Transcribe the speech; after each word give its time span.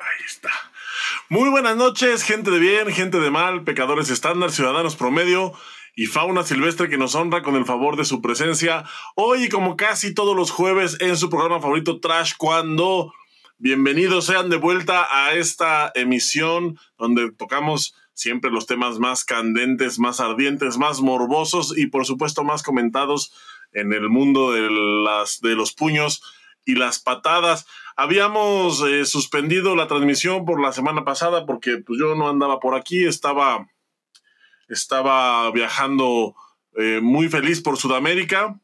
Ahí 0.00 0.24
está. 0.26 0.50
Muy 1.28 1.50
buenas 1.50 1.76
noches, 1.76 2.22
gente 2.22 2.50
de 2.50 2.58
bien, 2.58 2.90
gente 2.90 3.20
de 3.20 3.30
mal, 3.30 3.64
pecadores 3.64 4.08
estándar, 4.08 4.50
ciudadanos 4.50 4.96
promedio 4.96 5.52
y 5.94 6.06
fauna 6.06 6.42
silvestre 6.42 6.88
que 6.88 6.96
nos 6.96 7.14
honra 7.14 7.42
con 7.42 7.54
el 7.54 7.66
favor 7.66 7.96
de 7.96 8.06
su 8.06 8.22
presencia. 8.22 8.84
Hoy, 9.14 9.50
como 9.50 9.76
casi 9.76 10.14
todos 10.14 10.34
los 10.34 10.50
jueves, 10.50 10.96
en 11.00 11.18
su 11.18 11.28
programa 11.28 11.60
favorito 11.60 12.00
Trash 12.00 12.32
Cuando. 12.38 13.12
Bienvenidos 13.58 14.24
sean 14.24 14.48
de 14.48 14.56
vuelta 14.56 15.06
a 15.10 15.34
esta 15.34 15.92
emisión 15.94 16.78
donde 16.96 17.30
tocamos 17.32 17.94
siempre 18.14 18.50
los 18.50 18.64
temas 18.64 18.98
más 18.98 19.26
candentes, 19.26 19.98
más 19.98 20.18
ardientes, 20.18 20.78
más 20.78 21.02
morbosos 21.02 21.76
y 21.76 21.88
por 21.88 22.06
supuesto 22.06 22.42
más 22.42 22.62
comentados 22.62 23.34
en 23.72 23.92
el 23.92 24.08
mundo 24.08 24.52
de, 24.52 24.62
de 24.62 25.54
los 25.54 25.72
puños 25.74 26.22
y 26.70 26.74
las 26.74 27.00
patadas. 27.00 27.66
Habíamos 27.96 28.82
eh, 28.82 29.04
suspendido 29.04 29.74
la 29.76 29.88
transmisión 29.88 30.44
por 30.44 30.60
la 30.60 30.72
semana 30.72 31.04
pasada 31.04 31.44
porque 31.46 31.78
pues, 31.78 31.98
yo 32.00 32.14
no 32.14 32.28
andaba 32.28 32.60
por 32.60 32.74
aquí, 32.74 33.04
estaba, 33.04 33.68
estaba 34.68 35.50
viajando 35.50 36.34
eh, 36.76 37.00
muy 37.02 37.28
feliz 37.28 37.60
por 37.60 37.76
Sudamérica. 37.76 38.58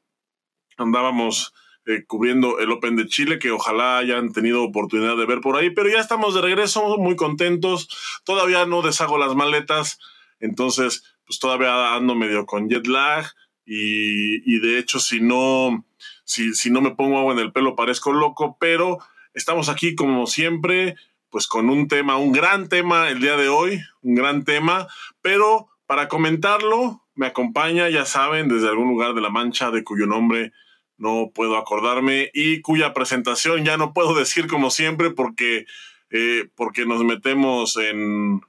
Andábamos 0.76 1.52
eh, 1.86 2.04
cubriendo 2.06 2.58
el 2.60 2.70
Open 2.70 2.96
de 2.96 3.06
Chile, 3.06 3.38
que 3.38 3.50
ojalá 3.50 3.98
hayan 3.98 4.32
tenido 4.32 4.62
oportunidad 4.62 5.16
de 5.16 5.26
ver 5.26 5.40
por 5.40 5.56
ahí, 5.56 5.70
pero 5.70 5.88
ya 5.88 6.00
estamos 6.00 6.34
de 6.34 6.42
regreso, 6.42 6.96
muy 6.98 7.16
contentos. 7.16 7.88
Todavía 8.24 8.66
no 8.66 8.82
deshago 8.82 9.18
las 9.18 9.34
maletas, 9.34 9.98
entonces 10.40 11.02
pues 11.26 11.40
todavía 11.40 11.94
ando 11.94 12.14
medio 12.14 12.46
con 12.46 12.68
jet 12.68 12.86
lag 12.86 13.26
y, 13.64 14.54
y 14.54 14.60
de 14.60 14.78
hecho 14.78 15.00
si 15.00 15.20
no 15.20 15.84
si, 16.26 16.52
si 16.54 16.70
no 16.70 16.82
me 16.82 16.90
pongo 16.90 17.18
agua 17.18 17.32
en 17.32 17.38
el 17.38 17.52
pelo 17.52 17.76
parezco 17.76 18.12
loco, 18.12 18.58
pero 18.60 18.98
estamos 19.32 19.68
aquí 19.68 19.94
como 19.94 20.26
siempre, 20.26 20.96
pues 21.30 21.46
con 21.46 21.70
un 21.70 21.88
tema, 21.88 22.16
un 22.16 22.32
gran 22.32 22.68
tema 22.68 23.08
el 23.08 23.20
día 23.20 23.36
de 23.36 23.48
hoy, 23.48 23.80
un 24.02 24.16
gran 24.16 24.44
tema, 24.44 24.88
pero 25.22 25.68
para 25.86 26.08
comentarlo 26.08 27.02
me 27.14 27.26
acompaña, 27.26 27.88
ya 27.88 28.04
saben, 28.04 28.48
desde 28.48 28.68
algún 28.68 28.88
lugar 28.88 29.14
de 29.14 29.22
la 29.22 29.30
Mancha, 29.30 29.70
de 29.70 29.84
cuyo 29.84 30.06
nombre 30.06 30.52
no 30.98 31.30
puedo 31.34 31.56
acordarme 31.56 32.30
y 32.34 32.60
cuya 32.60 32.92
presentación 32.92 33.64
ya 33.64 33.76
no 33.76 33.92
puedo 33.92 34.14
decir 34.18 34.46
como 34.48 34.70
siempre 34.70 35.10
porque, 35.10 35.66
eh, 36.10 36.48
porque 36.54 36.86
nos 36.86 37.04
metemos 37.04 37.76
en, 37.76 38.42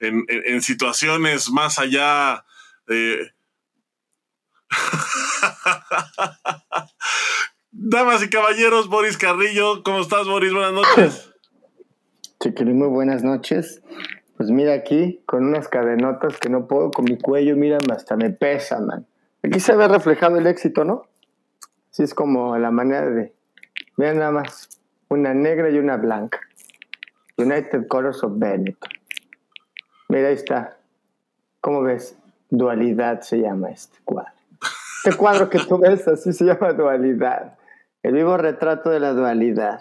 en, 0.00 0.62
situaciones 0.62 1.50
más 1.50 1.78
allá 1.78 2.44
de... 2.86 3.32
Damas 7.70 8.22
y 8.22 8.30
caballeros, 8.30 8.88
Boris 8.88 9.18
Carrillo, 9.18 9.82
¿cómo 9.82 10.00
estás, 10.00 10.26
Boris? 10.26 10.52
Buenas 10.52 10.72
noches. 10.72 11.32
Chiquilín, 12.40 12.78
muy 12.78 12.88
buenas 12.88 13.22
noches. 13.22 13.82
Pues 14.36 14.50
mira 14.50 14.74
aquí, 14.74 15.22
con 15.26 15.46
unas 15.46 15.68
cadenotas 15.68 16.38
que 16.38 16.48
no 16.48 16.66
puedo 16.66 16.90
con 16.90 17.04
mi 17.04 17.18
cuello, 17.18 17.56
mira, 17.56 17.78
hasta 17.92 18.16
me 18.16 18.30
pesa, 18.30 18.80
man. 18.80 19.06
Aquí 19.42 19.60
se 19.60 19.76
ve 19.76 19.86
reflejado 19.88 20.38
el 20.38 20.46
éxito, 20.46 20.84
¿no? 20.84 21.06
Así 21.90 22.02
es 22.02 22.14
como 22.14 22.56
la 22.58 22.70
manera 22.70 23.08
de... 23.08 23.32
Mira 23.96 24.14
nada 24.14 24.32
más, 24.32 24.68
una 25.08 25.34
negra 25.34 25.70
y 25.70 25.78
una 25.78 25.96
blanca. 25.96 26.40
United 27.36 27.86
Colors 27.88 28.24
of 28.24 28.32
Benetton. 28.36 28.90
Mira, 30.08 30.28
ahí 30.28 30.34
está. 30.34 30.78
¿Cómo 31.60 31.82
ves? 31.82 32.16
Dualidad 32.50 33.20
se 33.22 33.38
llama 33.38 33.70
este 33.70 33.98
cuadro. 34.04 34.32
Este 35.04 35.18
cuadro 35.18 35.50
que 35.50 35.58
tú 35.58 35.78
ves 35.78 36.08
así 36.08 36.32
se 36.32 36.46
llama 36.46 36.72
dualidad. 36.72 37.58
El 38.02 38.14
vivo 38.14 38.38
retrato 38.38 38.88
de 38.88 39.00
la 39.00 39.12
dualidad. 39.12 39.80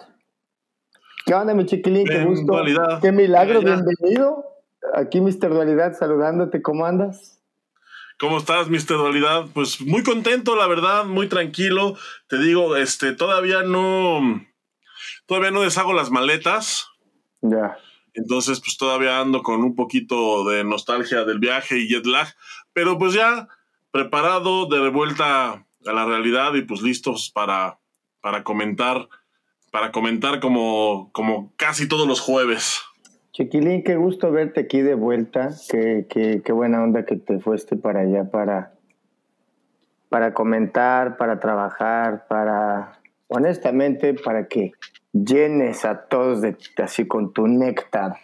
¿Qué 1.26 1.34
onda, 1.34 1.54
mi 1.54 1.66
chiquilín? 1.66 2.06
Qué 2.06 2.26
gusto. 2.26 2.52
Qué 3.02 3.14
milagro, 3.14 3.62
bienvenido. 3.62 4.44
Aquí, 4.94 5.22
Mr. 5.22 5.48
Dualidad, 5.48 5.98
saludándote. 5.98 6.62
¿Cómo 6.62 6.86
andas? 6.86 7.42
¿Cómo 8.20 8.38
estás, 8.38 8.70
Mr. 8.70 8.98
Dualidad? 8.98 9.46
Pues 9.54 9.80
muy 9.80 10.04
contento, 10.04 10.58
la 10.58 10.68
verdad, 10.68 11.06
muy 11.06 11.30
tranquilo. 11.30 11.96
Te 12.28 12.38
digo, 12.38 12.76
este, 12.76 13.14
todavía 13.14 13.64
no. 13.64 14.20
Todavía 15.26 15.52
no 15.52 15.62
deshago 15.62 15.94
las 15.94 16.12
maletas. 16.12 16.90
Ya. 17.40 17.78
Entonces, 18.14 18.60
pues 18.60 18.76
todavía 18.76 19.22
ando 19.22 19.42
con 19.42 19.64
un 19.64 19.74
poquito 19.74 20.44
de 20.50 20.66
nostalgia 20.66 21.24
del 21.24 21.40
viaje 21.40 21.80
y 21.80 21.88
jet 21.88 22.06
lag. 22.06 22.28
Pero 22.74 22.98
pues 22.98 23.14
ya 23.14 23.48
preparado 23.94 24.66
de 24.66 24.90
vuelta 24.90 25.66
a 25.86 25.94
la 25.94 26.06
realidad 26.06 26.56
y 26.56 26.64
pues 26.64 26.82
listos 26.82 27.32
para, 27.34 27.78
para 28.22 28.44
comentar, 28.44 29.08
para 29.72 29.92
comentar 29.92 30.40
como, 30.40 31.12
como 31.14 31.54
casi 31.58 31.88
todos 31.88 32.08
los 32.08 32.20
jueves. 32.20 32.82
Chiquilín, 33.34 33.84
qué 33.84 33.96
gusto 33.96 34.32
verte 34.32 34.62
aquí 34.62 34.82
de 34.82 34.96
vuelta. 34.96 35.52
Qué, 35.70 36.08
qué, 36.10 36.42
qué 36.44 36.52
buena 36.52 36.84
onda 36.84 37.06
que 37.06 37.18
te 37.18 37.40
fuiste 37.40 37.76
para 37.76 38.02
allá 38.02 38.30
para, 38.32 38.74
para 40.10 40.34
comentar, 40.34 41.16
para 41.16 41.40
trabajar, 41.40 42.26
para, 42.28 43.00
honestamente, 43.28 44.16
para 44.16 44.48
que 44.48 44.72
llenes 45.12 45.86
a 45.86 46.06
todos 46.08 46.42
de, 46.42 46.58
así 46.82 47.08
con 47.08 47.32
tu 47.32 47.46
néctar. 47.48 48.16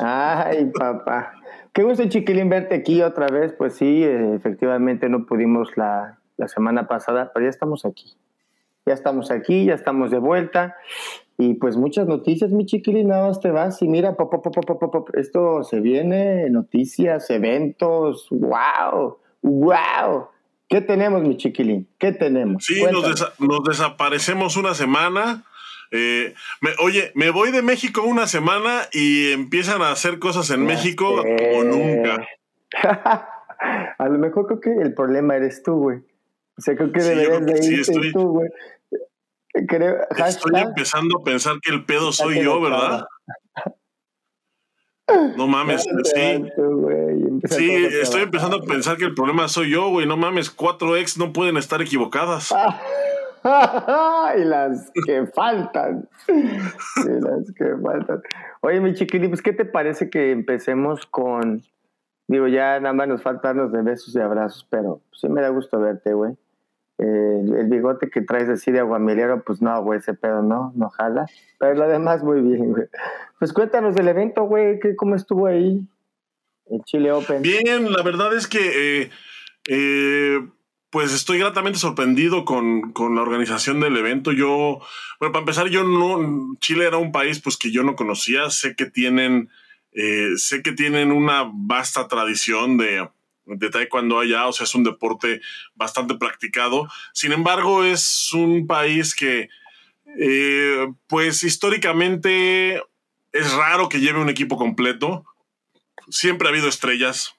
Ay, 0.00 0.72
papá. 0.76 1.34
Qué 1.72 1.82
gusto, 1.82 2.06
Chiquilín, 2.06 2.50
verte 2.50 2.74
aquí 2.74 3.00
otra 3.02 3.28
vez. 3.28 3.52
Pues 3.56 3.74
sí, 3.74 4.02
efectivamente 4.04 5.08
no 5.08 5.24
pudimos 5.24 5.76
la, 5.76 6.18
la, 6.36 6.48
semana 6.48 6.86
pasada, 6.86 7.30
pero 7.32 7.46
ya 7.46 7.50
estamos 7.50 7.86
aquí. 7.86 8.14
Ya 8.84 8.92
estamos 8.92 9.30
aquí, 9.30 9.64
ya 9.64 9.74
estamos 9.74 10.10
de 10.10 10.18
vuelta. 10.18 10.76
Y 11.38 11.54
pues 11.54 11.76
muchas 11.76 12.06
noticias, 12.06 12.50
mi 12.50 12.66
Chiquilín, 12.66 13.08
nada 13.08 13.26
más 13.26 13.40
te 13.40 13.50
vas 13.50 13.80
y 13.80 13.88
mira, 13.88 14.16
pop, 14.16 14.30
pop, 14.30 14.54
pop, 14.54 14.78
pop, 14.78 15.08
esto 15.14 15.64
se 15.64 15.80
viene, 15.80 16.50
noticias, 16.50 17.30
eventos, 17.30 18.28
wow, 18.30 19.16
wow. 19.40 20.26
¿Qué 20.68 20.82
tenemos, 20.82 21.22
mi 21.22 21.36
Chiquilín? 21.36 21.88
¿Qué 21.98 22.12
tenemos? 22.12 22.64
Sí, 22.64 22.82
nos, 22.90 23.08
desa 23.08 23.32
nos 23.38 23.64
desaparecemos 23.64 24.56
una 24.56 24.74
semana 24.74 25.44
eh, 25.92 26.34
me, 26.62 26.70
oye, 26.78 27.12
me 27.14 27.30
voy 27.30 27.52
de 27.52 27.60
México 27.60 28.02
una 28.02 28.26
semana 28.26 28.88
y 28.92 29.32
empiezan 29.32 29.82
a 29.82 29.90
hacer 29.90 30.18
cosas 30.18 30.50
en 30.50 30.64
México 30.64 31.22
como 31.22 31.64
nunca. 31.64 32.26
a 33.98 34.08
lo 34.08 34.18
mejor 34.18 34.46
creo 34.46 34.60
que 34.60 34.82
el 34.82 34.94
problema 34.94 35.36
eres 35.36 35.62
tú, 35.62 35.74
güey. 35.74 35.98
O 36.56 36.62
sea, 36.62 36.74
creo 36.76 36.92
que 36.92 37.02
deberías 37.02 37.44
de 37.44 37.66
irte 37.66 37.80
estoy, 37.92 38.12
tú, 38.12 38.28
güey. 38.28 38.48
estoy 39.52 40.60
empezando 40.60 41.18
a 41.20 41.24
pensar 41.24 41.56
que 41.62 41.70
el 41.70 41.84
pedo 41.84 42.10
soy 42.10 42.42
yo, 42.42 42.60
¿verdad? 42.60 43.04
No 45.36 45.46
mames, 45.46 45.82
sí. 46.04 46.44
sí, 47.50 47.70
estoy 48.00 48.22
empezando 48.22 48.56
a 48.56 48.62
pensar 48.62 48.96
que 48.96 49.04
el 49.04 49.14
problema 49.14 49.46
soy 49.48 49.70
yo, 49.70 49.90
güey. 49.90 50.06
No 50.06 50.16
mames, 50.16 50.50
cuatro 50.50 50.96
ex 50.96 51.18
no 51.18 51.34
pueden 51.34 51.58
estar 51.58 51.82
equivocadas. 51.82 52.54
y 54.38 54.44
las 54.44 54.92
que 55.06 55.26
faltan. 55.26 56.08
Y 56.28 57.20
las 57.20 57.52
que 57.52 57.76
faltan. 57.82 58.22
Oye, 58.60 58.80
mi 58.80 58.94
chiquilín, 58.94 59.30
pues, 59.30 59.42
¿qué 59.42 59.52
te 59.52 59.64
parece 59.64 60.10
que 60.10 60.30
empecemos 60.30 61.06
con. 61.06 61.62
Digo, 62.28 62.46
ya 62.46 62.78
nada 62.80 62.94
más 62.94 63.08
nos 63.08 63.22
faltan 63.22 63.56
los 63.56 63.72
de 63.72 63.82
besos 63.82 64.14
y 64.14 64.20
abrazos, 64.20 64.66
pero 64.70 65.02
sí 65.12 65.28
me 65.28 65.42
da 65.42 65.48
gusto 65.48 65.80
verte, 65.80 66.14
güey. 66.14 66.36
El 66.98 67.68
bigote 67.68 68.10
que 68.10 68.20
traes 68.20 68.48
así 68.48 68.70
de 68.70 68.78
aguamilero, 68.78 69.42
pues 69.42 69.60
no, 69.60 69.82
güey, 69.82 69.98
ese 69.98 70.14
pedo 70.14 70.42
no, 70.42 70.72
no 70.76 70.88
jala. 70.90 71.26
Pero 71.58 71.74
lo 71.74 71.88
demás, 71.88 72.22
muy 72.22 72.40
bien, 72.40 72.70
güey. 72.70 72.86
Pues 73.40 73.52
cuéntanos 73.52 73.96
del 73.96 74.06
evento, 74.06 74.44
güey, 74.44 74.78
¿cómo 74.96 75.16
estuvo 75.16 75.46
ahí? 75.46 75.84
El 76.66 76.82
Chile 76.84 77.10
Open. 77.10 77.42
Bien, 77.42 77.90
la 77.90 78.02
verdad 78.02 78.32
es 78.34 78.46
que. 78.46 79.02
Eh, 79.02 79.10
eh, 79.68 80.48
pues 80.92 81.14
estoy 81.14 81.38
gratamente 81.38 81.78
sorprendido 81.78 82.44
con, 82.44 82.92
con, 82.92 83.14
la 83.14 83.22
organización 83.22 83.80
del 83.80 83.96
evento. 83.96 84.30
Yo, 84.30 84.78
bueno, 85.18 85.32
para 85.32 85.38
empezar, 85.38 85.68
yo 85.68 85.84
no, 85.84 86.54
Chile 86.60 86.86
era 86.86 86.98
un 86.98 87.12
país 87.12 87.40
pues 87.40 87.56
que 87.56 87.72
yo 87.72 87.82
no 87.82 87.96
conocía. 87.96 88.50
Sé 88.50 88.76
que 88.76 88.84
tienen, 88.84 89.48
eh, 89.92 90.32
sé 90.36 90.62
que 90.62 90.72
tienen 90.72 91.10
una 91.10 91.50
vasta 91.50 92.08
tradición 92.08 92.76
de, 92.76 93.08
de 93.46 93.70
taekwondo 93.70 94.20
allá, 94.20 94.46
o 94.46 94.52
sea, 94.52 94.64
es 94.64 94.74
un 94.74 94.84
deporte 94.84 95.40
bastante 95.74 96.14
practicado. 96.16 96.86
Sin 97.14 97.32
embargo, 97.32 97.84
es 97.84 98.30
un 98.34 98.66
país 98.66 99.14
que, 99.14 99.48
eh, 100.20 100.88
pues 101.06 101.42
históricamente 101.42 102.82
es 103.32 103.52
raro 103.54 103.88
que 103.88 104.00
lleve 104.00 104.20
un 104.20 104.28
equipo 104.28 104.58
completo. 104.58 105.24
Siempre 106.10 106.48
ha 106.48 106.50
habido 106.50 106.68
estrellas, 106.68 107.34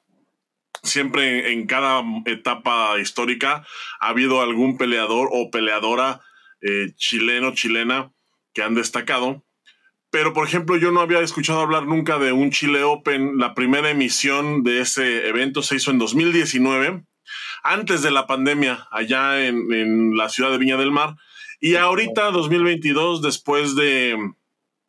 siempre 0.82 1.54
en 1.54 1.68
cada 1.68 2.04
etapa 2.26 3.00
histórica 3.00 3.66
ha 4.00 4.08
habido 4.08 4.42
algún 4.42 4.78
peleador 4.78 5.30
o 5.32 5.52
peleadora 5.52 6.22
eh, 6.62 6.94
chileno, 6.96 7.54
chilena 7.54 8.12
que 8.54 8.64
han 8.64 8.76
destacado. 8.76 9.44
Pero, 10.10 10.34
por 10.34 10.48
ejemplo, 10.48 10.78
yo 10.78 10.92
no 10.92 11.02
había 11.02 11.22
escuchado 11.22 11.62
hablar 11.62 11.88
nunca 11.88 12.20
de 12.20 12.32
un 12.32 12.52
Chile 12.52 12.84
Open. 12.84 13.38
La 13.38 13.56
primera 13.56 13.90
emisión 13.90 14.64
de 14.64 14.82
ese 14.82 15.28
evento 15.28 15.64
se 15.64 15.76
hizo 15.76 15.90
en 15.90 15.98
2019, 15.98 17.04
antes 17.64 18.02
de 18.04 18.12
la 18.12 18.28
pandemia, 18.28 18.88
allá 18.92 19.46
en, 19.46 19.74
en 19.74 20.16
la 20.16 20.30
ciudad 20.30 20.52
de 20.52 20.60
Viña 20.60 20.78
del 20.78 20.92
Mar. 20.92 21.16
Y 21.60 21.76
ahorita, 21.78 22.30
2022, 22.30 23.24
después 23.24 23.76
de, 23.76 24.16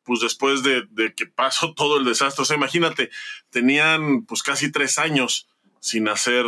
pues 0.05 0.21
después 0.21 0.63
de, 0.63 0.87
que 1.17 1.27
pasó 1.27 1.73
todo 1.77 1.99
el 1.99 2.05
desastre. 2.05 2.43
O 2.43 2.45
sea, 2.45 2.57
imagínate, 2.57 3.11
tenían 3.51 4.25
pues 4.27 4.43
casi 4.43 4.71
tres 4.71 4.99
años 4.99 5.49
sin 5.85 6.09
hacer, 6.09 6.47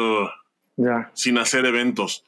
sin 1.13 1.37
hacer 1.37 1.67
eventos. 1.67 2.25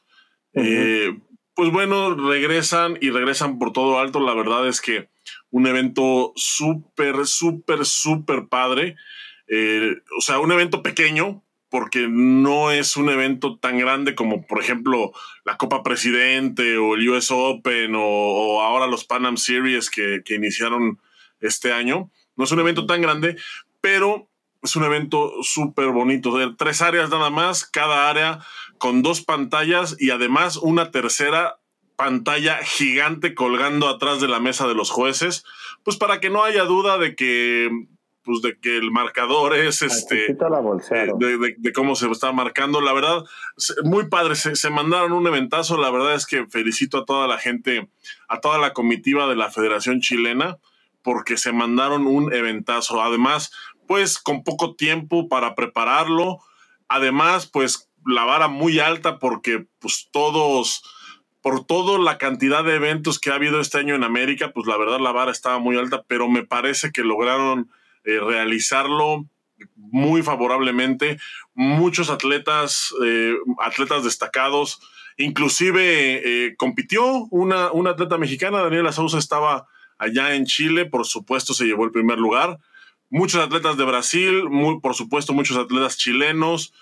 Eh, 0.53 1.17
pues 1.55 1.71
bueno, 1.71 2.13
regresan 2.13 2.99
y 3.01 3.09
regresan 3.09 3.57
por 3.57 3.73
todo 3.73 3.97
alto. 3.97 4.19
La 4.19 4.35
verdad 4.35 4.67
es 4.67 4.79
que 4.79 5.09
un 5.49 5.65
evento 5.65 6.33
súper, 6.35 7.25
súper, 7.25 7.85
súper 7.85 8.47
padre. 8.47 8.95
Eh, 9.47 9.95
o 10.19 10.21
sea, 10.21 10.37
un 10.37 10.51
evento 10.51 10.83
pequeño, 10.83 11.43
porque 11.71 12.07
no 12.07 12.69
es 12.69 12.95
un 12.95 13.09
evento 13.09 13.57
tan 13.57 13.79
grande 13.79 14.13
como, 14.13 14.45
por 14.45 14.61
ejemplo, 14.61 15.11
la 15.45 15.57
Copa 15.57 15.81
Presidente 15.81 16.77
o 16.77 16.93
el 16.93 17.09
US 17.09 17.31
Open 17.31 17.93
o, 17.95 18.61
ahora 18.61 18.85
los 18.85 19.03
Pan 19.03 19.25
Am 19.25 19.37
Series 19.37 19.89
que, 19.89 20.21
que, 20.23 20.35
iniciaron 20.35 20.99
este 21.41 21.73
año. 21.73 22.11
No 22.35 22.43
es 22.43 22.51
un 22.51 22.59
evento 22.59 22.85
tan 22.85 23.01
grande, 23.01 23.35
pero 23.81 24.28
es 24.61 24.75
un 24.75 24.83
evento 24.83 25.31
súper 25.41 25.89
bonito. 25.89 26.37
De 26.37 26.53
tres 26.57 26.81
áreas 26.81 27.09
nada 27.09 27.29
más, 27.29 27.65
cada 27.65 28.09
área 28.09 28.39
con 28.77 29.01
dos 29.01 29.21
pantallas 29.21 29.95
y 29.99 30.11
además 30.11 30.57
una 30.57 30.91
tercera 30.91 31.59
pantalla 31.95 32.57
gigante 32.63 33.35
colgando 33.35 33.89
atrás 33.89 34.21
de 34.21 34.29
la 34.29 34.39
mesa 34.39 34.67
de 34.67 34.73
los 34.73 34.89
jueces, 34.89 35.43
pues 35.83 35.97
para 35.97 36.21
que 36.21 36.29
no 36.29 36.43
haya 36.43 36.63
duda 36.63 36.97
de 36.97 37.15
que 37.15 37.69
pues 38.23 38.41
de 38.41 38.57
que 38.59 38.77
el 38.77 38.91
marcador 38.91 39.55
es 39.55 39.81
este 39.81 40.35
de, 41.17 41.55
de, 41.57 41.73
cómo 41.73 41.95
se 41.95 42.09
está 42.11 42.31
marcando. 42.31 42.79
La 42.79 42.93
verdad 42.93 43.23
muy 43.83 44.07
padre 44.07 44.35
se, 44.35 44.55
se, 44.55 44.69
mandaron 44.69 45.13
un 45.13 45.25
eventazo. 45.25 45.77
La 45.77 45.89
verdad 45.89 46.13
es 46.13 46.25
que 46.25 46.45
felicito 46.45 46.99
a 46.99 47.05
toda 47.05 47.27
la 47.27 47.37
gente 47.37 47.89
a 48.27 48.39
toda 48.39 48.59
la 48.59 48.73
comitiva 48.73 49.27
de 49.27 49.35
la 49.35 49.49
Federación 49.49 50.01
Chilena 50.01 50.57
porque 51.01 51.37
se 51.37 51.51
mandaron 51.51 52.07
un 52.07 52.31
eventazo. 52.33 53.01
Además 53.01 53.51
pues 53.89 54.19
con 54.19 54.43
poco 54.43 54.75
tiempo 54.75 55.27
para 55.27 55.55
prepararlo 55.55 56.37
además 56.87 57.47
pues 57.47 57.89
la 58.05 58.23
vara 58.23 58.47
muy 58.47 58.79
alta 58.79 59.17
porque 59.17 59.65
pues 59.79 60.09
todos 60.11 60.83
por 61.41 61.65
toda 61.65 61.97
la 61.97 62.19
cantidad 62.19 62.63
de 62.63 62.75
eventos 62.75 63.17
que 63.17 63.31
ha 63.31 63.35
habido 63.35 63.59
este 63.59 63.79
año 63.79 63.95
en 63.95 64.03
América, 64.03 64.51
pues 64.53 64.67
la 64.67 64.77
verdad 64.77 64.99
la 64.99 65.13
vara 65.13 65.31
estaba 65.31 65.57
muy 65.57 65.77
alta, 65.77 66.03
pero 66.05 66.27
me 66.27 66.45
parece 66.45 66.91
que 66.91 67.01
lograron 67.01 67.71
eh, 68.03 68.19
realizarlo 68.19 69.25
muy 69.75 70.21
favorablemente. 70.21 71.17
Muchos 71.53 72.09
atletas, 72.09 72.93
eh, 73.05 73.33
atletas 73.59 74.03
destacados, 74.03 74.81
inclusive 75.17 76.21
eh, 76.45 76.55
compitió 76.57 77.05
una, 77.31 77.71
una, 77.71 77.91
atleta 77.91 78.17
mexicana, 78.17 78.61
Daniela 78.61 78.91
Sousa 78.91 79.17
estaba 79.17 79.65
allá 79.97 80.35
en 80.35 80.45
Chile, 80.45 80.85
por 80.85 81.05
supuesto 81.05 81.53
se 81.53 81.65
llevó 81.65 81.85
el 81.85 81.91
primer 81.91 82.19
lugar. 82.19 82.59
Muchos 83.09 83.43
atletas 83.43 83.75
de 83.77 83.85
Brasil, 83.85 84.43
por 84.81 84.93
supuesto 84.93 85.33
muchos 85.33 85.57
atletas 85.57 85.97
chilenos, 85.97 86.73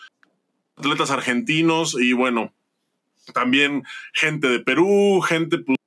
atletas 0.76 1.10
argentinos 1.10 1.96
y 2.00 2.14
bueno, 2.14 2.54
también 3.34 3.84
gente 4.14 4.50
de 4.50 4.60
Perú, 4.60 5.22
gente 5.22 5.60
pues, 5.60 5.78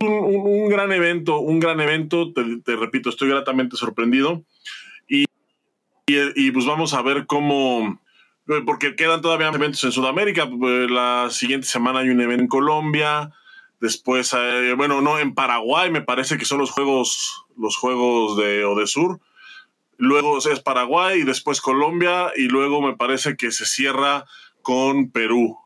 un, 0.00 0.68
gran 0.68 0.92
evento, 0.92 1.38
un 1.38 1.60
gran 1.60 1.80
evento, 1.80 2.32
te, 2.32 2.76
repito, 2.76 3.10
estoy 3.10 3.28
gratamente 3.28 3.76
sorprendido. 3.76 4.44
Y, 5.08 5.24
y, 6.06 6.50
pues 6.50 6.66
vamos 6.66 6.94
a 6.94 7.02
ver 7.02 7.26
cómo, 7.26 8.00
porque 8.66 8.96
quedan 8.96 9.22
todavía 9.22 9.48
eventos 9.48 9.84
en 9.84 9.92
Sudamérica, 9.92 10.48
pues, 10.48 10.90
la 10.90 11.28
siguiente 11.30 11.66
semana 11.66 12.00
hay 12.00 12.10
un 12.10 12.20
evento 12.20 12.42
en 12.42 12.48
Colombia, 12.48 13.30
después, 13.80 14.32
eh, 14.32 14.74
bueno, 14.76 15.00
no, 15.00 15.18
en 15.18 15.34
Paraguay 15.34 15.90
me 15.90 16.02
parece 16.02 16.38
que 16.38 16.44
son 16.44 16.58
los 16.58 16.70
juegos, 16.70 17.44
los 17.56 17.76
juegos 17.76 18.36
de 18.36 18.64
Odesur, 18.64 19.20
luego 19.96 20.38
es 20.38 20.60
Paraguay 20.60 21.20
y 21.20 21.24
después 21.24 21.60
Colombia 21.60 22.32
y 22.36 22.48
luego 22.48 22.80
me 22.82 22.96
parece 22.96 23.36
que 23.36 23.50
se 23.50 23.66
cierra 23.66 24.24
con 24.62 25.10
Perú. 25.10 25.58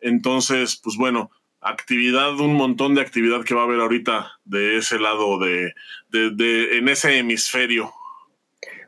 Entonces, 0.00 0.80
pues 0.82 0.96
bueno, 0.96 1.30
actividad, 1.60 2.38
un 2.38 2.54
montón 2.54 2.94
de 2.94 3.00
actividad 3.00 3.44
que 3.44 3.54
va 3.54 3.62
a 3.62 3.64
haber 3.64 3.80
ahorita 3.80 4.38
de 4.44 4.76
ese 4.76 4.98
lado, 4.98 5.38
de, 5.38 5.72
de, 6.10 6.78
en 6.78 6.88
ese 6.88 7.18
hemisferio. 7.18 7.90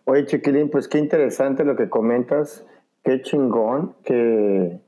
Oye, 0.04 0.26
Chiquilín, 0.26 0.70
pues 0.70 0.88
qué 0.88 0.98
interesante 0.98 1.64
lo 1.64 1.76
que 1.76 1.88
comentas, 1.88 2.64
qué 3.04 3.22
chingón 3.22 3.94
que, 4.04 4.78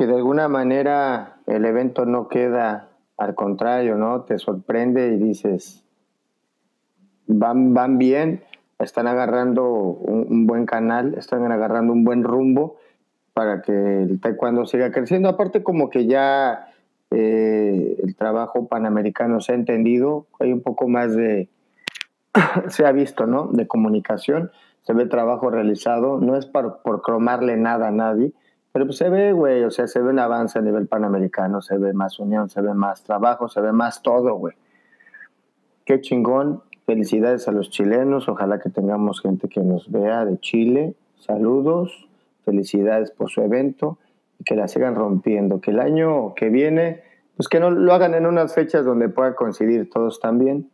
que 0.00 0.06
de 0.06 0.14
alguna 0.16 0.48
manera 0.48 1.42
el 1.44 1.62
evento 1.66 2.06
no 2.06 2.28
queda 2.28 2.88
al 3.18 3.34
contrario, 3.34 3.96
¿no? 3.96 4.22
Te 4.22 4.38
sorprende 4.38 5.08
y 5.08 5.18
dices, 5.18 5.84
van, 7.26 7.74
van 7.74 7.98
bien, 7.98 8.42
están 8.78 9.06
agarrando 9.06 9.70
un 9.70 10.46
buen 10.46 10.64
canal, 10.64 11.16
están 11.18 11.52
agarrando 11.52 11.92
un 11.92 12.04
buen 12.04 12.24
rumbo 12.24 12.78
para 13.34 13.60
que 13.60 13.72
el 14.04 14.20
taekwondo 14.22 14.64
siga 14.64 14.90
creciendo. 14.90 15.28
Aparte 15.28 15.62
como 15.62 15.90
que 15.90 16.06
ya 16.06 16.72
eh, 17.10 17.98
el 18.02 18.16
trabajo 18.16 18.68
panamericano 18.68 19.42
se 19.42 19.52
ha 19.52 19.54
entendido, 19.54 20.28
hay 20.38 20.50
un 20.50 20.62
poco 20.62 20.88
más 20.88 21.14
de, 21.14 21.50
se 22.68 22.86
ha 22.86 22.92
visto, 22.92 23.26
¿no? 23.26 23.48
De 23.48 23.66
comunicación, 23.66 24.50
se 24.80 24.94
ve 24.94 25.04
trabajo 25.04 25.50
realizado, 25.50 26.18
no 26.20 26.36
es 26.36 26.46
por, 26.46 26.80
por 26.80 27.02
cromarle 27.02 27.58
nada 27.58 27.88
a 27.88 27.92
nadie, 27.92 28.32
pero 28.72 28.86
pues 28.86 28.98
se 28.98 29.08
ve, 29.08 29.32
güey, 29.32 29.64
o 29.64 29.70
sea, 29.70 29.86
se 29.86 30.00
ve 30.00 30.10
un 30.10 30.18
avance 30.18 30.58
a 30.58 30.62
nivel 30.62 30.86
panamericano, 30.86 31.60
se 31.62 31.76
ve 31.78 31.92
más 31.92 32.18
unión, 32.18 32.48
se 32.48 32.60
ve 32.60 32.74
más 32.74 33.02
trabajo, 33.02 33.48
se 33.48 33.60
ve 33.60 33.72
más 33.72 34.02
todo, 34.02 34.34
güey. 34.34 34.54
Qué 35.84 36.00
chingón. 36.00 36.62
Felicidades 36.86 37.46
a 37.46 37.52
los 37.52 37.70
chilenos, 37.70 38.28
ojalá 38.28 38.58
que 38.58 38.70
tengamos 38.70 39.20
gente 39.20 39.48
que 39.48 39.60
nos 39.60 39.90
vea 39.90 40.24
de 40.24 40.38
Chile. 40.38 40.94
Saludos 41.18 42.08
felicidades 42.44 43.10
por 43.10 43.30
su 43.30 43.42
evento 43.42 43.98
y 44.38 44.44
que 44.44 44.56
la 44.56 44.68
sigan 44.68 44.94
rompiendo. 44.94 45.60
Que 45.60 45.70
el 45.70 45.80
año 45.80 46.34
que 46.34 46.48
viene, 46.48 47.02
pues 47.36 47.48
que 47.48 47.60
no 47.60 47.70
lo 47.70 47.92
hagan 47.94 48.14
en 48.14 48.26
unas 48.26 48.54
fechas 48.54 48.84
donde 48.84 49.08
pueda 49.08 49.34
coincidir 49.34 49.88
todos 49.88 50.20
también. 50.20 50.70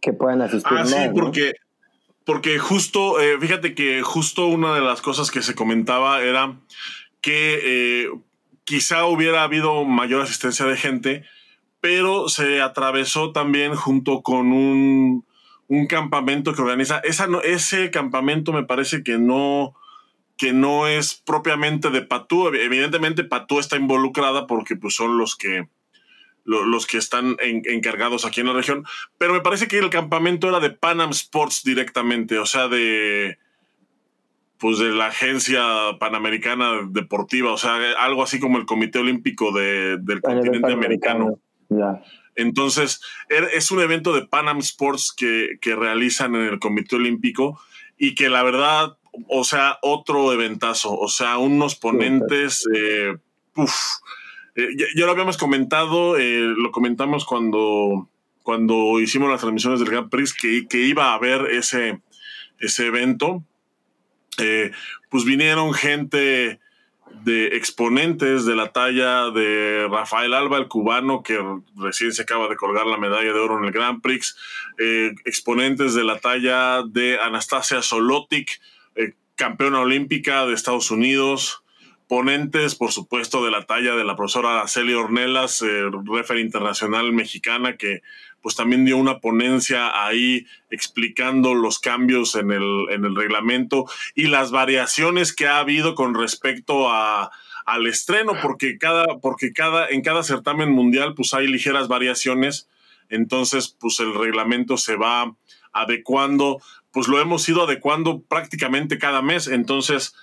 Que 0.00 0.12
puedan 0.12 0.42
asistir. 0.42 0.78
Ah, 0.78 0.84
sí, 0.84 1.10
porque, 1.14 1.52
porque 2.24 2.58
justo, 2.58 3.20
eh, 3.20 3.38
fíjate 3.40 3.74
que 3.74 4.02
justo 4.02 4.46
una 4.46 4.74
de 4.74 4.80
las 4.80 5.02
cosas 5.02 5.30
que 5.30 5.42
se 5.42 5.54
comentaba 5.54 6.22
era 6.22 6.58
que 7.20 7.60
eh, 7.62 8.10
quizá 8.64 9.06
hubiera 9.06 9.42
habido 9.42 9.84
mayor 9.84 10.22
asistencia 10.22 10.66
de 10.66 10.76
gente, 10.76 11.24
pero 11.80 12.28
se 12.28 12.62
atravesó 12.62 13.32
también 13.32 13.74
junto 13.74 14.22
con 14.22 14.52
un 14.52 15.24
un 15.68 15.86
campamento 15.86 16.54
que 16.54 16.62
organiza. 16.62 17.00
Ese 17.00 17.90
campamento 17.90 18.52
me 18.52 18.64
parece 18.64 19.02
que 19.02 19.18
no, 19.18 19.74
que 20.36 20.52
no 20.52 20.86
es 20.86 21.14
propiamente 21.14 21.90
de 21.90 22.02
Patú. 22.02 22.48
Evidentemente 22.48 23.24
Patú 23.24 23.58
está 23.58 23.76
involucrada 23.76 24.46
porque 24.46 24.76
pues, 24.76 24.94
son 24.94 25.18
los 25.18 25.36
que, 25.36 25.68
los 26.44 26.86
que 26.86 26.98
están 26.98 27.36
encargados 27.40 28.24
aquí 28.24 28.40
en 28.40 28.48
la 28.48 28.52
región. 28.52 28.84
Pero 29.18 29.32
me 29.32 29.40
parece 29.40 29.68
que 29.68 29.78
el 29.78 29.90
campamento 29.90 30.48
era 30.48 30.60
de 30.60 30.70
Panam 30.70 31.10
Sports 31.10 31.62
directamente, 31.64 32.38
o 32.38 32.46
sea, 32.46 32.68
de 32.68 33.38
pues 34.58 34.78
de 34.78 34.92
la 34.92 35.06
agencia 35.06 35.62
panamericana 35.98 36.88
deportiva, 36.88 37.52
o 37.52 37.58
sea, 37.58 37.76
algo 37.98 38.22
así 38.22 38.40
como 38.40 38.56
el 38.56 38.64
Comité 38.64 38.98
Olímpico 38.98 39.52
del 39.52 40.22
continente 40.22 40.72
americano. 40.72 41.38
Entonces, 42.36 43.00
er, 43.28 43.44
es 43.52 43.70
un 43.70 43.80
evento 43.80 44.12
de 44.12 44.26
Panam 44.26 44.58
Sports 44.58 45.12
que, 45.14 45.58
realizan 45.62 46.34
en 46.34 46.42
el 46.42 46.58
Comité 46.58 46.96
Olímpico 46.96 47.60
y 47.98 48.14
que 48.14 48.28
la 48.28 48.42
verdad, 48.42 48.96
o 49.28 49.44
sea, 49.44 49.78
otro 49.82 50.32
eventazo, 50.32 50.96
o 50.96 51.08
sea, 51.08 51.38
unos 51.38 51.74
ponentes, 51.74 52.66
eh, 52.74 53.16
eh, 54.56 54.68
ya, 54.94 55.06
lo 55.06 55.12
habíamos 55.12 55.36
comentado, 55.36 56.16
eh, 56.16 56.40
lo 56.56 56.70
comentamos 56.70 57.24
cuando, 57.24 58.08
cuando 58.42 59.00
hicimos 59.00 59.30
las 59.30 59.40
transmisiones 59.40 59.80
del 59.80 59.90
Grand 59.90 60.10
Prix, 60.10 60.32
que, 60.32 60.66
que 60.68 60.78
iba 60.78 61.10
a 61.10 61.14
haber 61.14 61.50
ese, 61.50 62.00
ese 62.58 62.86
evento. 62.86 63.42
pues 65.10 65.24
vinieron 65.24 65.72
gente 65.74 66.60
de 67.22 67.56
exponentes 67.56 68.44
de 68.44 68.56
la 68.56 68.72
talla 68.72 69.30
de 69.30 69.88
Rafael 69.90 70.34
Alba, 70.34 70.58
el 70.58 70.68
cubano, 70.68 71.22
que 71.22 71.38
recién 71.76 72.12
se 72.12 72.22
acaba 72.22 72.48
de 72.48 72.56
colgar 72.56 72.86
la 72.86 72.98
medalla 72.98 73.32
de 73.32 73.38
oro 73.38 73.58
en 73.58 73.64
el 73.64 73.72
Grand 73.72 74.02
Prix, 74.02 74.36
eh, 74.78 75.14
exponentes 75.24 75.94
de 75.94 76.04
la 76.04 76.18
talla 76.18 76.82
de 76.82 77.18
Anastasia 77.18 77.82
Solotic, 77.82 78.60
eh, 78.96 79.14
campeona 79.36 79.80
olímpica 79.80 80.44
de 80.46 80.54
Estados 80.54 80.90
Unidos, 80.90 81.63
ponentes, 82.08 82.74
por 82.74 82.92
supuesto, 82.92 83.44
de 83.44 83.50
la 83.50 83.64
talla 83.64 83.94
de 83.94 84.04
la 84.04 84.16
profesora 84.16 84.58
Araceli 84.58 84.94
Ornelas, 84.94 85.62
eh, 85.62 85.84
refer 86.04 86.38
internacional 86.38 87.12
mexicana, 87.12 87.76
que 87.76 88.02
pues 88.42 88.56
también 88.56 88.84
dio 88.84 88.98
una 88.98 89.20
ponencia 89.20 90.04
ahí 90.04 90.46
explicando 90.70 91.54
los 91.54 91.78
cambios 91.78 92.34
en 92.34 92.50
el, 92.50 92.86
en 92.90 93.06
el 93.06 93.16
reglamento 93.16 93.86
y 94.14 94.26
las 94.26 94.50
variaciones 94.50 95.34
que 95.34 95.46
ha 95.46 95.60
habido 95.60 95.94
con 95.94 96.14
respecto 96.14 96.90
a, 96.90 97.30
al 97.64 97.86
estreno, 97.86 98.34
porque 98.42 98.76
cada, 98.76 99.06
porque 99.22 99.52
cada, 99.54 99.88
en 99.88 100.02
cada 100.02 100.22
certamen 100.22 100.70
mundial, 100.70 101.14
pues 101.14 101.32
hay 101.32 101.46
ligeras 101.46 101.88
variaciones. 101.88 102.68
Entonces, 103.08 103.74
pues 103.80 103.98
el 104.00 104.14
reglamento 104.14 104.76
se 104.76 104.96
va 104.96 105.34
adecuando, 105.72 106.60
pues 106.92 107.08
lo 107.08 107.20
hemos 107.20 107.48
ido 107.48 107.64
adecuando 107.64 108.22
prácticamente 108.22 108.98
cada 108.98 109.22
mes. 109.22 109.48
Entonces, 109.48 110.14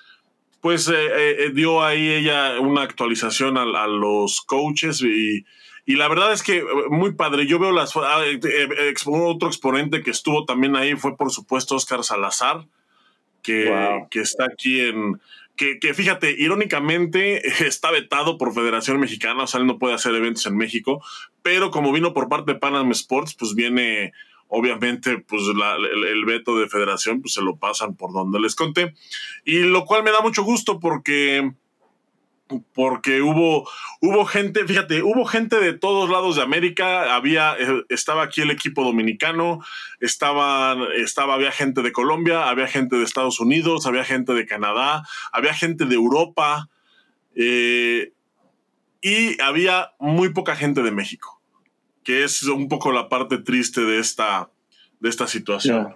pues 0.62 0.88
eh, 0.88 0.94
eh, 0.94 1.52
dio 1.54 1.84
ahí 1.84 2.08
ella 2.08 2.60
una 2.60 2.84
actualización 2.84 3.58
a, 3.58 3.88
los 3.88 4.42
coaches 4.42 5.02
y, 5.02 5.46
y, 5.86 5.96
la 5.96 6.08
verdad 6.08 6.32
es 6.32 6.44
que 6.44 6.60
eh, 6.60 6.66
muy 6.90 7.14
padre. 7.14 7.48
Yo 7.48 7.58
veo 7.60 7.72
las 7.72 7.96
ah, 7.96 8.24
otro 9.06 9.48
exponente 9.48 10.04
que 10.04 10.12
estuvo 10.12 10.46
también 10.46 10.76
ahí 10.76 10.96
fue 10.96 11.18
por 11.18 11.32
supuesto 11.32 11.76
Oscar 11.76 12.04
Salazar, 12.04 12.68
que, 13.42 14.06
que 14.12 14.22
está 14.22 14.46
aquí 14.46 14.80
en 14.82 15.20
que, 15.58 15.80
que, 15.80 15.94
fíjate, 15.94 16.32
irónicamente 16.32 17.42
está 17.66 17.92
vetado 17.92 18.38
por 18.38 18.54
Federación 18.54 19.00
Mexicana, 19.00 19.44
o 19.44 19.48
sea, 19.48 19.60
él 19.60 19.68
no 19.68 19.80
puede 19.80 19.96
hacer 19.96 20.14
eventos 20.14 20.46
en 20.46 20.58
México, 20.58 21.04
pero 21.42 21.72
como 21.72 21.92
vino 21.92 22.14
por 22.14 22.30
parte 22.30 22.54
de 22.54 22.60
Panam 22.60 22.92
Sports, 22.92 23.36
pues 23.38 23.56
viene 23.56 24.14
obviamente 24.52 25.18
pues 25.18 25.44
el, 25.48 26.26
veto 26.26 26.58
de 26.60 26.68
federación 26.68 27.22
pues 27.22 27.34
se 27.34 27.42
lo 27.42 27.56
pasan 27.56 27.96
por 27.96 28.14
donde 28.14 28.40
les 28.40 28.54
conté. 28.54 28.94
Y 29.46 29.60
lo 29.60 29.86
cual 29.86 30.04
me 30.04 30.12
da 30.12 30.22
mucho 30.22 30.44
gusto 30.44 30.80
porque 30.80 31.54
porque 32.74 33.22
hubo 33.22 33.66
hubo 34.02 34.26
gente 34.26 34.68
fíjate 34.68 35.04
hubo 35.04 35.24
gente 35.24 35.58
de 35.62 35.72
todos 35.72 36.10
lados 36.10 36.36
de 36.36 36.42
América. 36.42 37.16
Había 37.16 37.56
eh, 37.58 37.84
estaba 37.88 38.24
aquí 38.24 38.42
el 38.42 38.52
equipo 38.52 38.84
dominicano 38.84 39.64
estaba 40.02 40.72
había 40.72 41.52
gente 41.52 41.82
de 41.82 41.94
Colombia 41.94 42.50
había 42.50 42.68
gente 42.68 42.98
de 42.98 43.04
Estados 43.04 43.40
Unidos 43.40 43.86
había 43.86 44.04
gente 44.04 44.34
de 44.34 44.46
Canadá 44.46 45.08
había 45.32 45.54
gente 45.54 45.86
de 45.86 45.96
Europa 45.96 46.68
eh, 47.36 48.12
y 49.02 49.42
había 49.42 49.94
muy 49.98 50.34
poca 50.34 50.58
gente 50.58 50.84
de 50.84 50.92
México 50.92 51.41
que 52.04 52.24
es 52.24 52.44
un 52.48 52.68
poco 52.68 52.92
la 52.92 53.10
parte 53.10 53.38
triste 53.38 53.82
de 53.82 54.00
esta, 54.00 54.50
de 55.00 55.10
esta 55.10 55.28
situación. 55.28 55.96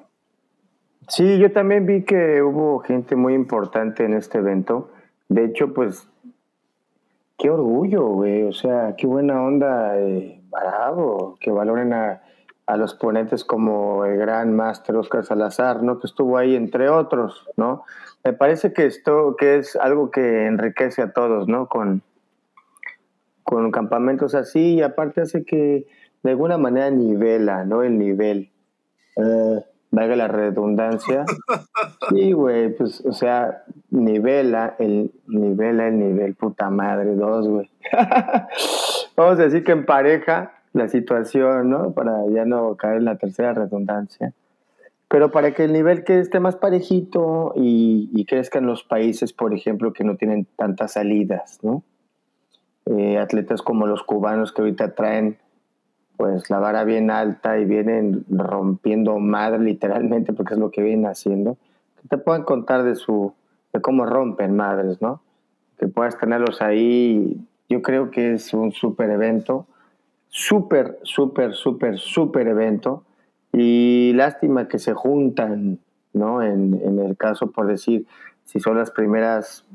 Sí, 1.08 1.38
yo 1.38 1.52
también 1.52 1.86
vi 1.86 2.04
que 2.04 2.42
hubo 2.42 2.80
gente 2.80 3.16
muy 3.16 3.34
importante 3.34 4.04
en 4.06 4.14
este 4.14 4.40
evento. 4.40 4.92
De 5.28 5.46
hecho, 5.46 5.74
pues, 5.74 6.08
qué 7.38 7.50
orgullo, 7.50 8.08
güey. 8.08 8.44
O 8.44 8.54
sea, 8.54 8.96
qué 8.98 9.06
buena 9.06 9.42
onda, 9.44 10.00
eh, 10.00 10.42
bravo, 10.50 11.38
que 11.40 11.52
valoren 11.52 11.94
a, 11.94 12.22
a, 12.66 12.78
los 12.78 12.96
ponentes 12.96 13.44
como 13.44 14.06
el 14.06 14.18
gran 14.18 14.56
máster 14.56 14.96
Oscar 14.96 15.24
Salazar, 15.26 15.84
¿no? 15.84 16.00
Que 16.00 16.08
estuvo 16.08 16.38
ahí, 16.38 16.56
entre 16.56 16.90
otros, 16.90 17.48
¿no? 17.56 17.84
Me 18.24 18.34
parece 18.34 18.74
que 18.74 18.88
esto 18.88 19.36
que 19.38 19.58
es 19.58 19.76
algo 19.76 20.10
que 20.10 20.48
enriquece 20.48 21.04
a 21.04 21.14
todos, 21.14 21.48
¿no? 21.48 21.68
Con, 21.68 22.02
con 23.46 23.72
campamentos 23.72 24.36
así 24.36 24.76
y 24.76 24.82
aparte 24.82 25.22
hace 25.22 25.46
que 25.46 25.88
de 26.24 26.32
alguna 26.32 26.58
manera 26.58 26.90
nivela, 26.90 27.64
¿no? 27.64 27.84
El 27.84 27.98
nivel. 27.98 28.50
Uh, 29.16 29.62
valga 29.92 30.16
la 30.16 30.28
redundancia. 30.28 31.24
Sí, 32.10 32.34
güey, 32.34 32.76
pues, 32.76 33.04
o 33.04 33.14
sea, 33.14 33.64
nivela 33.90 34.76
el, 34.78 35.12
nivela 35.28 35.88
el 35.88 35.98
nivel, 35.98 36.36
puta 36.36 36.70
madre, 36.70 37.16
dos, 37.16 37.48
güey. 37.48 37.70
Vamos 39.18 39.40
a 39.40 39.44
decir 39.44 39.64
que 39.64 39.72
en 39.72 39.86
pareja 39.86 40.54
la 40.74 40.88
situación, 40.88 41.70
¿no? 41.72 41.94
Para 41.94 42.24
ya 42.30 42.46
no 42.46 42.76
caer 42.76 42.98
en 42.98 43.06
la 43.06 43.18
tercera 43.18 43.54
redundancia. 43.54 44.34
Pero 45.08 45.32
para 45.32 45.54
que 45.54 45.64
el 45.64 45.74
nivel 45.74 46.04
que 46.04 46.20
esté 46.20 46.40
más 46.40 46.56
parejito 46.56 47.54
y, 47.56 48.12
y 48.14 48.26
crezcan 48.26 48.68
los 48.68 48.84
países, 48.84 49.34
por 49.34 49.54
ejemplo, 49.54 49.94
que 49.94 50.04
no 50.04 50.16
tienen 50.16 50.46
tantas 50.56 50.94
salidas, 50.94 51.60
¿no? 51.64 51.84
Eh, 52.88 53.18
atletas 53.18 53.64
como 53.64 53.88
los 53.88 54.04
cubanos 54.04 54.52
que 54.52 54.62
ahorita 54.62 54.94
traen 54.94 55.40
pues 56.18 56.52
la 56.52 56.60
vara 56.60 56.84
bien 56.84 57.10
alta 57.10 57.58
y 57.58 57.66
vienen 57.66 58.26
rompiendo 58.30 59.18
madre 59.18 59.58
literalmente 59.58 60.34
porque 60.34 60.54
es 60.54 60.60
lo 60.60 60.70
que 60.70 60.84
vienen 60.84 61.08
haciendo 61.08 61.58
que 62.00 62.08
te 62.08 62.20
puedan 62.20 62.44
contar 62.44 62.84
de 62.84 62.94
su 62.94 63.34
de 63.74 63.82
cómo 63.82 64.06
rompen 64.06 64.56
madres 64.56 65.02
no 65.02 65.20
que 65.80 65.88
puedas 65.88 66.16
tenerlos 66.20 66.62
ahí 66.62 67.42
yo 67.70 67.82
creo 67.82 68.12
que 68.12 68.34
es 68.34 68.54
un 68.54 68.72
súper 68.72 69.10
evento 69.10 69.66
súper 70.30 71.00
súper 71.02 71.54
súper 71.54 71.98
súper 71.98 72.48
evento 72.50 73.02
y 73.52 74.14
lástima 74.14 74.68
que 74.68 74.78
se 74.78 74.94
juntan 74.94 75.80
no 76.14 76.44
en, 76.44 76.80
en 76.84 77.00
el 77.00 77.18
caso 77.18 77.50
por 77.50 77.66
decir 77.66 78.06
si 78.44 78.60
son 78.60 78.78
las 78.78 78.92
primeras 78.92 79.66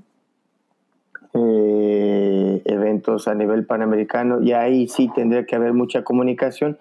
eh, 1.34 2.62
eventos 2.64 3.28
a 3.28 3.34
nivel 3.34 3.64
panamericano 3.66 4.42
y 4.42 4.52
ahí 4.52 4.88
sí 4.88 5.10
tendría 5.14 5.46
que 5.46 5.56
haber 5.56 5.72
mucha 5.72 6.02
comunicación 6.02 6.78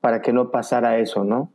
para 0.00 0.22
que 0.22 0.32
no 0.32 0.50
pasara 0.50 0.98
eso, 0.98 1.24
¿no? 1.24 1.50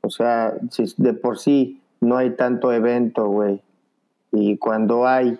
O 0.00 0.10
sea, 0.10 0.54
si 0.70 0.84
de 0.96 1.14
por 1.14 1.38
sí 1.38 1.80
no 2.00 2.16
hay 2.16 2.30
tanto 2.30 2.72
evento, 2.72 3.28
güey, 3.28 3.62
y 4.32 4.58
cuando 4.58 5.06
hay, 5.06 5.38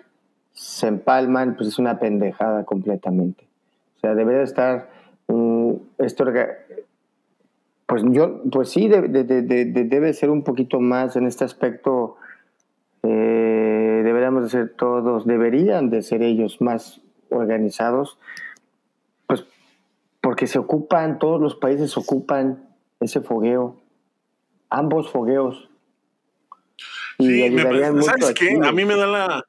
se 0.53 0.87
empalman, 0.87 1.55
pues 1.55 1.69
es 1.69 1.79
una 1.79 1.99
pendejada 1.99 2.63
completamente. 2.63 3.45
O 3.97 3.99
sea, 3.99 4.15
debería 4.15 4.43
estar 4.43 4.89
esto, 5.97 6.25
pues 7.87 8.03
yo, 8.09 8.41
pues 8.51 8.69
sí, 8.69 8.87
debe 8.87 10.13
ser 10.13 10.29
un 10.29 10.43
poquito 10.43 10.79
más 10.79 11.15
en 11.15 11.27
este 11.27 11.43
aspecto 11.43 12.04
deberíamos 14.25 14.43
de 14.43 14.49
ser 14.49 14.75
todos, 14.75 15.25
deberían 15.25 15.89
de 15.89 16.01
ser 16.01 16.23
ellos 16.23 16.59
más 16.59 17.01
organizados, 17.29 18.17
pues 19.27 19.45
porque 20.21 20.47
se 20.47 20.57
ocupan, 20.57 21.19
todos 21.19 21.39
los 21.39 21.55
países 21.55 21.95
ocupan 21.97 22.67
ese 22.99 23.21
fogueo, 23.21 23.81
ambos 24.69 25.11
fogueos. 25.11 25.69
sí, 27.19 27.55
¿sabes 28.01 28.33
qué? 28.33 28.59
A 28.63 28.71
mí 28.71 28.85
me 28.85 28.95
da 28.95 29.07
la... 29.07 29.45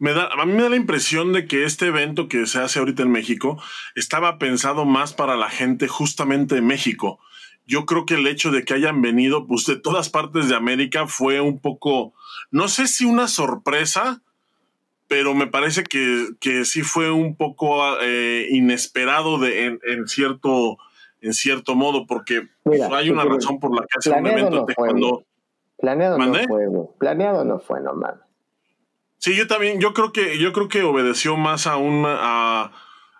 Me 0.00 0.12
da, 0.12 0.26
a 0.26 0.44
mí 0.44 0.52
me 0.52 0.64
da 0.64 0.68
la 0.68 0.76
impresión 0.76 1.32
de 1.32 1.46
que 1.46 1.64
este 1.64 1.86
evento 1.86 2.28
que 2.28 2.46
se 2.46 2.58
hace 2.58 2.80
ahorita 2.80 3.04
en 3.04 3.12
México 3.12 3.62
estaba 3.94 4.38
pensado 4.38 4.84
más 4.84 5.14
para 5.14 5.36
la 5.36 5.48
gente 5.48 5.86
justamente 5.86 6.56
de 6.56 6.62
México. 6.62 7.20
Yo 7.66 7.86
creo 7.86 8.04
que 8.04 8.14
el 8.14 8.26
hecho 8.26 8.50
de 8.50 8.64
que 8.64 8.74
hayan 8.74 9.00
venido 9.00 9.46
pues, 9.46 9.66
de 9.66 9.76
todas 9.76 10.10
partes 10.10 10.48
de 10.48 10.54
América 10.54 11.06
fue 11.06 11.40
un 11.40 11.58
poco, 11.58 12.12
no 12.50 12.68
sé 12.68 12.86
si 12.86 13.04
una 13.04 13.28
sorpresa, 13.28 14.22
pero 15.08 15.34
me 15.34 15.46
parece 15.46 15.84
que, 15.84 16.28
que 16.40 16.64
sí 16.64 16.82
fue 16.82 17.10
un 17.10 17.36
poco 17.36 17.82
eh, 18.00 18.48
inesperado 18.50 19.38
de, 19.38 19.66
en, 19.66 20.08
cierto, 20.08 20.78
en 21.20 21.32
cierto 21.32 21.74
modo, 21.74 22.06
porque 22.06 22.48
hay 22.92 23.10
una 23.10 23.24
razón 23.24 23.60
por 23.60 23.74
la 23.74 23.82
que 23.82 23.98
hace 23.98 24.10
un 24.10 24.26
evento 24.26 24.64
de 24.66 24.74
cuando... 24.74 25.24
Planeado 25.78 26.18
no 26.18 26.34
fue, 26.46 26.66
Planeado 26.98 27.44
no 27.44 27.58
fue, 27.60 27.80
no 27.80 27.92
Sí, 29.18 29.34
yo 29.36 29.46
también, 29.46 29.80
yo 29.80 29.94
creo 29.94 30.12
que, 30.12 30.38
yo 30.38 30.52
creo 30.52 30.68
que 30.68 30.82
obedeció 30.82 31.36
más 31.36 31.66
a 31.66 31.76
una, 31.78 32.16
a, 32.20 32.72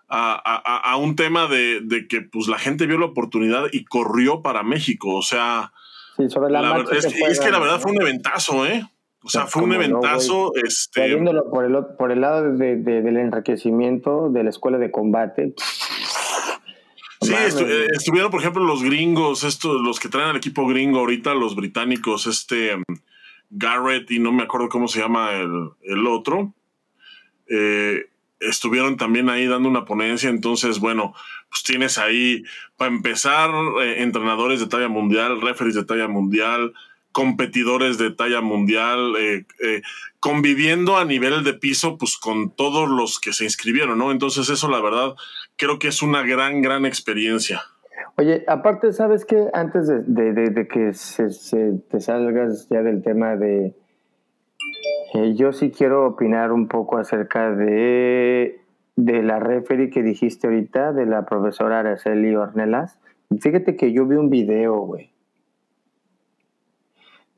a, 0.08 0.90
a, 0.90 0.96
un 0.96 1.16
tema 1.16 1.46
de, 1.46 1.80
de, 1.82 2.06
que 2.06 2.20
pues 2.20 2.46
la 2.48 2.58
gente 2.58 2.86
vio 2.86 2.98
la 2.98 3.06
oportunidad 3.06 3.64
y 3.72 3.84
corrió 3.84 4.42
para 4.42 4.62
México. 4.62 5.14
O 5.14 5.22
sea, 5.22 5.72
sí, 6.16 6.28
sobre 6.28 6.52
la, 6.52 6.84
es, 6.92 7.04
es, 7.06 7.40
que 7.40 7.50
la 7.50 7.58
verdad 7.58 7.80
fue 7.80 7.92
un 7.92 8.02
eventazo, 8.02 8.66
¿eh? 8.66 8.84
O 9.22 9.30
sea, 9.30 9.46
fue 9.46 9.62
un 9.62 9.72
eventazo. 9.72 10.52
este... 10.62 11.16
por 11.50 11.64
el, 11.64 11.84
por 11.98 12.12
el 12.12 12.20
lado 12.20 12.52
de, 12.52 12.76
del 12.76 13.16
enriquecimiento 13.16 14.28
de 14.30 14.44
la 14.44 14.50
escuela 14.50 14.76
de 14.76 14.90
combate. 14.90 15.54
Sí, 17.22 17.32
estuvieron, 17.32 18.30
por 18.30 18.40
ejemplo, 18.40 18.62
los 18.64 18.82
gringos, 18.82 19.44
estos, 19.44 19.80
los 19.80 19.98
que 19.98 20.10
traen 20.10 20.28
al 20.28 20.36
equipo 20.36 20.66
gringo 20.66 20.98
ahorita, 20.98 21.32
los 21.32 21.56
británicos, 21.56 22.26
este 22.26 22.76
Garrett 23.48 24.10
y 24.10 24.18
no 24.18 24.30
me 24.30 24.42
acuerdo 24.42 24.68
cómo 24.68 24.88
se 24.88 25.00
llama 25.00 25.32
el, 25.32 25.70
el 25.82 26.06
otro. 26.06 26.52
Eh, 27.48 28.10
estuvieron 28.48 28.96
también 28.96 29.28
ahí 29.28 29.46
dando 29.46 29.68
una 29.68 29.84
ponencia, 29.84 30.30
entonces, 30.30 30.80
bueno, 30.80 31.14
pues 31.50 31.62
tienes 31.62 31.98
ahí, 31.98 32.44
para 32.76 32.90
empezar, 32.90 33.50
eh, 33.82 34.02
entrenadores 34.02 34.60
de 34.60 34.66
talla 34.66 34.88
mundial, 34.88 35.40
referees 35.40 35.74
de 35.74 35.84
talla 35.84 36.08
mundial, 36.08 36.72
competidores 37.12 37.96
de 37.96 38.10
talla 38.10 38.40
mundial, 38.40 39.14
eh, 39.16 39.46
eh, 39.62 39.82
conviviendo 40.18 40.96
a 40.96 41.04
nivel 41.04 41.44
de 41.44 41.54
piso, 41.54 41.96
pues 41.96 42.16
con 42.16 42.50
todos 42.50 42.88
los 42.88 43.20
que 43.20 43.32
se 43.32 43.44
inscribieron, 43.44 43.98
¿no? 43.98 44.10
Entonces 44.10 44.48
eso, 44.48 44.68
la 44.68 44.80
verdad, 44.80 45.14
creo 45.56 45.78
que 45.78 45.88
es 45.88 46.02
una 46.02 46.22
gran, 46.22 46.60
gran 46.60 46.84
experiencia. 46.84 47.62
Oye, 48.16 48.44
aparte, 48.48 48.92
¿sabes 48.92 49.24
qué? 49.24 49.46
Antes 49.52 49.86
de, 49.86 50.68
que 50.68 50.92
se, 50.92 51.72
te 51.90 52.00
salgas 52.00 52.68
ya 52.68 52.82
del 52.82 53.02
tema 53.02 53.36
de... 53.36 53.74
Eh, 55.14 55.34
yo 55.34 55.52
sí 55.52 55.70
quiero 55.70 56.06
opinar 56.06 56.52
un 56.52 56.68
poco 56.68 56.98
acerca 56.98 57.50
de, 57.54 58.60
de 58.96 59.22
la 59.22 59.38
referee 59.38 59.90
que 59.90 60.02
dijiste 60.02 60.46
ahorita, 60.46 60.92
de 60.92 61.06
la 61.06 61.24
profesora 61.24 61.80
Araceli 61.80 62.34
Ornelas. 62.34 62.98
Fíjate 63.40 63.76
que 63.76 63.92
yo 63.92 64.06
vi 64.06 64.16
un 64.16 64.30
video, 64.30 64.76
güey 64.80 65.14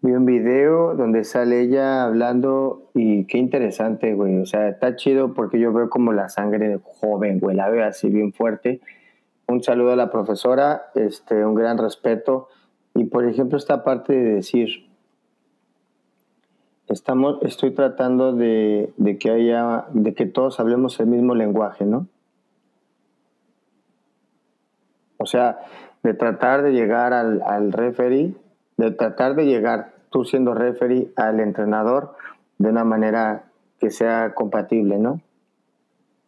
Vi 0.03 0.13
un 0.13 0.27
video 0.27 0.95
donde 0.95 1.25
sale 1.25 1.63
ella 1.63 2.05
hablando 2.05 2.91
y 2.95 3.25
qué 3.25 3.39
interesante, 3.39 4.15
güey. 4.15 4.37
O 4.37 4.47
sea, 4.47 4.69
está 4.69 4.95
chido 4.95 5.33
porque 5.33 5.59
yo 5.59 5.73
veo 5.73 5.89
como 5.89 6.13
la 6.13 6.29
sangre 6.29 6.79
joven, 6.83 7.41
güey. 7.41 7.57
La 7.57 7.71
veo 7.71 7.85
así 7.85 8.11
bien 8.11 8.33
fuerte. 8.33 8.81
Un 9.49 9.63
saludo 9.63 9.93
a 9.93 9.97
la 9.97 10.11
profesora, 10.11 10.91
este, 10.95 11.45
un 11.45 11.55
gran 11.55 11.79
respeto. 11.79 12.49
Y 12.95 13.05
por 13.05 13.27
ejemplo, 13.27 13.57
esta 13.57 13.85
parte 13.85 14.13
de 14.13 14.35
decir, 14.35 14.86
estamos, 16.97 17.39
estoy 17.43 17.73
tratando 17.73 18.33
de, 18.33 18.91
de 18.97 19.19
que 19.19 19.31
haya, 19.31 19.85
de 19.93 20.15
que 20.15 20.25
todos 20.25 20.59
hablemos 20.61 20.99
el 20.99 21.07
mismo 21.07 21.35
lenguaje, 21.35 21.85
¿no? 21.85 22.07
O 25.19 25.27
sea, 25.27 25.59
de 26.03 26.15
tratar 26.15 26.63
de 26.63 26.73
llegar 26.73 27.13
al, 27.13 27.43
al 27.43 27.73
referee, 27.73 28.35
de 28.79 28.91
tratar 28.93 29.35
de 29.35 29.45
llegar 29.45 29.93
tú 30.11 30.25
siendo 30.25 30.55
referee 30.55 31.13
al 31.17 31.41
entrenador 31.41 32.15
de 32.57 32.71
una 32.71 32.85
manera 32.85 33.45
que 33.79 33.91
sea 33.91 34.33
compatible, 34.35 34.99
¿no? 34.99 35.21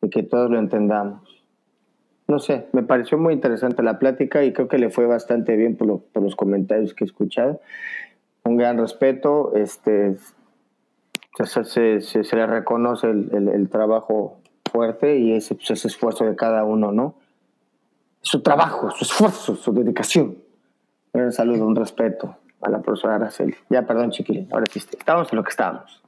Y 0.03 0.11
que 0.11 0.23
todos 0.23 0.51
lo 0.51 0.59
entendamos. 0.59 1.23
No 2.27 2.41
sé, 2.41 2.67
me 2.73 2.83
pareció 2.83 3.17
muy 3.17 3.33
interesante 3.33 3.83
la 3.83 3.99
plática 3.99 4.45
y 4.45 4.53
creo 4.53 4.69
que 4.69 4.77
le 4.77 4.91
fue 4.91 5.07
bastante 5.07 5.57
bien 5.57 5.77
por, 5.77 6.03
por 6.03 6.23
los 6.23 6.37
comentarios 6.37 6.93
que 6.93 7.05
he 7.05 7.07
escuchado. 7.07 7.61
Un 8.45 8.59
gran 8.59 8.77
respeto, 8.77 9.55
este, 9.55 10.17
se, 11.47 12.01
se, 12.01 12.25
se 12.25 12.37
le 12.37 12.47
reconoce 12.47 13.09
el, 13.09 13.31
el, 13.33 13.49
el, 13.49 13.69
trabajo 13.69 14.41
fuerte 14.71 15.19
y 15.19 15.33
ese, 15.33 15.55
pues, 15.55 15.71
ese 15.71 15.89
esfuerzo 15.89 16.25
de 16.25 16.37
cada 16.37 16.65
uno, 16.65 16.93
¿no? 16.93 17.15
Su 18.21 18.43
trabajo, 18.43 18.91
su 18.91 19.05
esfuerzo, 19.05 19.57
su 19.57 19.73
dedicación. 19.73 20.39
Un 21.13 21.33
saludo, 21.33 21.65
un 21.65 21.77
respeto 21.77 22.37
a 22.61 22.71
la 22.71 22.81
profesora 22.81 23.17
Araceli. 23.17 23.55
Ya, 23.71 23.87
perdón, 23.87 24.11
chiquilín, 24.11 24.49
ahora 24.53 24.67
sí, 24.71 24.79
estamos 24.79 25.33
en 25.33 25.37
lo 25.37 25.45
que 25.45 25.51
estábamos. 25.51 26.03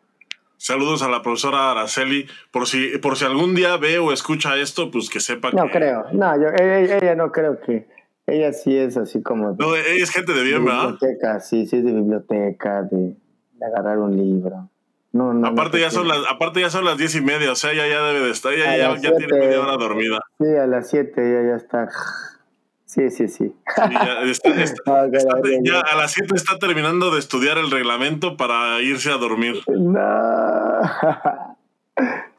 Saludos 0.57 1.03
a 1.03 1.09
la 1.09 1.23
profesora 1.23 1.71
Araceli. 1.71 2.27
Por 2.51 2.67
si, 2.67 2.99
por 2.99 3.17
si 3.17 3.25
algún 3.25 3.55
día 3.55 3.77
ve 3.79 3.99
o 3.99 4.13
escucha 4.13 4.57
esto, 4.57 4.91
pues 4.91 5.09
que 5.09 5.21
sepa 5.21 5.51
no 5.53 5.57
que. 5.57 5.63
No 5.63 5.71
creo, 5.71 6.05
no, 6.13 6.37
yo, 6.37 6.49
ella, 6.49 6.99
ella, 6.99 7.15
no 7.15 7.33
creo 7.33 7.61
que. 7.61 7.89
Ella 8.27 8.53
sí 8.53 8.77
es 8.77 8.97
así 8.97 9.23
como. 9.23 9.53
De, 9.53 9.65
no, 9.65 9.75
ella 9.75 10.03
es 10.03 10.11
gente 10.11 10.35
de 10.35 10.43
bien, 10.43 10.65
de 10.65 10.71
¿verdad? 10.71 10.91
Biblioteca, 10.91 11.41
sí, 11.41 11.67
sí, 11.67 11.77
es 11.77 11.85
de 11.85 11.93
biblioteca, 11.93 12.83
de, 12.83 13.17
de 13.55 13.67
agarrar 13.67 13.99
un 13.99 14.17
libro. 14.17 14.69
No, 15.13 15.33
no, 15.35 15.49
aparte, 15.49 15.79
no 15.79 15.83
ya 15.83 15.91
son 15.91 16.07
las, 16.07 16.19
aparte 16.31 16.61
ya 16.61 16.71
son 16.71 16.85
las 16.85 16.97
diez 16.97 17.15
y 17.17 17.21
media, 17.21 17.51
o 17.53 17.55
sea, 17.57 17.73
ella 17.73 17.89
ya 17.89 18.01
debe 18.03 18.21
de 18.27 18.31
estar, 18.31 18.53
ya, 18.57 18.77
ya 18.77 18.95
tiene 19.01 19.17
siete. 19.19 19.39
media 19.39 19.61
hora 19.61 19.77
dormida. 19.77 20.21
Sí, 20.39 20.47
a 20.57 20.67
las 20.69 20.89
7 20.89 21.13
ella 21.21 21.49
ya 21.51 21.57
está. 21.57 21.89
Sí, 22.85 23.11
sí, 23.11 23.29
sí. 23.29 23.47
Sí, 23.49 23.83
ya, 23.93 24.23
está- 24.23 24.51
está- 24.63 25.07
está- 25.07 25.29
caray, 25.41 25.59
ya 25.63 25.81
a 25.81 25.97
las 25.97 26.13
7 26.13 26.35
está 26.37 26.59
terminando 26.59 27.11
de 27.13 27.19
estudiar 27.19 27.59
el 27.59 27.71
reglamento 27.71 28.37
para 28.37 28.81
irse 28.83 29.11
a 29.11 29.17
dormir. 29.17 29.57
No. 29.69 30.81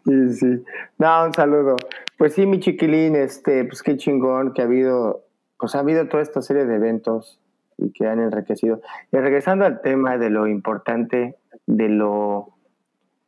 Sí, 0.04 0.34
sí. 0.34 0.64
No, 0.98 1.26
un 1.26 1.34
saludo. 1.34 1.76
Pues 2.18 2.34
sí, 2.34 2.48
mi 2.48 2.60
chiquilín, 2.60 3.16
este, 3.16 3.66
pues 3.66 3.84
qué 3.84 3.98
chingón 3.98 4.52
que 4.54 4.64
ha 4.64 4.66
habido, 4.66 5.26
pues 5.60 5.76
ha 5.76 5.80
habido 5.80 6.08
toda 6.08 6.24
esta 6.24 6.42
serie 6.42 6.66
de 6.66 6.76
eventos 6.76 7.40
y 7.78 7.92
que 7.92 8.08
han 8.08 8.20
enriquecido. 8.20 8.82
Y 9.12 9.18
regresando 9.18 9.64
al 9.66 9.82
tema 9.82 10.18
de 10.18 10.32
lo 10.32 10.48
importante, 10.48 11.36
de 11.68 11.90
lo, 11.90 12.50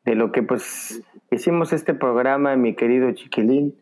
de 0.06 0.16
lo 0.16 0.32
que 0.32 0.44
pues 0.44 1.02
hicimos 1.32 1.74
este 1.74 1.94
programa, 1.94 2.56
mi 2.56 2.76
querido 2.76 3.12
chiquilín, 3.14 3.76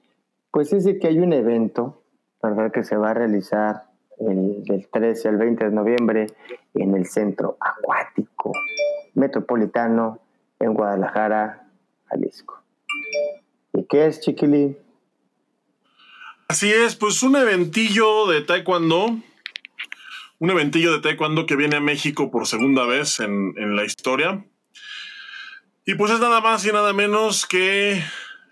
pues 0.51 0.73
es 0.73 0.83
de 0.83 0.99
que 0.99 1.07
hay 1.07 1.19
un 1.19 1.33
evento, 1.33 2.03
¿verdad? 2.41 2.71
Que 2.71 2.83
se 2.83 2.95
va 2.95 3.11
a 3.11 3.13
realizar 3.13 3.83
el, 4.19 4.63
del 4.63 4.87
13 4.91 5.29
al 5.29 5.37
20 5.37 5.65
de 5.65 5.71
noviembre 5.71 6.27
en 6.75 6.95
el 6.95 7.05
Centro 7.05 7.57
Acuático 7.59 8.51
Metropolitano 9.15 10.19
en 10.59 10.73
Guadalajara, 10.73 11.67
Jalisco. 12.05 12.61
¿Y 13.73 13.85
qué 13.85 14.05
es, 14.05 14.21
chiquilín? 14.21 14.77
Así 16.47 16.69
es, 16.71 16.95
pues 16.95 17.23
un 17.23 17.35
eventillo 17.35 18.27
de 18.27 18.41
taekwondo, 18.41 19.17
un 20.39 20.49
eventillo 20.49 20.91
de 20.91 20.99
taekwondo 20.99 21.45
que 21.45 21.55
viene 21.55 21.77
a 21.77 21.81
México 21.81 22.29
por 22.29 22.45
segunda 22.45 22.85
vez 22.85 23.21
en, 23.21 23.53
en 23.57 23.75
la 23.75 23.85
historia. 23.85 24.45
Y 25.85 25.95
pues 25.95 26.11
es 26.11 26.19
nada 26.19 26.41
más 26.41 26.65
y 26.65 26.71
nada 26.71 26.93
menos 26.93 27.45
que 27.45 28.03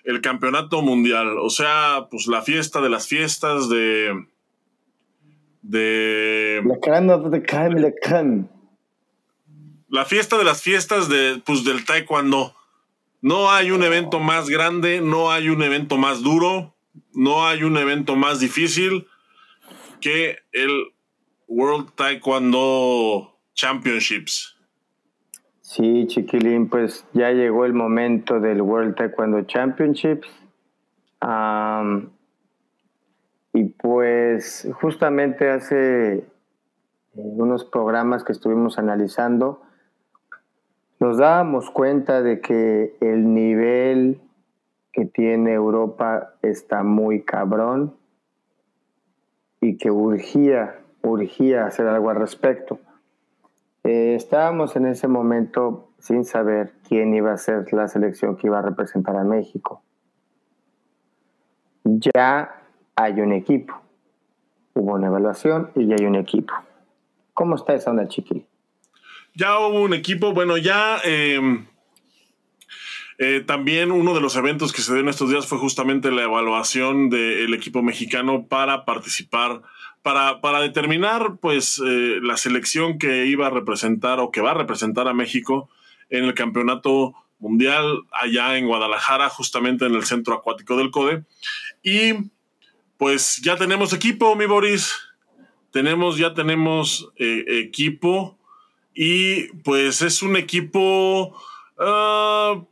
el 0.03 0.21
campeonato 0.21 0.81
mundial, 0.81 1.37
o 1.37 1.49
sea, 1.49 2.07
pues 2.09 2.27
la 2.27 2.41
fiesta 2.41 2.81
de 2.81 2.89
las 2.89 3.07
fiestas 3.07 3.69
de... 3.69 4.25
de 5.61 6.61
La 9.87 10.05
fiesta 10.05 10.37
de 10.37 10.43
las 10.43 10.61
fiestas 10.61 11.09
de, 11.09 11.41
pues, 11.45 11.63
del 11.63 11.85
taekwondo. 11.85 12.55
No 13.21 13.51
hay 13.51 13.71
un 13.71 13.83
evento 13.83 14.19
más 14.19 14.49
grande, 14.49 15.01
no 15.01 15.31
hay 15.31 15.49
un 15.49 15.61
evento 15.61 15.97
más 15.97 16.21
duro, 16.21 16.75
no 17.13 17.45
hay 17.45 17.63
un 17.63 17.77
evento 17.77 18.15
más 18.15 18.39
difícil 18.39 19.07
que 19.99 20.39
el 20.51 20.93
World 21.47 21.93
Taekwondo 21.95 23.37
Championships. 23.53 24.58
Sí, 25.69 26.07
chiquilín, 26.07 26.67
pues 26.67 27.05
ya 27.13 27.29
llegó 27.29 27.63
el 27.63 27.73
momento 27.73 28.39
del 28.39 28.59
World 28.59 28.95
Taekwondo 28.95 29.43
Championships. 29.43 30.27
Am, 31.19 32.09
y 33.53 33.65
pues 33.65 34.67
justamente 34.81 35.51
hace 35.51 36.13
eh, 36.15 36.25
unos 37.13 37.65
programas 37.65 38.23
que 38.23 38.31
estuvimos 38.31 38.79
analizando, 38.79 39.61
nos 40.99 41.19
dábamos 41.19 41.69
cuenta 41.69 42.23
de 42.23 42.41
que 42.41 42.97
el 42.99 43.31
nivel 43.35 44.21
que 44.91 45.05
tiene 45.05 45.53
Europa 45.53 46.33
está 46.41 46.81
muy 46.81 47.21
cabrón 47.21 47.95
y 49.61 49.77
que 49.77 49.91
urgía, 49.91 50.79
urgía 51.03 51.67
hacer 51.67 51.85
algo 51.85 52.09
al 52.09 52.15
respecto. 52.15 52.79
Eh, 53.89 54.13
estábamos 54.13 54.75
en 54.75 54.85
ese 54.85 55.07
momento 55.07 55.89
sin 55.97 56.23
saber 56.23 56.73
quién 56.87 57.11
iba 57.15 57.33
a 57.33 57.37
ser 57.37 57.65
la 57.71 57.87
selección 57.87 58.37
que 58.37 58.45
iba 58.45 58.59
a 58.59 58.61
representar 58.61 59.15
a 59.15 59.23
México. 59.23 59.81
Ya 61.83 62.61
hay 62.95 63.19
un 63.19 63.33
equipo. 63.33 63.81
Hubo 64.75 64.93
una 64.93 65.07
evaluación 65.07 65.71
y 65.75 65.87
ya 65.87 65.95
hay 65.99 66.05
un 66.05 66.13
equipo. 66.13 66.53
¿Cómo 67.33 67.55
está 67.55 67.73
esa 67.73 67.89
onda, 67.89 68.07
chiquil? 68.07 68.45
Ya 69.33 69.57
hubo 69.57 69.81
un 69.81 69.95
equipo, 69.95 70.33
bueno, 70.33 70.57
ya 70.57 70.97
eh, 71.03 71.39
eh, 73.17 73.43
también 73.43 73.91
uno 73.91 74.13
de 74.13 74.21
los 74.21 74.35
eventos 74.35 74.71
que 74.71 74.83
se 74.83 74.93
dio 74.93 75.01
en 75.01 75.09
estos 75.09 75.31
días 75.31 75.47
fue 75.47 75.57
justamente 75.57 76.11
la 76.11 76.21
evaluación 76.25 77.09
del 77.09 77.55
equipo 77.55 77.81
mexicano 77.81 78.45
para 78.47 78.85
participar, 78.85 79.63
para, 80.09 80.41
para 80.41 80.59
determinar 80.59 81.37
pues 81.39 81.79
eh, 81.85 82.17
la 82.23 82.35
selección 82.35 82.97
que 82.97 83.27
iba 83.27 83.45
a 83.45 83.51
representar 83.51 84.19
o 84.19 84.31
que 84.31 84.41
va 84.41 84.51
a 84.51 84.55
representar 84.55 85.07
a 85.07 85.13
México 85.13 85.69
en 86.09 86.23
el 86.23 86.33
campeonato 86.33 87.13
mundial 87.37 87.99
allá 88.11 88.57
en 88.57 88.65
Guadalajara, 88.65 89.29
justamente 89.29 89.85
en 89.85 89.93
el 89.93 90.05
centro 90.05 90.33
acuático 90.33 90.77
del 90.77 90.89
CODE. 90.89 91.25
Y 91.83 92.13
pues 92.97 93.39
ya 93.43 93.55
tenemos 93.55 93.93
equipo, 93.93 94.35
mi 94.35 94.47
Boris. 94.47 94.95
Tenemos, 95.71 96.17
ya 96.17 96.33
tenemos 96.33 97.11
eh, 97.17 97.43
equipo. 97.47 98.35
Y 98.95 99.49
pues 99.63 100.01
es 100.01 100.23
un 100.23 100.37
equipo. 100.37 101.39
Uh, 101.77 102.65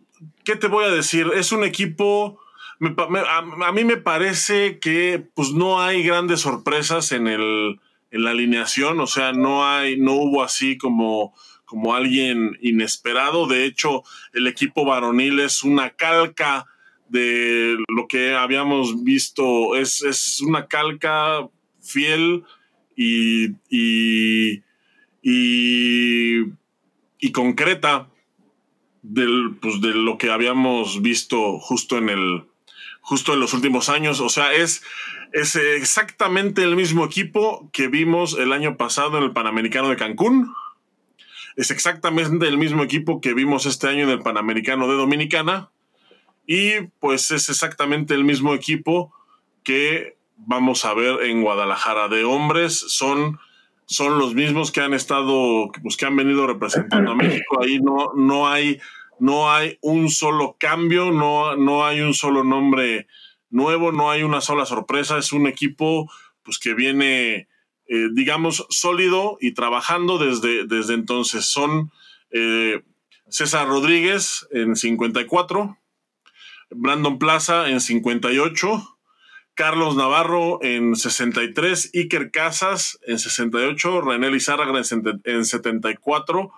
¿Qué 0.43 0.55
te 0.55 0.65
voy 0.65 0.85
a 0.85 0.89
decir? 0.89 1.29
Es 1.35 1.51
un 1.51 1.63
equipo. 1.63 2.39
A, 2.79 3.71
mí 3.71 3.83
me 3.83 3.97
parece 3.97 4.79
que 4.79 5.25
pues 5.33 5.51
no 5.51 5.81
hay 5.81 6.03
grandes 6.03 6.41
sorpresas 6.41 7.11
en, 7.11 7.27
el, 7.27 7.79
en 8.11 8.23
la 8.23 8.31
alineación. 8.31 8.99
O 8.99 9.07
sea, 9.07 9.33
no 9.33 9.67
hay, 9.67 9.97
no 9.97 10.13
hubo 10.13 10.43
así 10.43 10.77
como, 10.77 11.33
como 11.65 11.95
alguien 11.95 12.57
inesperado. 12.61 13.47
De 13.47 13.65
hecho, 13.65 14.03
el 14.33 14.47
equipo 14.47 14.85
varonil 14.85 15.39
es 15.39 15.63
una 15.63 15.91
calca 15.91 16.65
de 17.09 17.77
lo 17.87 18.07
que 18.07 18.35
habíamos 18.35 19.03
visto. 19.03 19.75
Es, 19.75 20.03
es 20.03 20.41
una 20.41 20.67
calca 20.67 21.47
fiel 21.81 22.43
y, 22.95 23.51
y 23.69 24.63
y, 25.29 26.39
y 27.19 27.31
concreta 27.33 28.09
del, 29.01 29.57
pues, 29.61 29.81
de 29.81 29.93
lo 29.93 30.17
que 30.17 30.31
habíamos 30.31 31.01
visto 31.01 31.59
justo 31.59 31.97
en 31.97 32.07
el 32.07 32.45
justo 33.07 33.33
en 33.33 33.39
los 33.39 33.53
últimos 33.53 33.87
años. 33.87 34.19
O 34.19 34.27
sea, 34.27 34.53
es, 34.53 34.83
es 35.31 35.55
exactamente 35.55 36.61
el 36.61 36.75
mismo 36.75 37.05
equipo 37.05 37.69
que 37.71 37.87
vimos 37.87 38.37
el 38.37 38.51
año 38.51 38.75
pasado 38.75 39.17
en 39.17 39.23
el 39.23 39.31
Panamericano 39.31 39.87
de 39.87 39.95
Cancún. 39.95 40.53
Es 41.55 41.71
exactamente 41.71 42.49
el 42.49 42.57
mismo 42.57 42.83
equipo 42.83 43.21
que 43.21 43.33
vimos 43.33 43.65
este 43.65 43.87
año 43.87 44.03
en 44.03 44.09
el 44.09 44.19
Panamericano 44.19 44.89
de 44.89 44.95
Dominicana. 44.95 45.69
Y 46.45 46.81
pues 46.99 47.31
es 47.31 47.47
exactamente 47.47 48.13
el 48.13 48.25
mismo 48.25 48.53
equipo 48.53 49.13
que 49.63 50.17
vamos 50.35 50.83
a 50.83 50.93
ver 50.93 51.21
en 51.23 51.41
Guadalajara 51.43 52.09
de 52.09 52.25
hombres. 52.25 52.77
Son 52.77 53.39
son 53.85 54.19
los 54.19 54.35
mismos 54.35 54.73
que 54.73 54.81
han 54.81 54.93
estado, 54.93 55.71
pues 55.81 55.95
que 55.95 56.05
han 56.05 56.17
venido 56.17 56.45
representando 56.45 57.11
a 57.11 57.15
México. 57.15 57.61
Ahí 57.61 57.79
no, 57.79 58.11
no 58.17 58.49
hay, 58.49 58.81
no 59.19 59.51
hay 59.51 59.77
un 59.81 60.09
solo 60.09 60.57
cambio, 60.59 61.11
no, 61.11 61.55
no 61.55 61.85
hay 61.85 62.01
un 62.01 62.13
solo 62.13 62.43
nombre 62.43 63.07
nuevo, 63.49 63.91
no 63.91 64.11
hay 64.11 64.23
una 64.23 64.41
sola 64.41 64.65
sorpresa. 64.65 65.17
Es 65.17 65.31
un 65.31 65.47
equipo, 65.47 66.11
pues 66.43 66.59
que 66.59 66.73
viene, 66.73 67.47
eh, 67.87 68.07
digamos, 68.13 68.65
sólido 68.69 69.37
y 69.41 69.53
trabajando 69.53 70.17
desde, 70.17 70.65
desde 70.65 70.93
entonces. 70.93 71.45
Son 71.45 71.91
eh, 72.31 72.83
César 73.29 73.67
Rodríguez 73.67 74.47
en 74.51 74.75
54, 74.75 75.77
Brandon 76.71 77.17
Plaza 77.17 77.69
en 77.69 77.81
58. 77.81 78.93
Carlos 79.57 79.95
Navarro 79.95 80.59
en 80.61 80.95
63, 80.95 81.89
Iker 81.95 82.29
Casas 82.29 82.99
en 83.07 83.17
68, 83.17 84.01
René 84.01 84.29
Lizárraga 84.29 84.79
en 85.23 85.45
74, 85.45 86.51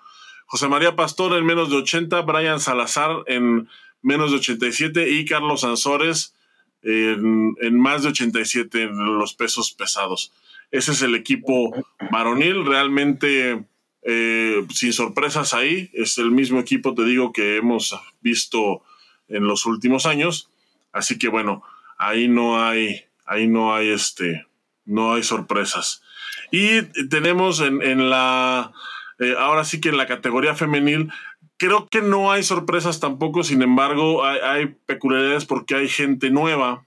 José 0.50 0.66
María 0.66 0.96
Pastor 0.96 1.38
en 1.38 1.46
menos 1.46 1.70
de 1.70 1.76
80, 1.76 2.22
Brian 2.22 2.58
Salazar 2.58 3.22
en 3.28 3.68
menos 4.02 4.32
de 4.32 4.38
87 4.38 5.08
y 5.08 5.24
Carlos 5.24 5.62
Ansores 5.62 6.34
en, 6.82 7.78
más 7.78 8.02
de 8.02 8.08
87 8.08 8.82
en 8.82 9.16
los 9.16 9.34
pesos 9.34 9.70
pesados. 9.70 10.32
Ese 10.72 10.90
es 10.90 11.02
el 11.02 11.14
equipo 11.14 11.72
varonil, 12.10 12.66
realmente 12.66 13.64
eh, 14.02 14.66
sin 14.74 14.92
sorpresas 14.92 15.54
ahí, 15.54 15.88
es 15.92 16.18
el 16.18 16.32
mismo 16.32 16.58
equipo, 16.58 16.96
te 16.96 17.04
digo, 17.04 17.32
que 17.32 17.56
hemos 17.56 17.96
visto 18.20 18.82
en 19.28 19.46
los 19.46 19.66
últimos 19.66 20.04
años. 20.04 20.50
Así 20.92 21.16
que 21.16 21.28
bueno, 21.28 21.62
ahí 21.96 22.26
no 22.26 22.60
hay, 22.60 23.04
ahí 23.24 23.46
no 23.46 23.72
hay 23.72 23.90
este, 23.90 24.48
no 24.84 25.14
hay 25.14 25.22
sorpresas. 25.22 26.02
Y 26.50 26.82
tenemos 27.08 27.60
en, 27.60 28.10
la, 28.10 28.72
eh, 29.20 29.34
ahora 29.38 29.64
sí 29.64 29.80
que 29.80 29.90
en 29.90 29.96
la 29.96 30.06
categoría 30.06 30.54
femenil, 30.54 31.12
creo 31.56 31.86
que 31.86 32.02
no 32.02 32.32
hay 32.32 32.42
sorpresas 32.42 32.98
tampoco, 32.98 33.44
sin 33.44 33.62
embargo, 33.62 34.24
hay, 34.24 34.74
peculiaridades 34.86 35.44
porque 35.44 35.76
hay 35.76 35.88
gente 35.88 36.30
nueva. 36.30 36.86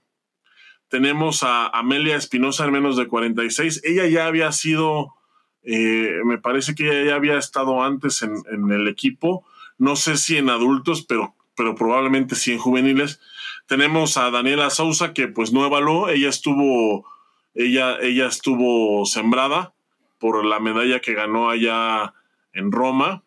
Tenemos 0.88 1.42
a 1.42 1.68
Amelia 1.68 2.16
Espinosa 2.16 2.64
en 2.66 2.72
menos 2.72 2.96
de 2.96 3.08
46. 3.08 3.82
Ella 3.84 4.06
ya 4.06 4.26
había 4.26 4.52
sido, 4.52 5.14
eh, 5.62 6.20
me 6.24 6.38
parece 6.38 6.74
que 6.74 6.84
ella 6.84 7.10
ya 7.10 7.14
había 7.16 7.38
estado 7.38 7.82
antes 7.82 8.20
en, 8.22 8.34
en 8.52 8.70
el 8.70 8.88
equipo. 8.88 9.46
No 9.78 9.96
sé 9.96 10.16
si 10.16 10.36
en 10.36 10.50
adultos, 10.50 11.04
pero, 11.06 11.34
pero 11.56 11.74
probablemente 11.74 12.34
sí 12.34 12.52
en 12.52 12.58
juveniles 12.58 13.20
tenemos 13.66 14.16
a 14.16 14.30
Daniela 14.30 14.70
Sousa, 14.70 15.14
que 15.14 15.28
pues 15.28 15.52
no 15.52 15.64
evaluó, 15.64 16.08
ella 16.08 16.28
estuvo, 16.28 17.06
ella, 17.54 17.96
ella 18.00 18.26
estuvo 18.26 19.06
sembrada 19.06 19.72
por 20.18 20.44
la 20.44 20.60
medalla 20.60 21.00
que 21.00 21.14
ganó 21.14 21.50
allá 21.50 22.14
en 22.54 22.72
Roma. 22.72 23.24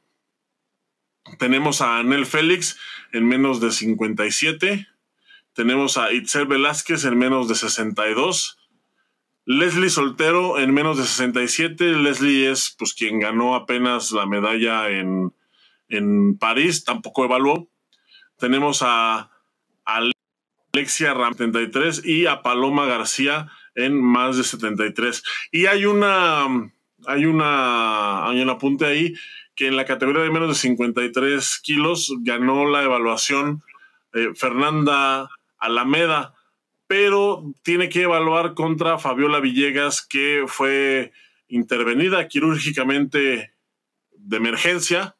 Tenemos 1.39 1.81
a 1.81 1.99
Anel 1.99 2.25
Félix 2.25 2.79
en 3.11 3.27
menos 3.27 3.59
de 3.59 3.71
57. 3.71 4.87
Tenemos 5.53 5.97
a 5.97 6.11
Itzel 6.13 6.47
Velázquez 6.47 7.05
en 7.05 7.17
menos 7.17 7.47
de 7.47 7.55
62. 7.55 8.57
Leslie 9.45 9.89
Soltero 9.89 10.59
en 10.59 10.73
menos 10.73 10.97
de 10.97 11.03
67. 11.03 11.93
Leslie 11.93 12.51
es 12.51 12.75
pues 12.77 12.93
quien 12.93 13.19
ganó 13.19 13.55
apenas 13.55 14.11
la 14.11 14.25
medalla 14.25 14.89
en, 14.89 15.33
en 15.89 16.37
París, 16.37 16.83
tampoco 16.83 17.25
evaluó. 17.25 17.69
Tenemos 18.37 18.81
a, 18.83 19.31
Alexia 19.85 21.13
Ram 21.13 21.33
73 21.33 22.05
y 22.05 22.25
a 22.27 22.41
Paloma 22.41 22.85
García 22.85 23.49
en 23.73 23.99
más 24.01 24.37
de 24.37 24.43
73. 24.43 25.23
Y 25.51 25.65
hay 25.65 25.85
una, 25.85 26.71
hay 27.05 27.25
una, 27.25 28.27
hay 28.27 28.41
un 28.41 28.49
apunte 28.49 28.85
ahí 28.85 29.13
que 29.55 29.67
en 29.67 29.75
la 29.75 29.85
categoría 29.85 30.23
de 30.23 30.29
menos 30.29 30.49
de 30.49 30.55
53 30.55 31.59
kilos 31.63 32.13
ganó 32.19 32.69
la 32.69 32.83
evaluación 32.83 33.63
eh, 34.13 34.29
Fernanda 34.35 35.29
Alameda, 35.57 36.33
pero 36.85 37.43
tiene 37.63 37.89
que 37.89 38.03
evaluar 38.03 38.53
contra 38.53 38.99
Fabiola 38.99 39.39
Villegas, 39.39 40.05
que 40.05 40.45
fue 40.47 41.11
intervenida 41.47 42.27
quirúrgicamente 42.27 43.53
de 44.11 44.37
emergencia 44.37 45.15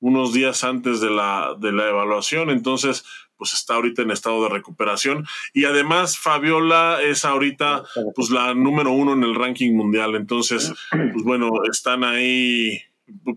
unos 0.00 0.32
días 0.32 0.64
antes 0.64 1.00
de 1.00 1.10
la, 1.10 1.54
de 1.58 1.72
la 1.72 1.88
evaluación. 1.88 2.50
Entonces, 2.50 3.04
pues 3.42 3.54
está 3.54 3.74
ahorita 3.74 4.02
en 4.02 4.12
estado 4.12 4.40
de 4.44 4.50
recuperación. 4.50 5.26
Y 5.52 5.64
además 5.64 6.16
Fabiola 6.16 7.02
es 7.02 7.24
ahorita 7.24 7.82
pues 8.14 8.30
la 8.30 8.54
número 8.54 8.92
uno 8.92 9.14
en 9.14 9.24
el 9.24 9.34
ranking 9.34 9.72
mundial. 9.74 10.14
Entonces, 10.14 10.72
pues 10.92 11.24
bueno, 11.24 11.50
están 11.68 12.04
ahí, 12.04 12.80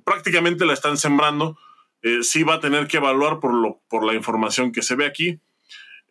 prácticamente 0.04 0.64
la 0.68 0.74
están 0.74 0.98
sembrando. 0.98 1.58
Eh, 2.04 2.20
sí 2.22 2.44
va 2.44 2.54
a 2.54 2.60
tener 2.60 2.88
que 2.88 2.98
evaluar 2.98 3.40
por, 3.40 3.52
lo, 3.52 3.82
por 3.90 4.06
la 4.06 4.14
información 4.14 4.72
que 4.72 4.84
se 4.84 4.94
ve 4.94 5.08
aquí. 5.08 5.40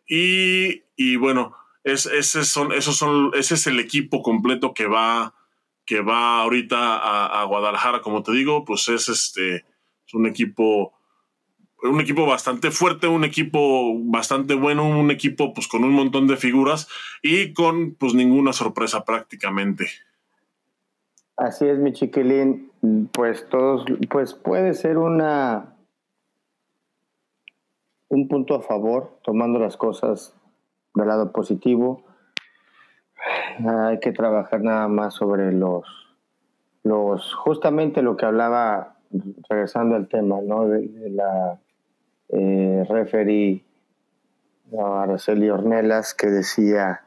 Y, 0.09 0.83
y 0.97 1.15
bueno, 1.15 1.55
es, 1.85 2.07
ese, 2.07 2.45
son, 2.45 2.73
esos 2.73 2.97
son, 2.97 3.31
ese 3.35 3.55
es 3.55 3.69
el 3.69 3.79
equipo 3.79 4.25
completo 4.25 4.75
que 4.75 4.89
va, 4.89 5.37
que 5.87 6.01
va 6.01 6.41
ahorita 6.41 6.97
a, 6.97 7.43
a 7.43 7.45
Guadalajara, 7.45 8.01
como 8.01 8.25
te 8.25 8.33
digo, 8.33 8.65
pues 8.65 8.89
es 8.89 9.09
este, 9.09 9.65
es 10.05 10.15
un 10.15 10.27
equipo 10.27 10.95
un 11.85 12.01
equipo 12.01 12.27
bastante 12.27 12.71
fuerte, 12.71 13.07
un 13.07 13.25
equipo 13.25 13.95
bastante 14.05 14.55
bueno, 14.55 14.89
un 14.89 15.11
equipo 15.11 15.53
pues 15.53 15.69
con 15.69 15.85
un 15.85 15.93
montón 15.93 16.27
de 16.27 16.37
figuras 16.37 16.89
y 17.23 17.53
con 17.53 17.95
pues 17.95 18.15
ninguna 18.15 18.53
sorpresa 18.53 19.05
prácticamente. 19.05 19.87
Así 21.37 21.67
es, 21.67 21.79
mi 21.79 21.93
chiquilín. 21.93 22.71
Pues 23.13 23.49
todos, 23.49 23.85
pues 24.11 24.35
puede 24.35 24.75
ser 24.75 24.99
una 24.99 25.75
un 28.09 28.29
punto 28.29 28.55
a 28.55 28.63
favor, 28.63 29.19
tomando 29.23 29.59
las 29.59 29.77
cosas 29.77 30.35
del 30.95 31.09
lado 31.09 31.33
positivo. 31.33 32.05
Hay 33.67 33.99
que 34.01 34.13
trabajar 34.13 34.61
nada 34.63 34.89
más 34.89 35.15
sobre 35.15 35.53
los, 35.53 35.85
los, 36.83 37.35
justamente 37.35 38.03
lo 38.03 38.17
que 38.17 38.27
hablaba, 38.27 38.97
regresando 39.49 39.97
al 39.97 40.09
tema, 40.09 40.41
¿no? 40.43 40.67
Eh, 42.37 42.85
referí 42.89 43.65
a 44.77 45.03
Araceli 45.05 45.51
Ornelas 45.51 46.15
que 46.15 46.27
decía 46.27 47.03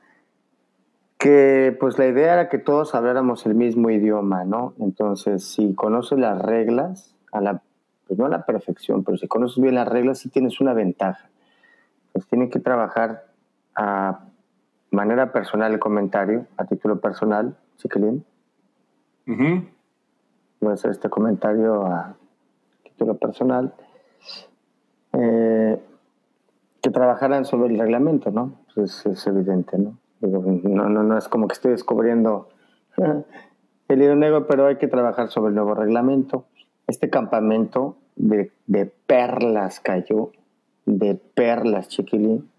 que 1.18 1.76
pues 1.78 2.00
la 2.00 2.08
idea 2.08 2.34
era 2.34 2.50
que 2.50 2.60
todos 2.60 2.96
habláramos 2.96 3.46
el 3.46 3.54
mismo 3.54 3.90
idioma, 3.90 4.46
¿no? 4.46 4.74
Entonces, 4.80 5.44
si 5.44 5.74
conoces 5.74 6.18
las 6.18 6.42
reglas, 6.42 7.14
a 7.34 7.42
la, 7.42 7.62
pues 8.08 8.18
no 8.18 8.26
a 8.26 8.30
la 8.30 8.46
perfección, 8.46 9.04
pero 9.04 9.18
si 9.18 9.28
conoces 9.28 9.62
bien 9.62 9.76
las 9.76 9.88
reglas, 9.88 10.20
sí 10.20 10.30
tienes 10.30 10.62
una 10.62 10.74
ventaja. 10.74 11.28
Pues 12.14 12.26
tiene 12.28 12.50
que 12.50 12.60
trabajar 12.60 13.26
a 13.76 14.22
manera 14.92 15.34
personal 15.34 15.74
el 15.74 15.80
comentario, 15.80 16.46
a 16.56 16.64
título 16.64 17.02
personal, 17.02 17.58
Chiquilín. 17.76 18.24
Voy 19.26 20.72
a 20.72 20.74
hacer 20.74 20.92
este 20.92 21.10
comentario 21.10 21.86
a 21.86 22.16
título 22.84 23.18
personal 23.18 23.74
eh, 25.20 25.80
que 26.82 26.90
trabajaran 26.92 27.46
sobre 27.46 27.74
el 27.74 27.80
reglamento, 27.80 28.32
¿no? 28.32 28.54
Es 28.76 29.26
evidente, 29.26 29.78
¿no? 29.78 29.98
no, 30.22 30.90
no, 30.90 31.04
no 31.04 31.18
es 31.18 31.28
como 31.28 31.48
que 31.48 31.54
estoy 31.54 31.72
descubriendo 31.72 32.50
el 33.88 34.02
hilo 34.02 34.16
negro, 34.16 34.48
pero 34.48 34.68
hay 34.68 34.78
que 34.78 34.88
trabajar 34.88 35.30
sobre 35.30 35.50
el 35.50 35.56
nuevo 35.56 35.74
reglamento. 35.74 36.46
Este 36.88 37.10
campamento 37.10 37.98
de, 38.16 38.52
de 38.68 38.86
perlas 38.86 39.80
cayó, 39.80 40.32
de 40.86 41.16
perlas, 41.16 41.88
chiquilín, 41.90 42.50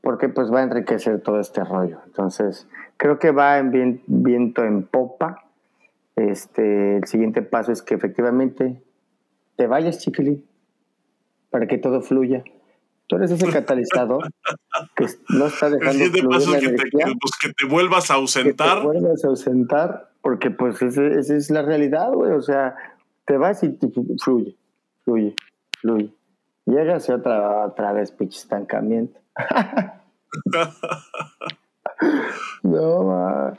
porque 0.00 0.28
pues 0.28 0.52
va 0.52 0.60
a 0.60 0.64
enriquecer 0.64 1.20
todo 1.20 1.40
este 1.40 1.64
rollo. 1.64 2.00
Entonces, 2.06 2.68
creo 2.96 3.18
que 3.18 3.30
va 3.30 3.58
en 3.58 4.02
viento 4.06 4.64
en 4.64 4.84
popa. 4.84 5.44
Este, 6.16 6.98
el 6.98 7.04
siguiente 7.06 7.42
paso 7.42 7.72
es 7.72 7.82
que 7.82 7.94
efectivamente 7.94 8.80
te 9.56 9.66
vayas, 9.66 9.98
chiquilín, 9.98 10.44
para 11.54 11.68
que 11.68 11.78
todo 11.78 12.00
fluya. 12.00 12.42
Tú 13.06 13.14
eres 13.14 13.30
ese 13.30 13.48
catalizador 13.48 14.28
que 14.96 15.06
no 15.28 15.46
está 15.46 15.70
dejando 15.70 16.04
fluir 16.06 16.48
la 16.48 16.58
que, 16.58 16.70
te, 16.70 16.90
pues, 16.90 17.32
que 17.40 17.52
te 17.52 17.64
vuelvas 17.64 18.10
a 18.10 18.14
ausentar. 18.14 18.74
Que 18.74 18.80
te 18.80 18.86
vuelvas 18.88 19.24
a 19.24 19.28
ausentar, 19.28 20.10
porque 20.20 20.50
pues 20.50 20.82
esa 20.82 21.36
es 21.36 21.50
la 21.50 21.62
realidad, 21.62 22.12
güey. 22.12 22.32
O 22.32 22.42
sea, 22.42 22.74
te 23.24 23.36
vas 23.36 23.62
y 23.62 23.78
fluye, 24.20 24.56
fluye, 25.04 25.36
fluye. 25.80 26.12
Llegas 26.66 27.08
y 27.08 27.12
otra, 27.12 27.66
otra 27.66 27.92
vez, 27.92 28.10
pinche 28.10 28.40
estancamiento. 28.40 29.20
no, 32.64 33.52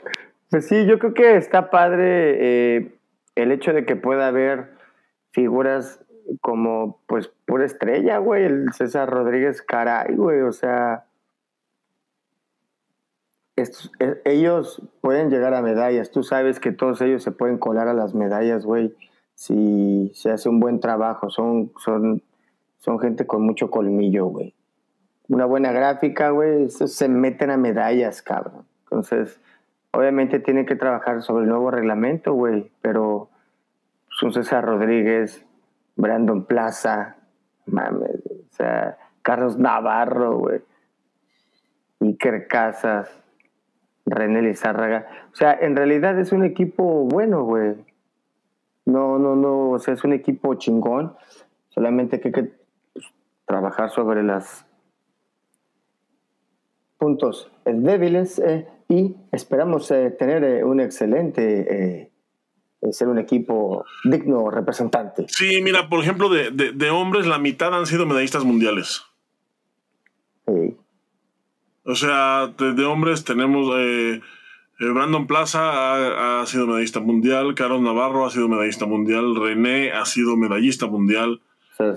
Pues 0.50 0.68
sí, 0.68 0.84
yo 0.84 0.98
creo 0.98 1.14
que 1.14 1.36
está 1.36 1.70
padre 1.70 2.76
eh, 2.76 2.94
el 3.36 3.52
hecho 3.52 3.72
de 3.72 3.86
que 3.86 3.96
pueda 3.96 4.26
haber 4.26 4.76
figuras 5.30 6.04
como 6.40 7.00
pues 7.06 7.30
pura 7.46 7.64
estrella, 7.64 8.18
güey, 8.18 8.44
el 8.44 8.72
César 8.72 9.08
Rodríguez, 9.10 9.62
caray, 9.62 10.14
güey, 10.14 10.40
o 10.42 10.52
sea, 10.52 11.06
e, 13.56 14.20
ellos 14.24 14.82
pueden 15.00 15.30
llegar 15.30 15.54
a 15.54 15.62
medallas. 15.62 16.10
Tú 16.10 16.22
sabes 16.22 16.60
que 16.60 16.72
todos 16.72 17.00
ellos 17.00 17.22
se 17.22 17.32
pueden 17.32 17.58
colar 17.58 17.88
a 17.88 17.94
las 17.94 18.14
medallas, 18.14 18.64
güey. 18.64 18.94
Si 19.34 20.10
se 20.14 20.30
hace 20.30 20.48
un 20.48 20.60
buen 20.60 20.80
trabajo, 20.80 21.30
son, 21.30 21.72
son, 21.82 22.22
son 22.78 22.98
gente 22.98 23.26
con 23.26 23.42
mucho 23.42 23.70
colmillo, 23.70 24.26
güey. 24.26 24.54
Una 25.28 25.44
buena 25.44 25.72
gráfica, 25.72 26.30
güey, 26.30 26.68
se 26.70 27.08
meten 27.08 27.50
a 27.50 27.56
medallas, 27.56 28.22
cabrón. 28.22 28.64
Entonces, 28.84 29.40
obviamente 29.90 30.38
tienen 30.38 30.66
que 30.66 30.76
trabajar 30.76 31.22
sobre 31.22 31.44
el 31.44 31.50
nuevo 31.50 31.70
reglamento, 31.70 32.32
güey, 32.32 32.70
pero 32.80 33.28
son 34.10 34.32
César 34.32 34.64
Rodríguez, 34.64 35.44
Brandon 35.96 36.44
Plaza, 36.44 37.16
mames, 37.66 38.22
o 38.26 38.54
sea, 38.54 38.98
Carlos 39.22 39.58
Navarro, 39.58 40.38
güey, 40.38 40.60
Iker 42.00 42.46
Casas, 42.46 43.10
René 44.04 44.40
Lizárraga. 44.42 45.06
O 45.32 45.36
sea, 45.36 45.52
en 45.52 45.74
realidad 45.74 46.18
es 46.18 46.32
un 46.32 46.44
equipo 46.44 47.04
bueno, 47.04 47.44
güey. 47.44 47.74
No, 48.84 49.18
no, 49.18 49.34
no, 49.34 49.70
o 49.70 49.78
sea, 49.80 49.94
es 49.94 50.04
un 50.04 50.12
equipo 50.12 50.54
chingón. 50.54 51.16
Solamente 51.70 52.20
que 52.20 52.28
hay 52.28 52.32
que 52.32 52.52
trabajar 53.46 53.90
sobre 53.90 54.22
las 54.22 54.64
puntos 56.98 57.50
débiles 57.64 58.38
eh, 58.38 58.66
y 58.88 59.16
esperamos 59.32 59.90
eh, 59.90 60.10
tener 60.10 60.44
eh, 60.44 60.64
un 60.64 60.80
excelente 60.80 62.10
ser 62.92 63.08
un 63.08 63.18
equipo 63.18 63.84
digno 64.04 64.50
representante. 64.50 65.26
Sí, 65.28 65.60
mira, 65.62 65.88
por 65.88 66.00
ejemplo, 66.00 66.28
de, 66.28 66.50
de, 66.50 66.90
hombres, 66.90 67.26
la 67.26 67.38
mitad 67.38 67.74
han 67.74 67.86
sido 67.86 68.06
medallistas 68.06 68.44
mundiales. 68.44 69.04
Sí. 70.46 70.76
O 71.84 71.94
sea, 71.94 72.52
de, 72.58 72.84
hombres 72.84 73.24
tenemos. 73.24 73.72
Eh, 73.78 74.20
eh, 74.78 74.90
Brandon 74.90 75.26
Plaza 75.26 76.40
ha, 76.40 76.46
sido 76.46 76.66
medallista 76.66 77.00
mundial, 77.00 77.54
Carlos 77.54 77.80
Navarro 77.80 78.26
ha 78.26 78.30
sido 78.30 78.48
medallista 78.48 78.84
mundial, 78.84 79.34
René 79.34 79.92
ha 79.92 80.04
sido 80.04 80.36
medallista 80.36 80.86
mundial 80.86 81.40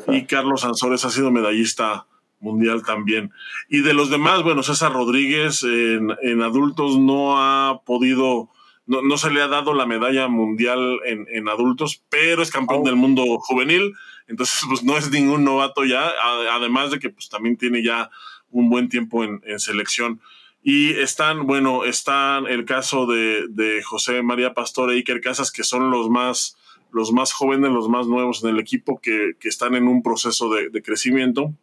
y 0.08 0.26
Carlos 0.26 0.64
Ansores 0.64 1.04
ha 1.04 1.10
sido 1.10 1.30
medallista 1.30 2.06
mundial 2.40 2.84
también. 2.86 3.32
Y 3.68 3.82
de 3.82 3.94
los 3.94 4.10
demás, 4.10 4.44
bueno, 4.44 4.64
César 4.64 4.94
Rodríguez 4.94 5.64
en, 5.64 6.12
en 6.22 6.42
adultos 6.42 6.98
no 6.98 7.38
ha 7.38 7.82
podido 7.84 8.50
no, 8.90 9.18
se 9.18 9.30
le 9.30 9.42
ha 9.42 9.48
dado 9.48 9.76
la 9.76 9.86
medalla 9.86 10.28
mundial 10.28 11.00
en, 11.06 11.48
adultos, 11.48 12.04
pero 12.10 12.42
es 12.42 12.50
campeón 12.50 12.82
oh. 12.82 12.86
del 12.86 12.96
mundo 12.96 13.24
juvenil, 13.40 13.94
entonces 14.28 14.64
pues 14.68 14.84
no 14.84 14.98
es 14.98 15.12
ningún 15.12 15.44
novato 15.44 15.86
ya, 15.86 16.12
además 16.52 16.90
de 16.90 16.98
que 16.98 17.12
pues 17.12 17.30
también 17.30 17.56
tiene 17.56 17.84
ya 17.84 18.10
un 18.50 18.70
buen 18.70 18.90
tiempo 18.90 19.24
en, 19.24 19.60
selección. 19.60 20.20
Y 20.64 20.92
están, 20.94 21.46
bueno, 21.46 21.86
están 21.86 22.48
el 22.48 22.66
caso 22.66 23.06
de, 23.06 23.82
José 23.86 24.24
María 24.24 24.56
Pastor 24.56 24.92
e 24.92 24.96
Iker 24.96 25.22
Casas, 25.22 25.52
que 25.52 25.64
son 25.64 25.92
los 25.92 26.10
más, 26.10 26.58
los 26.92 27.12
más 27.12 27.32
jóvenes, 27.32 27.72
los 27.72 27.90
más 27.90 28.08
nuevos 28.08 28.44
en 28.44 28.50
el 28.50 28.60
equipo, 28.60 29.00
que, 29.00 29.36
están 29.44 29.76
en 29.76 29.88
un 29.88 30.02
proceso 30.02 30.50
de, 30.50 30.70
de, 30.70 30.82
crecimiento. 30.82 31.54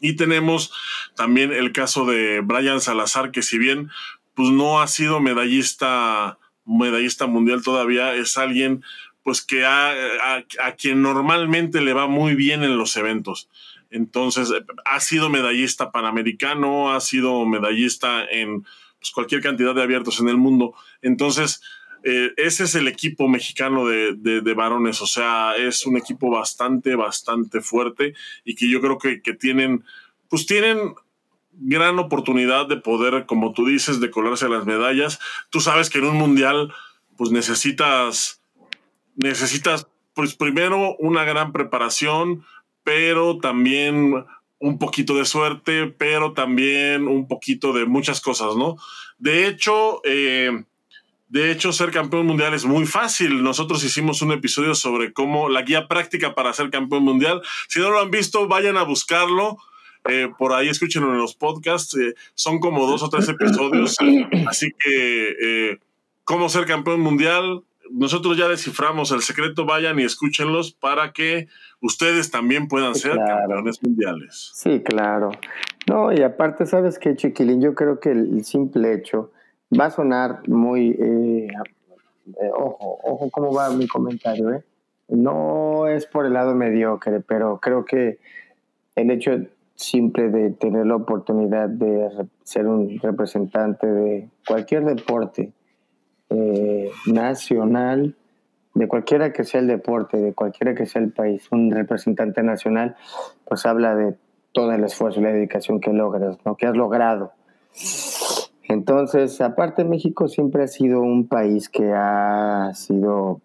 Y 0.00 0.16
tenemos 0.16 0.72
también 1.16 1.52
el 1.52 1.72
caso 1.72 2.06
de 2.06 2.40
Brian 2.40 2.80
Salazar, 2.80 3.30
que 3.30 3.42
si 3.42 3.58
bien 3.58 3.90
pues 4.34 4.50
no 4.50 4.80
ha 4.80 4.86
sido 4.86 5.18
medallista 5.18 6.38
medallista 6.66 7.26
mundial 7.26 7.62
todavía, 7.62 8.14
es 8.14 8.36
alguien 8.36 8.82
pues 9.22 9.42
que 9.42 9.64
a, 9.64 9.92
a, 10.62 10.72
quien 10.76 11.02
normalmente 11.02 11.80
le 11.80 11.92
va 11.92 12.06
muy 12.06 12.36
bien 12.36 12.62
en 12.62 12.78
los 12.78 12.96
eventos. 12.96 13.48
Entonces, 13.90 14.52
ha 14.84 15.00
sido 15.00 15.28
medallista 15.30 15.90
panamericano, 15.90 16.92
ha 16.92 17.00
sido 17.00 17.44
medallista 17.44 18.24
en 18.24 18.62
pues, 19.00 19.10
cualquier 19.12 19.40
cantidad 19.40 19.74
de 19.74 19.82
abiertos 19.82 20.20
en 20.20 20.28
el 20.28 20.36
mundo. 20.36 20.74
Entonces, 21.02 21.60
eh, 22.04 22.34
ese 22.36 22.64
es 22.64 22.76
el 22.76 22.86
equipo 22.86 23.26
mexicano 23.26 23.88
de, 23.88 24.14
de, 24.14 24.54
varones, 24.54 25.02
o 25.02 25.06
sea, 25.06 25.56
es 25.56 25.86
un 25.86 25.96
equipo 25.96 26.30
bastante, 26.30 26.94
bastante 26.94 27.60
fuerte 27.60 28.14
y 28.44 28.54
que 28.54 28.70
yo 28.70 28.80
creo 28.80 28.96
que, 28.96 29.22
que 29.22 29.34
tienen, 29.34 29.82
pues 30.28 30.46
tienen 30.46 30.94
gran 31.58 31.98
oportunidad 31.98 32.66
de 32.66 32.76
poder, 32.76 33.26
como 33.26 33.52
tú 33.52 33.66
dices, 33.66 34.00
de 34.00 34.10
colarse 34.10 34.48
las 34.48 34.66
medallas. 34.66 35.18
Tú 35.50 35.60
sabes 35.60 35.90
que 35.90 35.98
en 35.98 36.06
un 36.06 36.16
mundial, 36.16 36.72
pues 37.16 37.30
necesitas, 37.30 38.42
necesitas, 39.14 39.88
pues 40.14 40.34
primero 40.34 40.96
una 40.98 41.24
gran 41.24 41.52
preparación, 41.52 42.44
pero 42.84 43.38
también 43.38 44.24
un 44.58 44.78
poquito 44.78 45.14
de 45.16 45.24
suerte, 45.24 45.86
pero 45.86 46.32
también 46.32 47.08
un 47.08 47.28
poquito 47.28 47.72
de 47.72 47.84
muchas 47.84 48.20
cosas, 48.20 48.56
¿no? 48.56 48.76
De 49.18 49.46
hecho, 49.46 50.00
eh, 50.04 50.64
de 51.28 51.50
hecho, 51.50 51.72
ser 51.72 51.90
campeón 51.90 52.26
mundial 52.26 52.54
es 52.54 52.64
muy 52.64 52.86
fácil. 52.86 53.42
Nosotros 53.42 53.82
hicimos 53.82 54.22
un 54.22 54.32
episodio 54.32 54.74
sobre 54.74 55.12
cómo 55.12 55.48
la 55.48 55.62
guía 55.62 55.88
práctica 55.88 56.34
para 56.34 56.52
ser 56.52 56.70
campeón 56.70 57.02
mundial. 57.02 57.42
Si 57.68 57.80
no 57.80 57.90
lo 57.90 58.00
han 58.00 58.10
visto, 58.10 58.46
vayan 58.46 58.76
a 58.76 58.84
buscarlo. 58.84 59.58
Eh, 60.08 60.28
por 60.38 60.52
ahí 60.52 60.68
escúchenlo 60.68 61.12
en 61.12 61.18
los 61.18 61.34
podcasts. 61.34 61.96
Eh, 61.96 62.14
son 62.34 62.58
como 62.58 62.86
dos 62.86 63.02
o 63.02 63.08
tres 63.08 63.28
episodios. 63.28 63.96
así 64.48 64.70
que, 64.78 65.30
eh, 65.30 65.78
¿cómo 66.24 66.48
ser 66.48 66.66
campeón 66.66 67.00
mundial? 67.00 67.62
Nosotros 67.90 68.36
ya 68.36 68.48
desciframos 68.48 69.12
el 69.12 69.22
secreto. 69.22 69.64
Vayan 69.64 69.98
y 69.98 70.04
escúchenlos 70.04 70.72
para 70.72 71.12
que 71.12 71.48
ustedes 71.80 72.30
también 72.30 72.68
puedan 72.68 72.94
ser 72.94 73.16
campeones 73.16 73.82
mundiales. 73.82 74.50
Sí, 74.54 74.82
claro. 74.82 75.30
No, 75.88 76.12
y 76.12 76.22
aparte, 76.22 76.66
¿sabes 76.66 76.98
qué, 76.98 77.14
Chiquilín? 77.14 77.60
Yo 77.62 77.74
creo 77.74 78.00
que 78.00 78.10
el 78.10 78.44
simple 78.44 78.92
hecho 78.92 79.30
va 79.78 79.86
a 79.86 79.90
sonar 79.90 80.48
muy. 80.48 80.96
ojo, 82.52 82.98
ojo, 83.04 83.30
cómo 83.30 83.54
va 83.54 83.70
mi 83.70 83.86
comentario, 83.86 84.52
¿eh? 84.52 84.64
No 85.08 85.86
es 85.86 86.06
por 86.06 86.26
el 86.26 86.32
lado 86.32 86.54
mediocre, 86.54 87.20
pero 87.20 87.60
creo 87.60 87.84
que 87.84 88.18
el 88.96 89.10
hecho 89.10 89.38
simple 89.76 90.30
de 90.30 90.50
tener 90.50 90.86
la 90.86 90.96
oportunidad 90.96 91.68
de 91.68 92.08
ser 92.42 92.66
un 92.66 92.98
representante 92.98 93.86
de 93.86 94.28
cualquier 94.46 94.84
deporte 94.84 95.52
eh, 96.30 96.90
nacional, 97.06 98.16
de 98.74 98.88
cualquiera 98.88 99.32
que 99.32 99.44
sea 99.44 99.60
el 99.60 99.68
deporte, 99.68 100.16
de 100.16 100.34
cualquiera 100.34 100.74
que 100.74 100.86
sea 100.86 101.02
el 101.02 101.12
país, 101.12 101.46
un 101.52 101.70
representante 101.70 102.42
nacional, 102.42 102.96
pues 103.46 103.64
habla 103.64 103.94
de 103.94 104.16
todo 104.52 104.72
el 104.72 104.82
esfuerzo 104.84 105.20
y 105.20 105.22
la 105.22 105.32
dedicación 105.32 105.80
que 105.80 105.92
logras, 105.92 106.38
¿no? 106.44 106.56
que 106.56 106.66
has 106.66 106.76
logrado. 106.76 107.32
Entonces, 108.68 109.40
aparte 109.40 109.84
México 109.84 110.26
siempre 110.28 110.64
ha 110.64 110.68
sido 110.68 111.00
un 111.00 111.28
país 111.28 111.68
que 111.68 111.92
ha 111.94 112.72
sido 112.74 113.40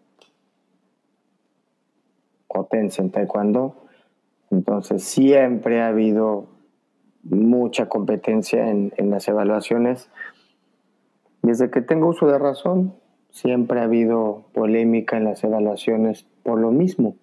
potencia 2.47 3.01
en 3.03 3.11
taekwondo, 3.11 3.75
entonces 4.51 5.03
siempre 5.03 5.81
ha 5.81 5.87
habido 5.87 6.47
mucha 7.23 7.87
competencia 7.87 8.69
en, 8.69 8.91
las 9.09 9.27
evaluaciones. 9.27 10.09
Desde 11.41 11.69
que 11.69 11.81
tengo 11.81 12.07
uso 12.07 12.27
de 12.27 12.37
razón, 12.37 12.93
siempre 13.29 13.79
ha 13.79 13.83
habido 13.83 14.43
polémica 14.53 15.17
en 15.17 15.23
las 15.23 15.43
evaluaciones 15.43 16.25
por 16.43 16.59
lo 16.59 16.71
mismo, 16.71 17.15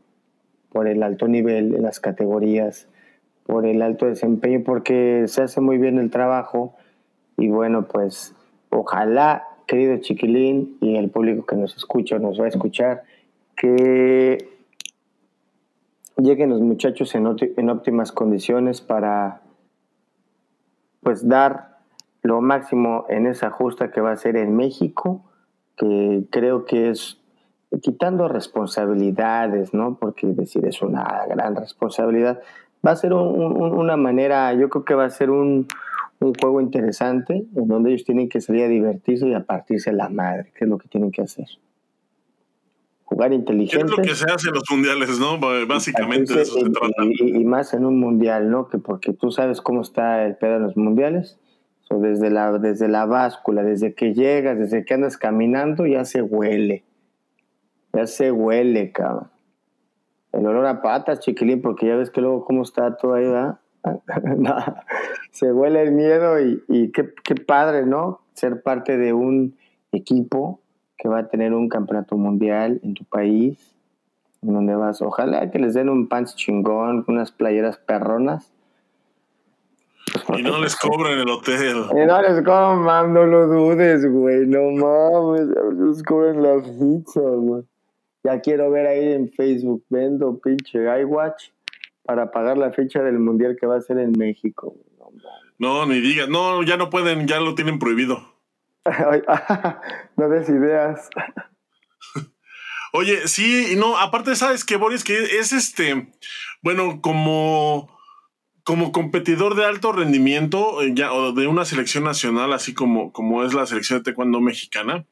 por 0.70 0.88
el 0.88 1.02
alto 1.02 1.28
nivel 1.28 1.70
de 1.70 1.80
las 1.80 2.00
categorías, 2.00 2.88
por 3.44 3.66
el 3.66 3.82
alto 3.82 4.06
desempeño, 4.06 4.62
porque 4.64 5.24
se 5.26 5.42
hace 5.42 5.60
muy 5.60 5.78
bien 5.78 5.98
el 5.98 6.10
trabajo 6.10 6.74
y 7.36 7.48
bueno, 7.48 7.88
pues 7.88 8.34
ojalá, 8.70 9.44
querido 9.66 9.98
chiquilín 9.98 10.78
y 10.80 10.96
el 10.96 11.10
público 11.10 11.44
que 11.44 11.56
nos 11.56 11.76
escucha, 11.76 12.18
nos 12.18 12.40
va 12.40 12.46
a 12.46 12.48
escuchar, 12.48 13.02
que 13.56 14.57
lleguen 16.18 16.50
los 16.50 16.60
muchachos 16.60 17.14
en, 17.14 17.26
óptimas 17.26 18.12
condiciones 18.12 18.80
para 18.80 19.42
pues 21.02 21.26
dar 21.26 21.78
lo 22.22 22.40
máximo 22.40 23.06
en 23.08 23.26
esa 23.26 23.50
justa 23.50 23.90
que 23.90 24.00
va 24.00 24.12
a 24.12 24.16
ser 24.16 24.36
en 24.36 24.56
México, 24.56 25.24
que 25.76 26.24
creo 26.30 26.64
que 26.64 26.90
es 26.90 27.20
quitando 27.82 28.28
responsabilidades, 28.28 29.72
¿no? 29.72 29.96
Porque 29.98 30.26
decir 30.26 30.66
es 30.66 30.82
una 30.82 31.24
gran 31.28 31.54
responsabilidad. 31.54 32.40
Va 32.84 32.92
a 32.92 32.96
ser 32.96 33.12
una 33.12 33.96
manera, 33.96 34.52
yo 34.54 34.68
creo 34.68 34.84
que 34.84 34.94
va 34.94 35.04
a 35.04 35.10
ser 35.10 35.30
un, 35.30 35.66
un, 36.20 36.34
juego 36.34 36.60
interesante 36.60 37.46
en 37.54 37.68
donde 37.68 37.90
ellos 37.90 38.04
tienen 38.04 38.28
que 38.28 38.40
salir 38.40 38.64
a 38.64 38.68
divertirse 38.68 39.28
y 39.28 39.34
a 39.34 39.44
partirse 39.44 39.92
la 39.92 40.08
madre, 40.08 40.52
que 40.56 40.64
es 40.64 40.70
lo 40.70 40.78
que 40.78 40.88
tienen 40.88 41.12
que 41.12 41.22
hacer 41.22 41.46
jugar 43.08 43.32
inteligente. 43.32 43.86
es 43.86 43.90
lo 43.90 43.96
que 44.02 44.14
se 44.14 44.30
hace 44.30 44.48
en 44.48 44.54
los 44.54 44.64
mundiales, 44.70 45.18
¿no? 45.18 45.38
Básicamente 45.66 46.34
de 46.34 46.42
eso 46.42 46.60
se 46.60 46.68
trata. 46.68 47.04
Y, 47.18 47.42
más 47.44 47.72
en 47.72 47.86
un 47.86 47.98
mundial, 47.98 48.50
¿no? 48.50 48.68
Que 48.68 48.76
porque 48.76 49.14
tú 49.14 49.30
sabes 49.30 49.62
cómo 49.62 49.80
está 49.80 50.26
el 50.26 50.36
pedo 50.36 50.56
en 50.56 50.62
los 50.64 50.76
mundiales. 50.76 51.38
desde, 51.88 52.28
la, 52.28 52.58
desde 52.58 52.86
la 52.86 53.06
báscula, 53.06 53.62
desde 53.62 53.94
que 53.94 54.12
llegas, 54.12 54.58
desde 54.58 54.84
que 54.84 54.92
andas 54.92 55.16
caminando, 55.16 55.86
ya 55.86 56.04
se 56.04 56.20
huele. 56.20 56.84
Ya 57.94 58.06
se 58.06 58.30
huele, 58.30 58.92
cabrón. 58.92 59.30
El 60.32 60.46
olor 60.46 60.66
a 60.66 60.82
patas, 60.82 61.20
chiquilín, 61.20 61.62
porque 61.62 61.86
ya 61.86 61.96
ves 61.96 62.10
que 62.10 62.20
luego 62.20 62.44
cómo 62.44 62.62
está 62.62 62.98
todo 62.98 63.14
ahí, 63.14 63.24
¿verdad? 63.24 63.58
se 65.30 65.50
huele 65.50 65.80
el 65.80 65.92
miedo 65.92 66.38
y, 66.38 66.62
y 66.68 66.92
qué, 66.92 67.14
qué, 67.24 67.36
padre, 67.36 67.86
¿no? 67.86 68.20
Ser 68.34 68.62
parte 68.62 68.98
de 68.98 69.14
un 69.14 69.56
equipo 69.92 70.60
que 70.98 71.08
va 71.08 71.20
a 71.20 71.28
tener 71.28 71.54
un 71.54 71.68
campeonato 71.68 72.16
mundial 72.16 72.80
en 72.82 72.94
tu 72.94 73.04
país, 73.04 73.56
en 74.42 74.52
donde 74.52 74.74
vas. 74.74 75.00
Ojalá 75.00 75.50
que 75.50 75.58
les 75.58 75.74
den 75.74 75.88
un 75.88 76.08
pants 76.08 76.34
chingón, 76.34 77.04
unas 77.06 77.30
playeras 77.30 77.78
perronas. 77.78 78.52
y 80.36 80.42
no 80.42 80.60
les 80.60 80.74
cobren 80.76 81.20
el 81.20 81.28
hotel. 81.28 81.84
Y 81.92 82.06
no 82.06 82.20
les 82.20 82.42
cobran, 82.42 83.12
no 83.14 83.24
lo 83.24 83.46
dudes, 83.46 84.10
güey. 84.10 84.46
No 84.46 84.70
mames, 84.72 85.48
les 85.78 86.02
cobren 86.02 86.42
la 86.42 86.56
pizza, 86.56 87.20
güey. 87.20 87.62
Ya 88.24 88.40
quiero 88.40 88.70
ver 88.70 88.86
ahí 88.86 89.12
en 89.12 89.30
Facebook, 89.30 89.84
vendo 89.88 90.38
pinche 90.38 90.80
iWatch 91.02 91.50
para 92.02 92.30
pagar 92.30 92.58
la 92.58 92.72
fecha 92.72 93.02
del 93.02 93.18
mundial 93.20 93.56
que 93.58 93.66
va 93.66 93.76
a 93.76 93.80
ser 93.80 93.98
en 93.98 94.12
México. 94.12 94.74
No, 95.58 95.86
ni 95.86 96.00
diga, 96.00 96.26
no, 96.26 96.62
ya 96.62 96.76
no 96.76 96.90
pueden, 96.90 97.26
ya 97.26 97.40
lo 97.40 97.54
tienen 97.54 97.78
prohibido. 97.78 98.37
no 100.16 100.28
des 100.28 100.48
ideas. 100.48 101.08
Oye, 102.92 103.28
sí, 103.28 103.74
no, 103.76 103.98
aparte, 103.98 104.34
¿sabes 104.34 104.64
qué, 104.64 104.76
Boris? 104.76 105.04
Que 105.04 105.38
es 105.38 105.52
este, 105.52 106.08
bueno, 106.62 107.00
como, 107.02 107.94
como 108.64 108.92
competidor 108.92 109.56
de 109.56 109.66
alto 109.66 109.92
rendimiento, 109.92 110.82
eh, 110.82 110.92
ya, 110.94 111.12
o 111.12 111.32
de 111.32 111.46
una 111.46 111.64
selección 111.64 112.04
nacional, 112.04 112.52
así 112.52 112.72
como, 112.72 113.12
como 113.12 113.44
es 113.44 113.52
la 113.52 113.66
selección 113.66 113.98
de 113.98 114.04
taekwondo 114.04 114.40
mexicana, 114.40 115.06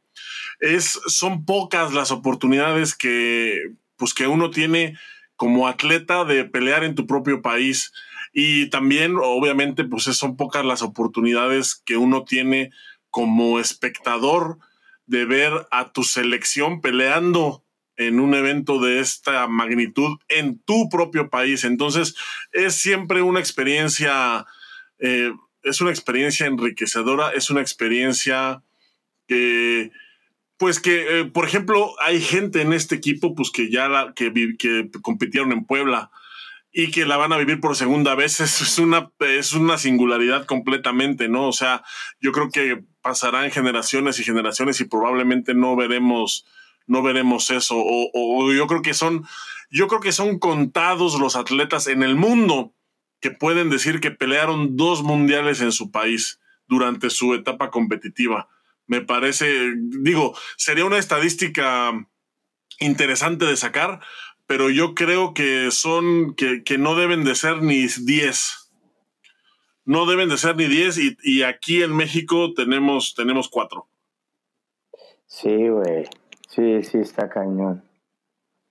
es, 0.61 0.99
son 1.07 1.45
pocas 1.45 1.93
las 1.93 2.11
oportunidades 2.11 2.95
que, 2.95 3.75
pues, 3.97 4.15
que 4.15 4.27
uno 4.27 4.51
tiene 4.51 4.97
como 5.37 5.69
atleta 5.69 6.25
de 6.25 6.45
pelear 6.45 6.83
en 6.83 6.95
tu 6.95 7.07
propio 7.07 7.43
país. 7.43 7.93
Y 8.33 8.69
también, 8.71 9.17
obviamente, 9.23 9.85
pues 9.85 10.05
son 10.05 10.37
pocas 10.37 10.65
las 10.65 10.83
oportunidades 10.83 11.75
que 11.85 11.97
uno 11.97 12.25
tiene 12.25 12.71
como 13.17 13.59
espectador 13.59 14.59
de 15.07 15.25
ver 15.25 15.67
a 15.71 15.91
tu 15.91 16.03
selección 16.03 16.83
peleando 16.83 17.65
en 17.97 18.21
un 18.21 18.35
evento 18.35 18.79
de 18.79 19.01
esta 19.01 19.47
magnitud 19.47 20.19
en 20.29 20.59
tu 20.59 20.91
propio 20.91 21.31
país. 21.31 21.65
Entonces, 21.65 22.15
es 22.53 22.75
siempre 22.75 23.23
una 23.23 23.41
experiencia, 23.41 24.45
eh, 24.99 25.33
es 25.63 25.81
una 25.81 25.93
experiencia 25.93 26.45
enriquecedora, 26.45 27.31
es 27.31 27.49
una 27.49 27.63
experiencia 27.63 28.63
que 29.27 29.93
pues 30.59 30.79
que, 30.79 31.21
eh, 31.21 31.25
por 31.25 31.47
ejemplo, 31.47 31.95
hay 32.03 32.21
gente 32.21 32.61
en 32.61 32.75
este 32.75 32.97
equipo 32.97 33.35
pues 33.35 33.51
que 33.51 33.71
ya 33.71 33.89
la, 33.89 34.13
que, 34.15 34.91
compitieron 35.01 35.53
en 35.53 35.65
Puebla 35.65 36.11
y 36.71 36.91
que 36.91 37.07
la 37.07 37.17
van 37.17 37.33
a 37.33 37.39
vivir 37.39 37.61
por 37.61 37.77
segunda 37.77 38.15
vez 38.15 38.41
una, 38.79 39.11
es 39.21 39.55
una 39.55 39.79
singularidad 39.79 40.45
completamente, 40.45 41.31
¿no? 41.31 41.49
O 41.49 41.53
sea, 41.55 41.83
yo 42.21 42.33
creo 42.33 42.51
que 42.51 42.85
pasarán 43.07 43.53
generaciones 43.53 44.19
y 44.19 44.25
generaciones 44.25 44.81
y 44.81 44.85
probablemente 44.85 45.55
no 45.55 45.77
veremos, 45.77 46.45
no 46.89 47.03
veremos 47.05 47.51
eso. 47.51 47.77
O, 47.79 48.53
yo 48.53 48.67
creo 48.67 48.83
que 48.83 48.95
son, 48.95 49.25
yo 49.71 49.87
creo 49.87 50.01
que 50.01 50.11
son 50.11 50.41
contados 50.41 51.21
los 51.21 51.37
atletas 51.37 51.87
en 51.87 52.03
el 52.03 52.17
mundo 52.17 52.73
que 53.21 53.31
pueden 53.31 53.71
decir 53.71 54.01
que 54.01 54.11
pelearon 54.11 54.77
dos 54.77 55.05
mundiales 55.05 55.61
en 55.61 55.71
su 55.71 55.93
país 55.93 56.41
durante 56.67 57.11
su 57.11 57.35
etapa 57.35 57.71
competitiva 57.71 58.49
me 58.87 59.01
parece, 59.01 59.75
digo, 59.77 60.37
sería 60.57 60.85
una 60.85 60.99
estadística 60.99 61.93
interesante 62.79 63.45
de 63.45 63.57
sacar, 63.57 64.01
pero 64.47 64.71
yo 64.71 64.95
creo 64.95 65.35
que 65.35 65.71
son, 65.71 66.35
que, 66.35 66.79
no 66.79 66.95
deben 66.95 67.25
de 67.25 67.35
ser 67.35 67.63
ni 67.63 67.87
10. 67.87 68.66
No 69.87 70.05
deben 70.05 70.29
de 70.29 70.37
ser 70.37 70.57
ni 70.57 70.67
10 70.67 70.99
y, 71.23 71.43
aquí 71.45 71.85
en 71.85 71.95
México 71.95 72.53
tenemos, 72.55 73.15
tenemos 73.15 73.49
4. 73.49 73.87
Sí, 75.27 75.69
güey. 75.69 76.07
Sí, 76.49 76.83
sí, 76.83 76.99
está 76.99 77.29
cañón. 77.29 77.85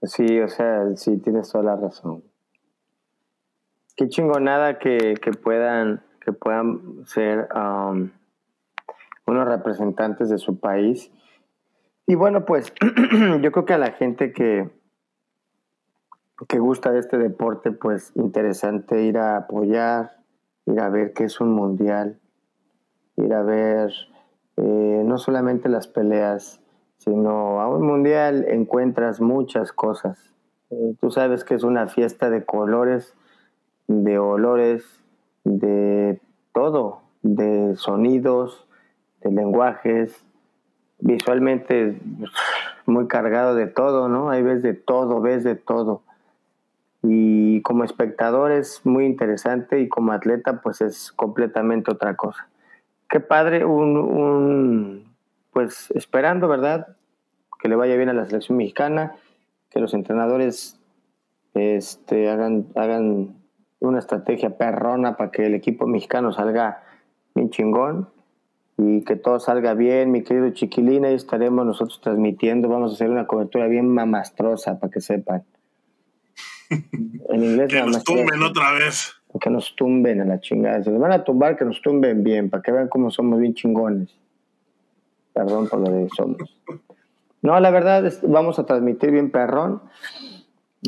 Sí, 0.01 0.41
o 0.41 0.49
sea, 0.49 0.93
sí, 0.97 1.17
tienes 1.19 1.49
toda 1.49 1.63
la 1.63 1.75
razón. 1.77 2.21
Qué 3.95 4.09
chingonada 4.09 4.77
que, 4.77 5.15
que 5.21 5.31
puedan, 5.31 6.03
que 6.19 6.33
puedan 6.33 7.05
ser 7.05 7.47
um, 7.55 8.11
unos 9.25 9.47
representantes 9.47 10.29
de 10.29 10.37
su 10.37 10.59
país. 10.59 11.11
Y 12.07 12.15
bueno, 12.15 12.43
pues 12.43 12.73
yo 13.41 13.51
creo 13.53 13.63
que 13.63 13.73
a 13.73 13.77
la 13.77 13.93
gente 13.93 14.33
que, 14.33 14.69
que 16.49 16.59
gusta 16.59 16.91
de 16.91 16.99
este 16.99 17.17
deporte, 17.17 17.71
pues 17.71 18.11
interesante 18.15 19.01
ir 19.03 19.17
a 19.17 19.37
apoyar, 19.37 20.14
ir 20.65 20.79
a 20.79 20.89
ver 20.89 21.13
qué 21.13 21.25
es 21.25 21.39
un 21.39 21.51
mundial, 21.51 22.19
ir 23.17 23.33
a 23.33 23.43
ver 23.43 23.91
eh, 24.57 25.03
no 25.05 25.17
solamente 25.17 25.69
las 25.69 25.87
peleas, 25.87 26.61
sino 26.97 27.61
a 27.61 27.67
un 27.67 27.85
mundial 27.85 28.45
encuentras 28.47 29.21
muchas 29.21 29.71
cosas. 29.71 30.33
Eh, 30.71 30.95
tú 30.99 31.11
sabes 31.11 31.43
que 31.43 31.55
es 31.55 31.63
una 31.63 31.87
fiesta 31.87 32.29
de 32.29 32.45
colores, 32.45 33.13
de 33.87 34.17
olores, 34.17 35.03
de 35.43 36.19
todo, 36.53 37.01
de 37.21 37.75
sonidos, 37.75 38.67
lenguajes, 39.21 40.25
visualmente 40.99 41.99
muy 42.85 43.07
cargado 43.07 43.55
de 43.55 43.67
todo, 43.67 44.07
¿no? 44.09 44.29
Ahí 44.29 44.41
ves 44.41 44.61
de 44.61 44.73
todo, 44.73 45.21
ves 45.21 45.43
de 45.43 45.55
todo. 45.55 46.03
Y 47.07 47.61
como 47.61 47.83
espectador 47.83 48.51
es 48.51 48.83
muy 48.83 49.05
interesante 49.05 49.79
y 49.79 49.87
como 49.87 50.11
atleta 50.11 50.61
pues 50.61 50.81
es 50.81 51.11
completamente 51.11 51.91
otra 51.91 52.15
cosa. 52.15 52.47
Qué 53.07 53.19
padre, 53.19 53.63
un, 53.63 55.05
pues 55.53 55.91
esperando, 55.91 56.47
¿verdad? 56.47 56.97
Que 57.59 57.69
le 57.69 57.75
vaya 57.75 57.95
bien 57.95 58.09
a 58.09 58.13
la 58.13 58.25
selección 58.25 58.57
mexicana, 58.57 59.13
que 59.69 59.79
los 59.79 59.93
entrenadores 59.93 60.79
este, 61.53 62.29
hagan, 62.29 62.67
hagan 62.75 63.35
una 63.79 63.99
estrategia 63.99 64.57
perrona 64.57 65.15
para 65.15 65.29
que 65.29 65.45
el 65.45 65.53
equipo 65.53 65.85
mexicano 65.85 66.31
salga 66.31 66.81
bien 67.35 67.51
chingón 67.51 68.09
y 68.77 69.03
que 69.03 69.15
todo 69.15 69.39
salga 69.39 69.75
bien, 69.75 70.11
mi 70.11 70.23
querido 70.23 70.49
Chiquilina, 70.49 71.11
y 71.11 71.13
estaremos 71.13 71.65
nosotros 71.65 72.01
transmitiendo, 72.01 72.67
vamos 72.67 72.91
a 72.91 72.95
hacer 72.95 73.09
una 73.09 73.27
cobertura 73.27 73.67
bien 73.67 73.87
mamastrosa 73.87 74.79
para 74.79 74.91
que 74.91 75.01
sepan. 75.01 75.43
En 77.29 77.43
inglés 77.43 77.69
que 77.69 77.81
nos 77.81 78.03
tumben 78.03 78.41
otra 78.43 78.73
vez. 78.73 79.13
Que 79.39 79.49
nos 79.49 79.75
tumben 79.75 80.21
a 80.21 80.25
la 80.25 80.39
chingada. 80.39 80.81
Se 80.83 80.91
nos 80.91 80.99
van 80.99 81.11
a 81.11 81.23
tumbar, 81.23 81.57
que 81.57 81.65
nos 81.65 81.81
tumben 81.81 82.23
bien, 82.23 82.49
para 82.49 82.63
que 82.63 82.71
vean 82.71 82.87
cómo 82.87 83.11
somos 83.11 83.39
bien 83.39 83.53
chingones. 83.53 84.15
Perdón 85.33 85.67
por 85.67 85.79
lo 85.79 85.91
de 85.93 86.07
somos. 86.15 86.57
No, 87.41 87.59
la 87.59 87.69
verdad, 87.71 88.11
vamos 88.23 88.59
a 88.59 88.65
transmitir 88.65 89.11
bien 89.11 89.31
perrón. 89.31 89.81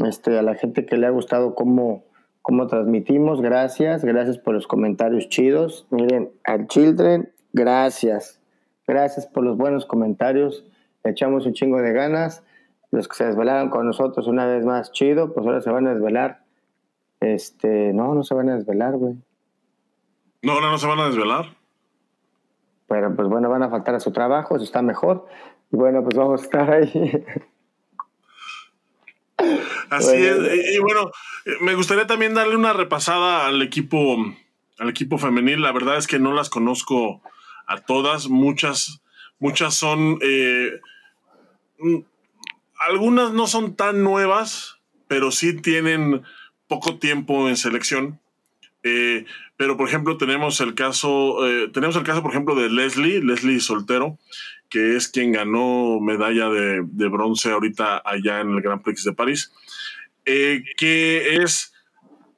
Este, 0.05 0.37
a 0.37 0.41
la 0.41 0.55
gente 0.55 0.85
que 0.85 0.97
le 0.97 1.07
ha 1.07 1.09
gustado 1.09 1.55
cómo, 1.55 2.05
cómo 2.41 2.67
transmitimos, 2.67 3.41
gracias. 3.41 4.05
Gracias 4.05 4.37
por 4.37 4.53
los 4.53 4.67
comentarios 4.67 5.27
chidos. 5.27 5.85
Miren, 5.89 6.29
al 6.43 6.67
Children 6.67 7.29
Gracias. 7.57 8.39
Gracias 8.85 9.25
por 9.25 9.43
los 9.43 9.57
buenos 9.57 9.87
comentarios. 9.87 10.63
Le 11.03 11.11
echamos 11.11 11.47
un 11.47 11.53
chingo 11.53 11.81
de 11.81 11.91
ganas. 11.91 12.43
Los 12.91 13.07
que 13.07 13.15
se 13.15 13.25
desvelaron 13.25 13.69
con 13.69 13.85
nosotros 13.85 14.27
una 14.27 14.45
vez 14.45 14.65
más, 14.65 14.91
chido, 14.91 15.33
pues 15.33 15.45
ahora 15.45 15.61
se 15.61 15.69
van 15.69 15.87
a 15.87 15.93
desvelar. 15.93 16.43
Este, 17.19 17.93
no, 17.93 18.13
no 18.13 18.23
se 18.23 18.33
van 18.33 18.49
a 18.49 18.55
desvelar, 18.55 18.95
güey. 18.95 19.15
No, 20.41 20.53
ahora 20.53 20.69
no 20.71 20.77
se 20.77 20.87
van 20.87 20.99
a 20.99 21.07
desvelar. 21.07 21.57
Pero 22.87 23.15
pues 23.15 23.27
bueno, 23.27 23.49
van 23.49 23.63
a 23.63 23.69
faltar 23.69 23.95
a 23.95 23.99
su 23.99 24.11
trabajo, 24.11 24.55
eso 24.55 24.63
está 24.63 24.81
mejor. 24.81 25.27
Y 25.71 25.75
bueno, 25.75 26.03
pues 26.03 26.15
vamos 26.15 26.41
a 26.41 26.43
estar 26.45 26.71
ahí. 26.71 27.25
Así 29.89 30.15
es. 30.15 30.75
Y, 30.75 30.79
bueno, 30.79 31.11
me 31.61 31.75
gustaría 31.75 32.07
también 32.07 32.33
darle 32.33 32.55
una 32.55 32.73
repasada 32.73 33.47
al 33.47 33.61
equipo, 33.61 34.17
al 34.79 34.89
equipo 34.89 35.17
femenil. 35.17 35.61
La 35.61 35.71
verdad 35.71 35.97
es 35.97 36.07
que 36.07 36.19
no 36.19 36.33
las 36.33 36.49
conozco 36.49 37.21
a 37.67 37.77
todas, 37.81 38.29
muchas, 38.29 39.01
muchas 39.39 39.75
son, 39.75 40.19
eh, 40.21 40.79
algunas 42.79 43.33
no 43.33 43.47
son 43.47 43.75
tan 43.75 44.03
nuevas, 44.03 44.77
pero 45.07 45.31
sí 45.31 45.59
tienen 45.61 46.23
poco 46.67 46.97
tiempo 46.97 47.49
en 47.49 47.57
selección. 47.57 48.19
Eh, 48.83 49.25
pero 49.57 49.75
por 49.75 49.87
ejemplo 49.87 50.17
tenemos 50.17 50.61
el 50.61 50.75
caso, 50.75 51.47
eh, 51.47 51.69
tenemos 51.73 51.95
el 51.95 52.03
caso 52.03 52.21
por 52.21 52.31
ejemplo 52.31 52.55
de 52.55 52.69
Leslie, 52.69 53.21
Leslie 53.21 53.59
Soltero, 53.59 54.17
que 54.69 54.95
es 54.95 55.07
quien 55.07 55.31
ganó 55.31 55.99
medalla 55.99 56.49
de, 56.49 56.83
de 56.83 57.07
bronce 57.07 57.51
ahorita 57.51 58.01
allá 58.05 58.41
en 58.41 58.51
el 58.51 58.61
Grand 58.61 58.83
Prix 58.83 59.03
de 59.03 59.13
París, 59.13 59.51
que 60.25 61.37
es, 61.41 61.73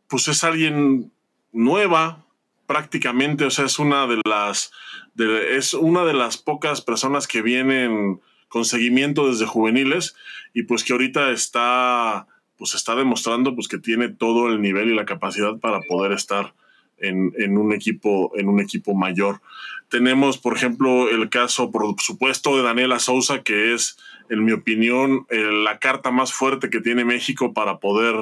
pues 0.08 0.28
es 0.28 0.44
alguien 0.44 1.12
nueva 1.52 2.26
prácticamente, 2.68 3.46
o 3.46 3.50
sea, 3.52 3.66
es 3.66 3.80
una 3.80 4.06
de 4.06 4.22
las 4.24 4.72
es 5.18 5.74
una 5.74 6.06
de 6.06 6.14
las 6.14 6.38
pocas 6.38 6.82
personas 6.82 7.28
que 7.28 7.42
vienen 7.42 8.22
con 8.50 8.66
seguimiento 8.66 9.30
desde 9.30 9.46
juveniles 9.46 10.16
y 10.54 10.64
pues 10.64 10.84
que 10.84 10.94
ahorita 10.94 11.32
está 11.32 12.28
pues 12.58 12.76
está 12.76 12.94
demostrando 12.96 13.56
pues 13.56 13.70
que 13.70 13.78
tiene 13.78 14.10
todo 14.10 14.50
el 14.50 14.62
nivel 14.62 14.90
y 14.90 14.96
la 14.96 15.06
capacidad 15.06 15.58
para 15.60 15.80
poder 15.82 16.12
estar 16.12 16.54
en, 17.02 17.58
un 17.58 17.74
equipo, 17.74 18.32
en 18.36 18.50
un 18.50 18.60
equipo 18.60 18.94
mayor. 18.94 19.42
Tenemos, 19.90 20.38
por 20.38 20.56
ejemplo, 20.56 21.10
el 21.10 21.30
caso, 21.30 21.72
por 21.72 21.96
supuesto, 22.00 22.56
de 22.58 22.64
Daniela 22.64 23.00
Sousa, 23.00 23.42
que 23.42 23.74
es, 23.74 23.98
en 24.30 24.44
mi 24.44 24.52
opinión, 24.52 25.26
eh, 25.30 25.38
la 25.38 25.80
carta 25.80 26.12
más 26.12 26.34
fuerte 26.34 26.70
que 26.70 26.82
tiene 26.82 27.06
México 27.06 27.54
para 27.54 27.80
poder 27.80 28.16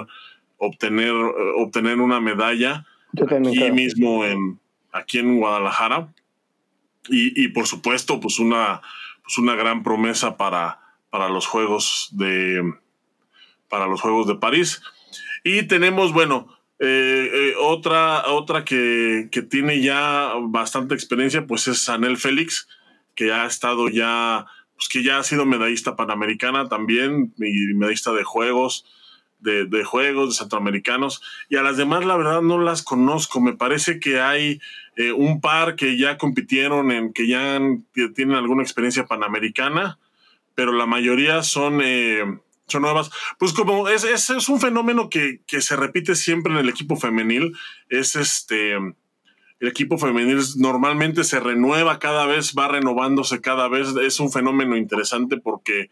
obtener, 0.57 1.13
eh, 1.13 1.53
obtener 1.57 1.99
una 1.99 2.21
medalla 2.21 2.85
aquí 3.19 3.71
mismo 3.71 4.23
en, 4.23 4.59
aquí 4.91 5.19
en 5.19 5.37
Guadalajara. 5.37 6.13
Y, 7.09 7.47
por 7.49 7.67
supuesto, 7.67 8.19
pues 8.19 8.37
una, 8.37 8.81
pues 9.27 9.37
una 9.39 9.55
gran 9.55 9.83
promesa 9.83 10.37
para, 10.37 10.79
para 11.09 11.27
los 11.27 11.47
Juegos 11.47 12.07
de 12.13 12.63
para 13.67 13.87
los 13.87 13.99
Juegos 13.99 14.25
de 14.27 14.35
París. 14.35 14.81
Y 15.43 15.63
tenemos, 15.63 16.13
bueno, 16.13 16.47
eh, 16.79 17.29
eh, 17.33 17.53
otra, 17.59 18.29
otra 18.29 18.63
que, 18.63 19.29
tiene 19.49 19.81
ya 19.81 20.31
bastante 20.39 20.95
experiencia, 20.95 21.45
pues 21.45 21.67
es 21.67 21.89
Anel 21.89 22.15
Félix, 22.15 22.69
que 23.15 23.33
ha 23.33 23.45
estado 23.45 23.89
ya, 23.89 24.45
pues 24.75 24.87
que 24.87 25.03
ya 25.03 25.17
ha 25.17 25.23
sido 25.23 25.45
medallista 25.45 25.97
panamericana 25.97 26.69
también, 26.69 27.33
y 27.37 27.73
medallista 27.73 28.13
de 28.13 28.23
juegos, 28.23 28.85
de, 29.39 29.83
juegos, 29.83 30.29
de 30.29 30.35
centroamericanos. 30.35 31.21
Y 31.49 31.55
a 31.55 31.61
las 31.61 31.77
demás, 31.77 32.05
la 32.05 32.17
verdad, 32.17 32.41
no 32.41 32.59
las 32.59 32.83
conozco. 32.83 33.39
Me 33.39 33.53
parece 33.53 33.99
que 33.99 34.19
hay 34.19 34.59
eh, 34.95 35.11
un 35.11 35.41
par 35.41 35.75
que 35.75 35.97
ya 35.97 36.17
compitieron, 36.17 36.91
en 36.91 37.13
que 37.13 37.27
ya 37.27 37.59
tienen 38.15 38.35
alguna 38.35 38.63
experiencia 38.63 39.05
panamericana, 39.05 39.99
pero 40.55 40.71
la 40.71 40.85
mayoría 40.85 41.43
son 41.43 41.81
son 42.67 42.81
nuevas. 42.81 43.09
Pues 43.39 43.53
como 43.53 43.87
es, 43.87 44.03
es, 44.03 44.29
es 44.29 44.49
un 44.49 44.59
fenómeno 44.59 45.09
que, 45.09 45.41
que, 45.47 45.61
se 45.61 45.75
repite 45.75 46.15
siempre 46.15 46.51
en 46.51 46.59
el 46.59 46.69
equipo 46.69 46.97
femenil, 46.97 47.55
es 47.89 48.15
este, 48.15 48.73
el 49.59 49.67
equipo 49.67 49.97
femenil 49.97 50.39
normalmente 50.57 51.23
se 51.23 51.39
renueva 51.39 51.97
cada 51.99 52.25
vez, 52.25 52.53
va 52.57 52.67
renovándose 52.67 53.41
cada 53.41 53.67
vez, 53.67 53.87
es 54.01 54.19
un 54.19 54.31
fenómeno 54.31 54.77
interesante 54.77 55.37
porque, 55.37 55.89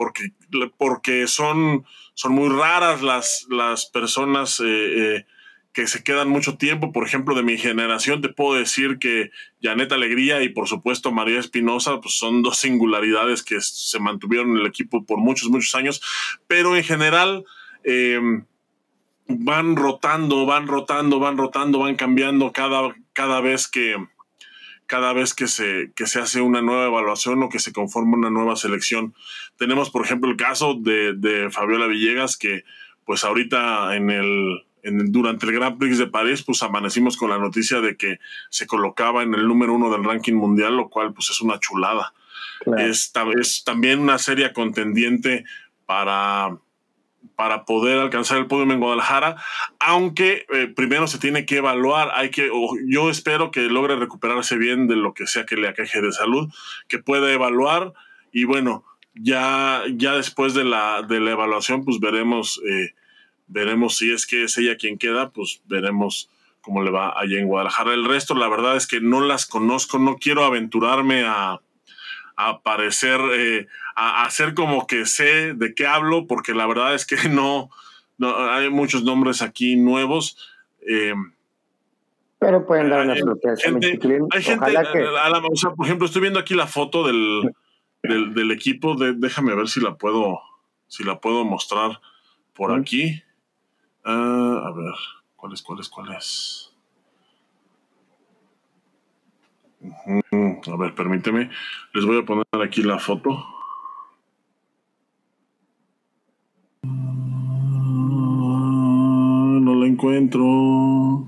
porque, 0.00 0.32
porque 0.78 1.26
son, 1.26 1.84
son 2.14 2.32
muy 2.32 2.48
raras 2.48 3.02
las, 3.02 3.46
las 3.50 3.84
personas. 3.84 4.58
Eh, 4.60 4.64
eh, 4.66 5.26
que 5.74 5.86
se 5.86 6.02
quedan 6.02 6.28
mucho 6.28 6.56
tiempo. 6.56 6.90
Por 6.90 7.06
ejemplo, 7.06 7.34
de 7.36 7.44
mi 7.44 7.56
generación 7.56 8.22
te 8.22 8.30
puedo 8.30 8.58
decir 8.58 8.98
que 8.98 9.30
Janet 9.62 9.92
Alegría 9.92 10.42
y 10.42 10.48
por 10.48 10.66
supuesto 10.66 11.12
María 11.12 11.38
Espinosa 11.38 12.00
pues 12.00 12.14
son 12.14 12.42
dos 12.42 12.56
singularidades 12.56 13.44
que 13.44 13.60
se 13.60 14.00
mantuvieron 14.00 14.50
en 14.50 14.56
el 14.56 14.66
equipo 14.66 15.04
por 15.04 15.18
muchos, 15.18 15.48
muchos 15.48 15.76
años. 15.76 16.02
Pero 16.48 16.76
en 16.76 16.82
general 16.82 17.44
em, 17.84 18.46
van 19.28 19.76
rotando, 19.76 20.44
van 20.44 20.66
rotando, 20.66 21.20
van 21.20 21.36
rotando, 21.36 21.78
van 21.78 21.94
cambiando 21.94 22.50
cada, 22.52 22.96
cada 23.12 23.40
vez 23.40 23.68
que 23.68 23.96
cada 24.90 25.12
vez 25.12 25.34
que 25.34 25.46
se, 25.46 25.92
que 25.94 26.08
se 26.08 26.18
hace 26.18 26.40
una 26.40 26.62
nueva 26.62 26.86
evaluación 26.86 27.40
o 27.44 27.48
que 27.48 27.60
se 27.60 27.72
conforma 27.72 28.16
una 28.16 28.28
nueva 28.28 28.56
selección. 28.56 29.14
Tenemos, 29.56 29.88
por 29.88 30.04
ejemplo, 30.04 30.28
el 30.28 30.36
caso 30.36 30.74
de, 30.74 31.14
de 31.14 31.48
Fabiola 31.48 31.86
Villegas, 31.86 32.36
que 32.36 32.64
pues 33.04 33.22
ahorita 33.22 33.94
en 33.94 34.10
el, 34.10 34.64
durante 35.12 35.46
el 35.46 35.52
Grand 35.52 35.78
Prix 35.78 35.96
de 35.96 36.08
París, 36.08 36.42
pues 36.42 36.64
amanecimos 36.64 37.16
con 37.16 37.30
la 37.30 37.38
noticia 37.38 37.80
de 37.80 37.96
que 37.96 38.18
se 38.48 38.66
colocaba 38.66 39.22
en 39.22 39.32
el 39.32 39.46
número 39.46 39.74
uno 39.74 39.92
del 39.92 40.02
ranking 40.02 40.34
mundial, 40.34 40.76
lo 40.76 40.88
cual 40.88 41.14
pues 41.14 41.30
es 41.30 41.40
una 41.40 41.60
chulada. 41.60 42.12
Es, 42.76 43.12
también 43.64 44.00
una 44.00 44.18
serie 44.18 44.52
contendiente 44.52 45.44
para, 45.86 46.58
para 47.40 47.64
poder 47.64 47.98
alcanzar 47.98 48.36
el 48.36 48.48
podio 48.48 48.70
en 48.70 48.80
Guadalajara, 48.80 49.36
aunque 49.78 50.44
eh, 50.52 50.66
primero 50.76 51.06
se 51.06 51.18
tiene 51.18 51.46
que 51.46 51.56
evaluar, 51.56 52.10
hay 52.12 52.28
que, 52.28 52.50
yo 52.86 53.08
espero 53.08 53.50
que 53.50 53.62
logre 53.62 53.96
recuperarse 53.96 54.58
bien 54.58 54.88
de 54.88 54.96
lo 54.96 55.14
que 55.14 55.26
sea 55.26 55.46
que 55.46 55.56
le 55.56 55.66
aqueje 55.66 56.02
de 56.02 56.12
salud, 56.12 56.52
que 56.86 56.98
pueda 56.98 57.32
evaluar 57.32 57.94
y 58.30 58.44
bueno, 58.44 58.84
ya, 59.14 59.84
ya 59.94 60.16
después 60.16 60.52
de 60.52 60.64
la, 60.64 61.00
de 61.00 61.18
la 61.18 61.30
evaluación, 61.30 61.82
pues 61.82 61.98
veremos 61.98 62.60
eh, 62.68 62.90
veremos 63.46 63.96
si 63.96 64.12
es 64.12 64.26
que 64.26 64.44
es 64.44 64.58
ella 64.58 64.76
quien 64.76 64.98
queda, 64.98 65.30
pues 65.30 65.62
veremos 65.64 66.28
cómo 66.60 66.82
le 66.82 66.90
va 66.90 67.18
allá 67.18 67.40
en 67.40 67.46
Guadalajara. 67.46 67.94
El 67.94 68.04
resto, 68.04 68.34
la 68.34 68.50
verdad 68.50 68.76
es 68.76 68.86
que 68.86 69.00
no 69.00 69.22
las 69.22 69.46
conozco, 69.46 69.98
no 69.98 70.18
quiero 70.18 70.44
aventurarme 70.44 71.24
a, 71.24 71.62
a 72.48 72.62
parecer, 72.62 73.20
eh, 73.32 73.66
a, 73.96 74.24
hacer 74.24 74.54
como 74.54 74.86
que 74.86 75.06
sé 75.06 75.54
de 75.54 75.74
qué 75.74 75.86
hablo, 75.86 76.26
porque 76.26 76.54
la 76.54 76.66
verdad 76.66 76.94
es 76.94 77.06
que 77.06 77.16
no, 77.28 77.70
no 78.18 78.36
hay 78.50 78.70
muchos 78.70 79.04
nombres 79.04 79.42
aquí 79.42 79.76
nuevos. 79.76 80.36
Eh, 80.86 81.14
pero 82.38 82.66
pueden 82.66 82.88
dar 82.88 83.02
una 83.02 83.12
explicación. 83.12 83.80
Hay 84.32 84.42
gente, 84.42 84.72
por 85.76 85.86
ejemplo, 85.86 86.06
estoy 86.06 86.22
viendo 86.22 86.38
aquí 86.38 86.54
la 86.54 86.66
foto 86.66 87.06
del, 87.06 87.54
del, 88.02 88.50
equipo. 88.50 88.94
De, 88.94 89.12
déjame 89.12 89.54
ver 89.54 89.68
si 89.68 89.80
la 89.80 89.96
puedo, 89.96 90.40
si 90.88 91.04
la 91.04 91.20
puedo 91.20 91.44
mostrar 91.44 92.00
por 92.54 92.72
aquí. 92.72 93.22
Ah, 94.04 94.62
a 94.64 94.72
ver, 94.72 94.94
¿cuál 95.36 95.52
es, 95.52 95.60
cuál 95.60 95.80
es, 95.80 95.88
cuál 95.90 96.12
es? 96.16 96.69
A 99.82 100.76
ver, 100.76 100.94
permíteme. 100.94 101.50
Les 101.94 102.04
voy 102.04 102.18
a 102.18 102.24
poner 102.24 102.44
aquí 102.62 102.82
la 102.82 102.98
foto. 102.98 103.30
Ah, 106.82 106.88
no 109.60 109.74
la 109.74 109.86
encuentro. 109.86 111.26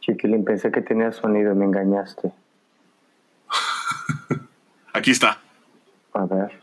Chiquilín, 0.00 0.44
pensé 0.44 0.70
que 0.70 0.82
tenía 0.82 1.12
sonido, 1.12 1.54
me 1.54 1.64
engañaste. 1.64 2.32
aquí 4.92 5.10
está. 5.10 5.40
A 6.12 6.26
ver, 6.26 6.60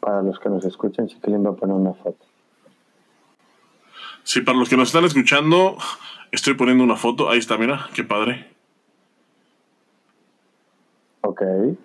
para 0.00 0.22
los 0.22 0.38
que 0.38 0.48
nos 0.48 0.64
escuchan, 0.64 1.06
Chiquilín 1.06 1.44
va 1.44 1.50
a 1.50 1.54
poner 1.54 1.76
una 1.76 1.94
foto. 1.94 2.26
Sí, 4.24 4.42
para 4.42 4.58
los 4.58 4.68
que 4.68 4.76
nos 4.76 4.88
están 4.88 5.04
escuchando, 5.04 5.76
estoy 6.30 6.54
poniendo 6.54 6.84
una 6.84 6.96
foto. 6.96 7.30
Ahí 7.30 7.38
está, 7.38 7.56
mira, 7.56 7.88
qué 7.94 8.04
padre. 8.04 8.51
Ok. 11.42 11.78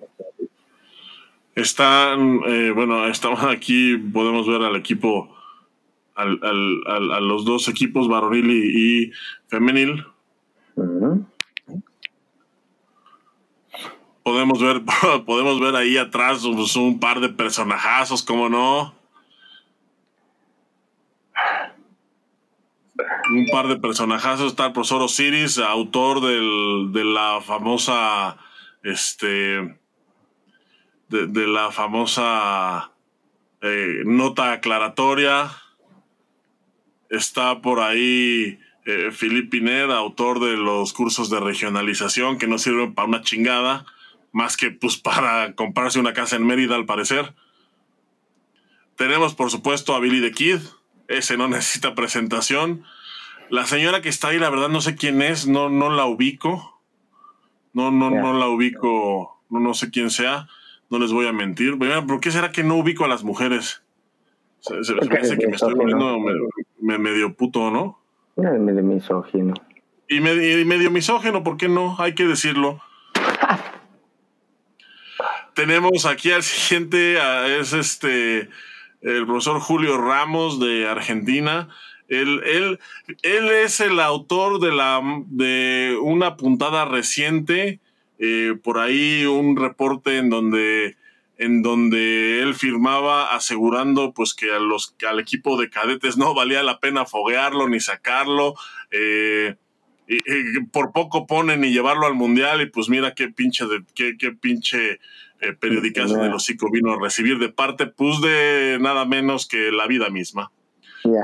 Están, 1.56 2.42
eh, 2.46 2.72
bueno, 2.72 3.08
estamos 3.08 3.44
aquí, 3.44 3.98
podemos 3.98 4.48
ver 4.48 4.62
al 4.62 4.76
equipo, 4.76 5.36
al, 6.14 6.40
al, 6.44 7.12
a 7.12 7.20
los 7.20 7.46
dos 7.46 7.68
equipos, 7.68 8.08
varonil 8.08 8.52
y, 8.52 9.12
femenil. 9.48 10.06
Podemos 14.22 14.62
ver, 14.62 14.84
podemos 15.26 15.60
ver 15.60 15.76
ahí 15.76 15.98
atrás 15.98 16.46
pues, 16.46 16.76
un 16.76 17.00
par 17.00 17.20
de 17.22 17.30
personajazos, 17.30 18.24
como 18.24 18.50
no. 18.50 18.96
un 23.32 23.46
par 23.52 23.68
de 23.68 23.78
personajazos. 23.78 24.52
Está 24.52 24.68
el 24.68 24.74
profesor 24.74 25.02
Osiris, 25.02 25.58
autor 25.58 26.22
de 26.22 27.04
la 27.04 27.42
famosa. 27.42 28.38
Este. 28.84 29.78
De, 31.10 31.48
la 31.48 31.72
famosa 31.72 32.92
eh, 33.62 34.04
nota 34.06 34.52
aclaratoria. 34.54 35.52
Está 37.10 37.62
por 37.62 37.80
ahí 37.80 38.60
eh, 38.88 39.12
Piner, 39.50 39.92
autor 39.92 40.40
de 40.40 40.56
los 40.56 40.94
cursos 40.94 41.30
de 41.30 41.40
regionalización 41.42 42.38
que 42.38 42.48
no 42.48 42.58
sirven 42.58 42.94
para 42.94 43.08
una 43.08 43.22
chingada, 43.22 43.86
más 44.32 44.56
que 44.56 44.72
pues 44.72 44.98
para 45.04 45.54
comprarse 45.56 46.00
una 46.00 46.14
casa 46.14 46.38
en 46.38 46.48
Mérida, 46.48 46.76
al 46.76 46.86
parecer. 46.86 47.34
Tenemos, 48.96 49.36
por 49.36 49.52
supuesto, 49.52 49.94
a 49.94 50.00
Billy 50.00 50.22
the 50.22 50.32
Kid. 50.32 50.60
Ese 51.08 51.38
no 51.38 51.48
necesita 51.50 51.96
presentación. 51.96 52.84
La 53.50 53.66
señora 53.66 54.02
que 54.02 54.10
está 54.10 54.30
ahí, 54.30 54.40
la 54.40 54.50
verdad 54.50 54.70
no 54.70 54.82
sé 54.82 54.96
quién 54.96 55.22
es, 55.22 55.48
no, 55.48 55.70
no 55.70 55.90
la 55.90 56.06
ubico. 56.06 56.77
No, 57.78 57.92
no, 57.92 58.10
no 58.10 58.34
la 58.34 58.48
ubico, 58.48 59.40
no, 59.52 59.60
no 59.60 59.76
sé 59.76 59.92
quién 59.92 60.10
sea, 60.10 60.48
no 60.90 60.98
les 60.98 61.14
voy 61.14 61.28
a 61.28 61.32
mentir. 61.32 61.78
¿Por 61.78 62.20
qué 62.20 62.32
será 62.32 62.52
que 62.52 62.64
no 62.64 62.78
ubico 62.78 63.06
a 63.06 63.08
las 63.08 63.24
mujeres? 63.24 63.84
Se, 64.62 64.84
se 64.84 64.96
me 64.96 65.06
parece 65.06 65.38
que 65.38 65.46
me 65.46 65.56
estoy 65.56 65.76
poniendo 65.76 66.18
medio 66.80 67.36
puto, 67.36 67.70
¿no? 67.70 68.00
Medio 68.36 68.82
misógino. 68.82 69.54
Y 70.10 70.22
medio, 70.22 70.60
y 70.60 70.66
medio 70.66 70.90
misógino, 70.90 71.44
¿por 71.44 71.58
qué 71.58 71.70
no? 71.70 71.96
Hay 72.00 72.16
que 72.16 72.24
decirlo. 72.24 72.82
Tenemos 75.54 76.08
aquí 76.08 76.32
al 76.32 76.42
siguiente, 76.42 77.20
es 77.60 77.74
este, 77.74 78.50
el 79.02 79.28
profesor 79.28 79.60
Julio 79.60 80.00
Ramos 80.00 80.60
de 80.60 80.88
Argentina. 80.88 81.70
Él, 82.08 82.42
él, 82.46 82.80
él 83.22 83.50
es 83.50 83.80
el 83.80 84.00
autor 84.00 84.60
de, 84.60 84.72
la, 84.72 85.02
de 85.28 85.98
una 86.02 86.38
puntada 86.38 86.86
reciente, 86.86 87.80
eh, 88.20 88.56
por 88.64 88.80
ahí 88.80 89.26
un 89.26 89.58
reporte 89.58 90.18
en 90.18 90.30
donde, 90.30 90.96
en 91.38 91.62
donde 91.62 92.42
él 92.42 92.56
firmaba 92.56 93.36
asegurando 93.36 94.14
pues 94.14 94.34
que, 94.34 94.52
a 94.52 94.60
los, 94.60 94.96
al 95.08 95.20
equipo 95.20 95.60
de 95.60 95.70
cadetes 95.70 96.18
no 96.18 96.34
valía 96.34 96.64
la 96.64 96.80
pena 96.80 97.06
foguearlo 97.06 97.68
ni 97.68 97.80
sacarlo. 97.80 98.56
Eh, 98.92 99.56
y, 100.08 100.62
por 100.72 100.94
poco 100.94 101.28
ponen 101.28 101.66
y 101.66 101.72
llevarlo 101.72 102.08
al 102.08 102.14
mundial 102.14 102.62
y 102.62 102.68
pues 102.68 102.88
mira 102.88 103.14
qué 103.14 103.28
pinche 103.28 103.66
de 103.66 103.84
qué, 103.94 104.18
qué 104.18 104.32
pinche 104.32 105.00
eh, 105.42 105.54
periodicazo 105.60 106.16
del 106.16 106.34
hocico 106.34 106.72
vino 106.72 106.94
a 106.94 107.00
recibir 107.00 107.38
de 107.40 107.50
parte 107.50 107.88
pues 107.88 108.22
de 108.22 108.78
nada 108.80 109.06
menos 109.06 109.48
que 109.48 109.72
la 109.72 109.86
vida 109.86 110.10
misma. 110.10 110.50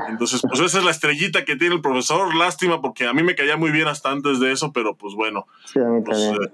Entonces, 0.08 0.42
pues 0.48 0.60
esa 0.60 0.78
es 0.78 0.84
la 0.84 0.90
estrellita 0.90 1.44
que 1.44 1.56
tiene 1.56 1.74
el 1.74 1.80
profesor. 1.80 2.34
Lástima 2.34 2.80
porque 2.80 3.06
a 3.06 3.12
mí 3.12 3.22
me 3.22 3.34
caía 3.34 3.56
muy 3.56 3.70
bien 3.70 3.88
hasta 3.88 4.10
antes 4.10 4.40
de 4.40 4.52
eso, 4.52 4.72
pero 4.72 4.96
pues 4.96 5.14
bueno. 5.14 5.46
Pues, 5.72 6.18
eh, 6.18 6.52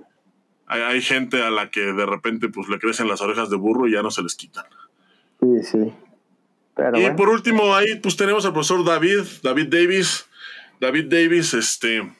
hay, 0.66 1.02
gente 1.02 1.42
a 1.42 1.50
la 1.50 1.70
que 1.70 1.80
de 1.80 2.06
repente 2.06 2.48
pues 2.48 2.68
le 2.68 2.78
crecen 2.78 3.08
las 3.08 3.20
orejas 3.20 3.50
de 3.50 3.56
burro 3.56 3.88
y 3.88 3.92
ya 3.92 4.02
no 4.02 4.10
se 4.10 4.22
les 4.22 4.34
quitan. 4.34 4.64
Sí, 5.40 5.62
sí. 5.62 5.92
y 6.94 7.10
por 7.10 7.28
último, 7.28 7.74
ahí 7.74 7.96
pues 7.96 8.16
tenemos 8.16 8.44
al 8.46 8.52
profesor 8.52 8.84
David, 8.84 9.24
David 9.42 9.68
Davis. 9.68 10.26
David 10.80 11.06
Davis, 11.10 11.52
este, 11.52 12.10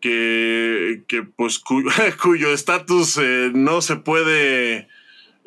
que, 0.00 1.04
que 1.08 1.22
pues 1.22 1.58
cuyo 2.22 2.52
estatus 2.52 3.16
eh, 3.18 3.50
no 3.54 3.80
se 3.80 3.96
puede 3.96 4.88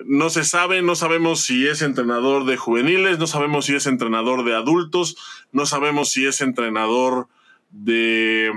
no 0.06 0.30
se 0.30 0.44
sabe, 0.44 0.82
no 0.82 0.96
sabemos 0.96 1.42
si 1.42 1.68
es 1.68 1.82
entrenador 1.82 2.46
de 2.46 2.58
juveniles, 2.58 3.20
no 3.20 3.28
sabemos 3.28 3.66
si 3.66 3.76
es 3.76 3.86
entrenador 3.86 4.46
de 4.46 4.56
adultos, 4.56 5.18
no 5.52 5.66
sabemos 5.66 6.10
si 6.12 6.26
es 6.26 6.42
entrenador 6.42 7.28
de, 7.72 8.52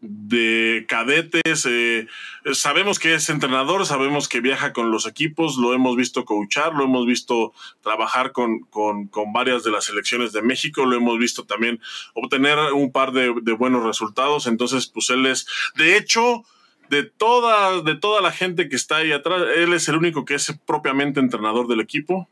de 0.00 0.84
cadetes. 0.88 1.66
Eh, 1.66 2.06
sabemos 2.52 2.98
que 2.98 3.14
es 3.14 3.28
entrenador, 3.30 3.86
sabemos 3.86 4.28
que 4.28 4.40
viaja 4.40 4.72
con 4.72 4.90
los 4.90 5.06
equipos, 5.06 5.56
lo 5.56 5.72
hemos 5.72 5.96
visto 5.96 6.24
coachar, 6.24 6.74
lo 6.74 6.84
hemos 6.84 7.06
visto 7.06 7.52
trabajar 7.82 8.32
con, 8.32 8.60
con, 8.60 9.08
varias 9.32 9.64
de 9.64 9.70
las 9.70 9.84
selecciones 9.84 10.32
de 10.32 10.42
México, 10.42 10.84
lo 10.84 10.96
hemos 10.96 11.18
visto 11.18 11.44
también 11.44 11.80
obtener 12.14 12.58
un 12.74 12.92
par 12.92 13.12
de, 13.12 13.34
de 13.42 13.52
buenos 13.52 13.84
resultados. 13.84 14.46
Entonces, 14.46 14.86
pues 14.86 15.10
él 15.10 15.26
es, 15.26 15.46
de 15.76 15.96
hecho, 15.96 16.44
de 16.90 17.04
toda, 17.04 17.82
de 17.82 17.94
toda 17.96 18.20
la 18.20 18.32
gente 18.32 18.68
que 18.68 18.76
está 18.76 18.96
ahí 18.96 19.12
atrás, 19.12 19.42
él 19.56 19.72
es 19.72 19.88
el 19.88 19.96
único 19.96 20.24
que 20.24 20.34
es 20.34 20.58
propiamente 20.66 21.20
entrenador 21.20 21.66
del 21.68 21.80
equipo. 21.80 22.28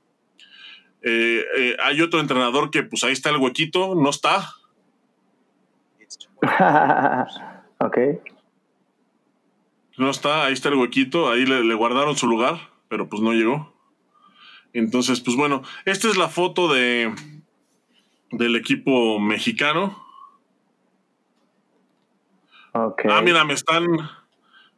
Eh, 1.02 1.44
eh, 1.58 1.76
hay 1.82 2.00
otro 2.00 2.20
entrenador 2.20 2.70
que, 2.70 2.82
pues 2.82 3.04
ahí 3.04 3.12
está 3.12 3.30
el 3.30 3.36
huequito, 3.36 3.94
no 3.94 4.10
está. 4.10 4.52
ok. 7.78 7.98
No 9.98 10.10
está, 10.10 10.44
ahí 10.44 10.52
está 10.52 10.68
el 10.68 10.76
huequito, 10.76 11.30
ahí 11.30 11.46
le, 11.46 11.64
le, 11.64 11.74
guardaron 11.74 12.16
su 12.16 12.26
lugar, 12.26 12.58
pero 12.88 13.08
pues 13.08 13.22
no 13.22 13.32
llegó. 13.32 13.72
Entonces, 14.72 15.20
pues 15.20 15.36
bueno, 15.36 15.62
esta 15.84 16.08
es 16.08 16.16
la 16.16 16.28
foto 16.28 16.72
de 16.72 17.14
del 18.30 18.56
equipo 18.56 19.18
mexicano. 19.18 20.04
Okay. 22.72 23.10
Ah, 23.10 23.22
mira, 23.22 23.44
me 23.44 23.54
están, 23.54 23.86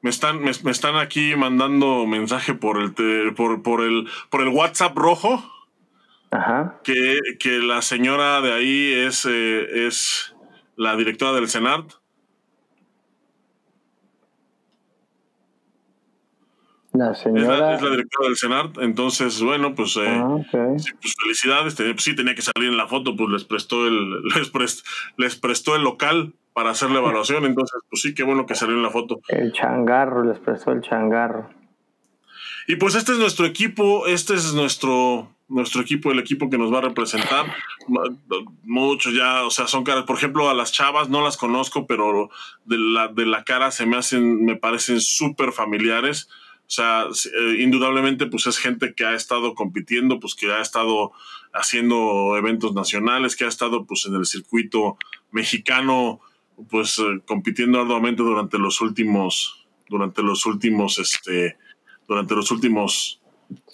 me 0.01 0.11
están, 0.11 0.40
me, 0.42 0.51
están 0.51 0.96
aquí 0.96 1.34
mandando 1.36 2.07
mensaje 2.07 2.55
por 2.55 2.80
el, 2.80 2.92
por, 3.34 3.62
por, 3.62 3.82
el, 3.82 4.09
por 4.30 4.42
el 4.42 4.49
WhatsApp 4.49 4.96
rojo. 4.96 5.42
Ajá. 6.30 6.80
Que, 6.84 7.18
que 7.40 7.59
la 7.59 7.82
señora 7.82 8.40
de 8.40 8.53
ahí 8.53 8.92
es, 8.92 9.26
eh, 9.28 9.86
es 9.86 10.36
la 10.76 10.94
directora 10.96 11.32
del 11.32 11.49
Senat. 11.49 11.92
La 16.92 17.14
señora. 17.14 17.74
Es 17.74 17.82
la, 17.82 17.90
directora 17.90 18.28
del 18.28 18.36
Senat. 18.36 18.78
Entonces, 18.78 19.42
bueno, 19.42 19.74
pues, 19.74 19.96
eh, 19.96 20.07
ah, 20.07 20.36
pues 20.53 21.14
felicidades. 21.22 21.74
Pues 21.74 22.03
sí, 22.03 22.14
tenía 22.14 22.34
que 22.34 22.42
salir 22.42 22.68
en 22.68 22.76
la 22.76 22.86
foto, 22.86 23.16
pues 23.16 23.30
les 23.30 23.44
prestó 23.44 23.86
el, 23.86 24.22
les, 24.34 24.84
les 25.16 25.36
prestó 25.36 25.76
el 25.76 25.82
local 25.82 26.34
para 26.59 26.70
hacer 26.70 26.90
la 26.90 26.98
evaluación. 26.98 27.44
Entonces, 27.44 27.80
pues 27.88 28.02
sí, 28.02 28.14
qué 28.14 28.24
bueno 28.24 28.44
que 28.44 28.56
salió 28.56 28.74
en 28.74 28.82
la 28.82 28.90
foto. 28.90 29.20
El 29.28 29.52
changarro, 29.52 30.24
les 30.24 30.40
prestó 30.40 30.72
el 30.72 30.80
changarro. 30.80 31.48
Y 32.66 32.74
pues 32.74 32.96
este 32.96 33.12
es 33.12 33.18
nuestro 33.18 33.46
equipo, 33.46 34.09
este 34.09 34.34
es 34.34 34.52
nuestro, 34.54 35.32
nuestro 35.46 35.80
equipo, 35.82 36.11
el 36.11 36.18
equipo 36.18 36.50
que 36.50 36.59
nos 36.59 36.74
va 36.74 36.78
a 36.78 36.80
representar. 36.80 37.46
Muchos 38.64 39.14
ya, 39.14 39.44
o 39.44 39.50
sea, 39.50 39.68
son 39.68 39.84
caras. 39.84 40.02
Por 40.02 40.16
ejemplo, 40.16 40.50
a 40.50 40.54
las 40.54 40.72
chavas 40.72 41.09
no 41.09 41.22
las 41.22 41.36
conozco, 41.36 41.86
pero 41.86 42.28
de 42.64 42.76
la, 42.76 43.06
de 43.06 43.24
la 43.24 43.44
cara 43.44 43.70
se 43.70 43.86
me 43.86 43.96
hacen, 43.96 44.44
me 44.44 44.56
parecen 44.56 45.00
súper 45.00 45.52
familiares. 45.52 46.28
O 46.62 46.70
sea, 46.70 47.04
eh, 47.04 47.56
indudablemente, 47.61 48.26
pues 48.26 48.48
es 48.48 48.59
gente 48.59 48.94
que 48.96 49.06
ha 49.06 49.14
estado 49.14 49.54
compitiendo, 49.54 50.18
pues 50.18 50.34
que 50.34 50.52
ha 50.52 50.61
estado 50.61 51.12
haciendo 51.52 52.36
eventos 52.36 52.74
nacionales, 52.74 53.36
que 53.36 53.44
ha 53.44 53.48
estado 53.48 53.86
pues 53.86 54.06
en 54.06 54.16
el 54.16 54.26
circuito 54.26 54.98
mexicano 55.30 56.20
pues 56.70 56.98
eh, 56.98 57.20
compitiendo 57.26 57.80
arduamente 57.80 58.22
durante 58.22 58.59
los 58.59 58.80
últimos, 58.80 59.66
durante 59.88 60.22
los 60.22 60.46
últimos, 60.46 60.98
este, 60.98 61.56
durante 62.06 62.34
los 62.34 62.50
últimos 62.50 63.20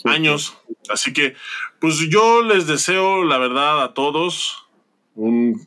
años. 0.05 0.57
Así 0.89 1.13
que, 1.13 1.35
pues 1.81 1.99
yo 2.11 2.43
les 2.43 2.67
deseo, 2.67 3.25
la 3.25 3.39
verdad, 3.39 3.83
a 3.83 3.95
todos 3.95 4.67
un, 5.15 5.67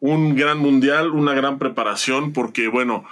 un 0.00 0.34
gran 0.34 0.58
mundial, 0.58 1.10
una 1.10 1.34
gran 1.34 1.58
preparación, 1.58 2.32
porque 2.32 2.68
bueno, 2.68 3.04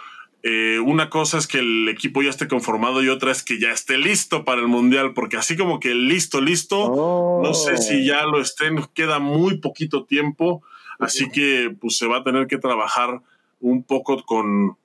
eh, 0.42 0.80
una 0.80 1.08
cosa 1.08 1.38
es 1.38 1.46
que 1.46 1.60
el 1.60 1.88
equipo 1.88 2.20
ya 2.20 2.30
esté 2.30 2.48
conformado 2.48 3.02
y 3.02 3.08
otra 3.08 3.30
es 3.30 3.44
que 3.44 3.60
ya 3.60 3.70
esté 3.70 3.96
listo 3.96 4.44
para 4.44 4.60
el 4.60 4.66
mundial, 4.66 5.14
porque 5.14 5.36
así 5.36 5.56
como 5.56 5.78
que 5.78 5.94
listo, 5.94 6.40
listo, 6.40 7.40
no 7.42 7.54
sé 7.54 7.76
si 7.76 8.04
ya 8.04 8.24
lo 8.24 8.40
estén, 8.40 8.84
queda 8.92 9.20
muy 9.20 9.58
poquito 9.58 10.04
tiempo. 10.04 10.62
Así 10.98 11.30
que 11.30 11.74
pues 11.80 11.96
se 11.96 12.06
va 12.06 12.18
a 12.18 12.24
tener 12.24 12.46
que 12.46 12.58
trabajar 12.58 13.20
un 13.60 13.84
poco 13.84 14.22
con 14.24 14.76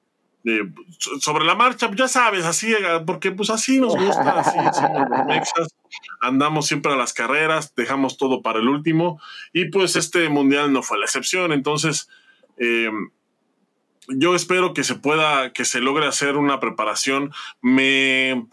eh, 0.45 0.61
sobre 1.19 1.43
la 1.43 1.55
marcha, 1.55 1.91
ya 1.93 2.07
sabes, 2.07 2.45
así, 2.45 2.73
porque 3.05 3.31
pues 3.31 3.49
así 3.49 3.81
nos 3.81 3.97
gusta, 3.97 4.39
así 4.39 4.57
los 4.57 5.25
mexas, 5.25 5.75
andamos 6.21 6.67
siempre 6.67 6.93
a 6.93 6.95
las 6.95 7.11
carreras, 7.11 7.75
dejamos 7.75 8.17
todo 8.17 8.41
para 8.41 8.59
el 8.59 8.69
último, 8.69 9.19
y 9.51 9.65
pues 9.65 9.97
este 9.97 10.29
mundial 10.29 10.71
no 10.71 10.83
fue 10.83 10.99
la 10.99 11.05
excepción, 11.05 11.51
entonces 11.51 12.07
eh, 12.57 12.89
yo 14.07 14.35
espero 14.35 14.73
que 14.73 14.83
se 14.83 14.95
pueda, 14.95 15.51
que 15.51 15.65
se 15.65 15.81
logre 15.81 16.07
hacer 16.07 16.37
una 16.37 16.59
preparación. 16.59 17.33
Me, 17.61 18.47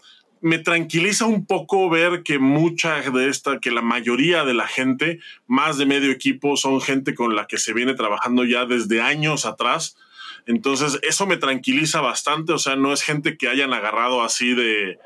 me 0.45 0.59
tranquiliza 0.59 1.25
un 1.25 1.47
poco 1.47 1.89
ver 1.89 2.21
que 2.21 2.37
mucha 2.37 3.01
de 3.01 3.29
esta, 3.29 3.59
que 3.59 3.71
la 3.71 3.81
mayoría 3.81 4.45
de 4.45 4.53
la 4.53 4.67
gente, 4.67 5.19
más 5.47 5.79
de 5.79 5.87
medio 5.87 6.11
equipo, 6.11 6.55
son 6.55 6.81
gente 6.81 7.15
con 7.15 7.35
la 7.35 7.47
que 7.47 7.57
se 7.57 7.73
viene 7.73 7.95
trabajando 7.95 8.45
ya 8.45 8.67
desde 8.67 9.01
años 9.01 9.47
atrás. 9.47 9.97
Entonces, 10.45 10.99
eso 11.01 11.25
me 11.25 11.37
tranquiliza 11.37 11.99
bastante. 11.99 12.53
O 12.53 12.59
sea, 12.59 12.75
no 12.75 12.93
es 12.93 13.01
gente 13.01 13.39
que 13.39 13.47
hayan 13.47 13.73
agarrado 13.73 14.21
así 14.21 14.53
de, 14.53 14.99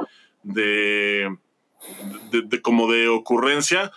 de, 0.44 1.32
como 2.62 2.92
de 2.92 3.08
ocurrencia. 3.08 3.94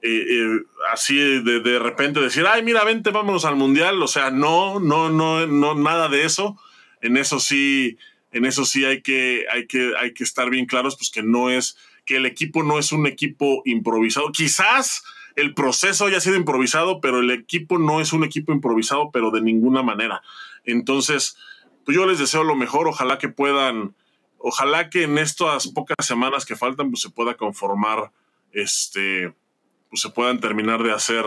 Eh, 0.00 0.26
eh, 0.30 0.60
así 0.92 1.16
de, 1.16 1.58
de 1.58 1.78
repente 1.80 2.20
decir, 2.20 2.46
ay, 2.46 2.62
mira, 2.62 2.84
vente, 2.84 3.10
vámonos 3.10 3.44
al 3.44 3.56
mundial. 3.56 4.00
O 4.00 4.06
sea, 4.06 4.30
no, 4.30 4.78
no, 4.78 5.10
no, 5.10 5.44
no, 5.48 5.74
nada 5.74 6.08
de 6.08 6.24
eso. 6.24 6.56
En 7.00 7.16
eso 7.16 7.40
sí, 7.40 7.98
en 8.34 8.44
eso 8.44 8.64
sí 8.64 8.84
hay 8.84 9.00
que, 9.00 9.46
hay 9.50 9.68
que, 9.68 9.92
hay 9.96 10.12
que 10.12 10.24
estar 10.24 10.50
bien 10.50 10.66
claros, 10.66 10.96
pues 10.96 11.08
que 11.08 11.22
no 11.22 11.50
es, 11.50 11.78
que 12.04 12.16
el 12.16 12.26
equipo 12.26 12.64
no 12.64 12.80
es 12.80 12.90
un 12.90 13.06
equipo 13.06 13.62
improvisado. 13.64 14.32
Quizás 14.32 15.04
el 15.36 15.54
proceso 15.54 16.06
haya 16.06 16.18
sido 16.18 16.34
improvisado, 16.34 17.00
pero 17.00 17.20
el 17.20 17.30
equipo 17.30 17.78
no 17.78 18.00
es 18.00 18.12
un 18.12 18.24
equipo 18.24 18.52
improvisado, 18.52 19.12
pero 19.12 19.30
de 19.30 19.40
ninguna 19.40 19.84
manera. 19.84 20.20
Entonces, 20.64 21.36
pues 21.84 21.96
yo 21.96 22.06
les 22.06 22.18
deseo 22.18 22.42
lo 22.42 22.56
mejor, 22.56 22.88
ojalá 22.88 23.18
que 23.18 23.28
puedan, 23.28 23.94
ojalá 24.38 24.90
que 24.90 25.04
en 25.04 25.16
estas 25.16 25.68
pocas 25.68 26.04
semanas 26.04 26.44
que 26.44 26.56
faltan, 26.56 26.90
pues 26.90 27.02
se 27.02 27.10
pueda 27.10 27.36
conformar, 27.36 28.10
este, 28.52 29.32
pues 29.90 30.00
se 30.00 30.10
puedan 30.10 30.40
terminar 30.40 30.82
de 30.82 30.90
hacer, 30.90 31.24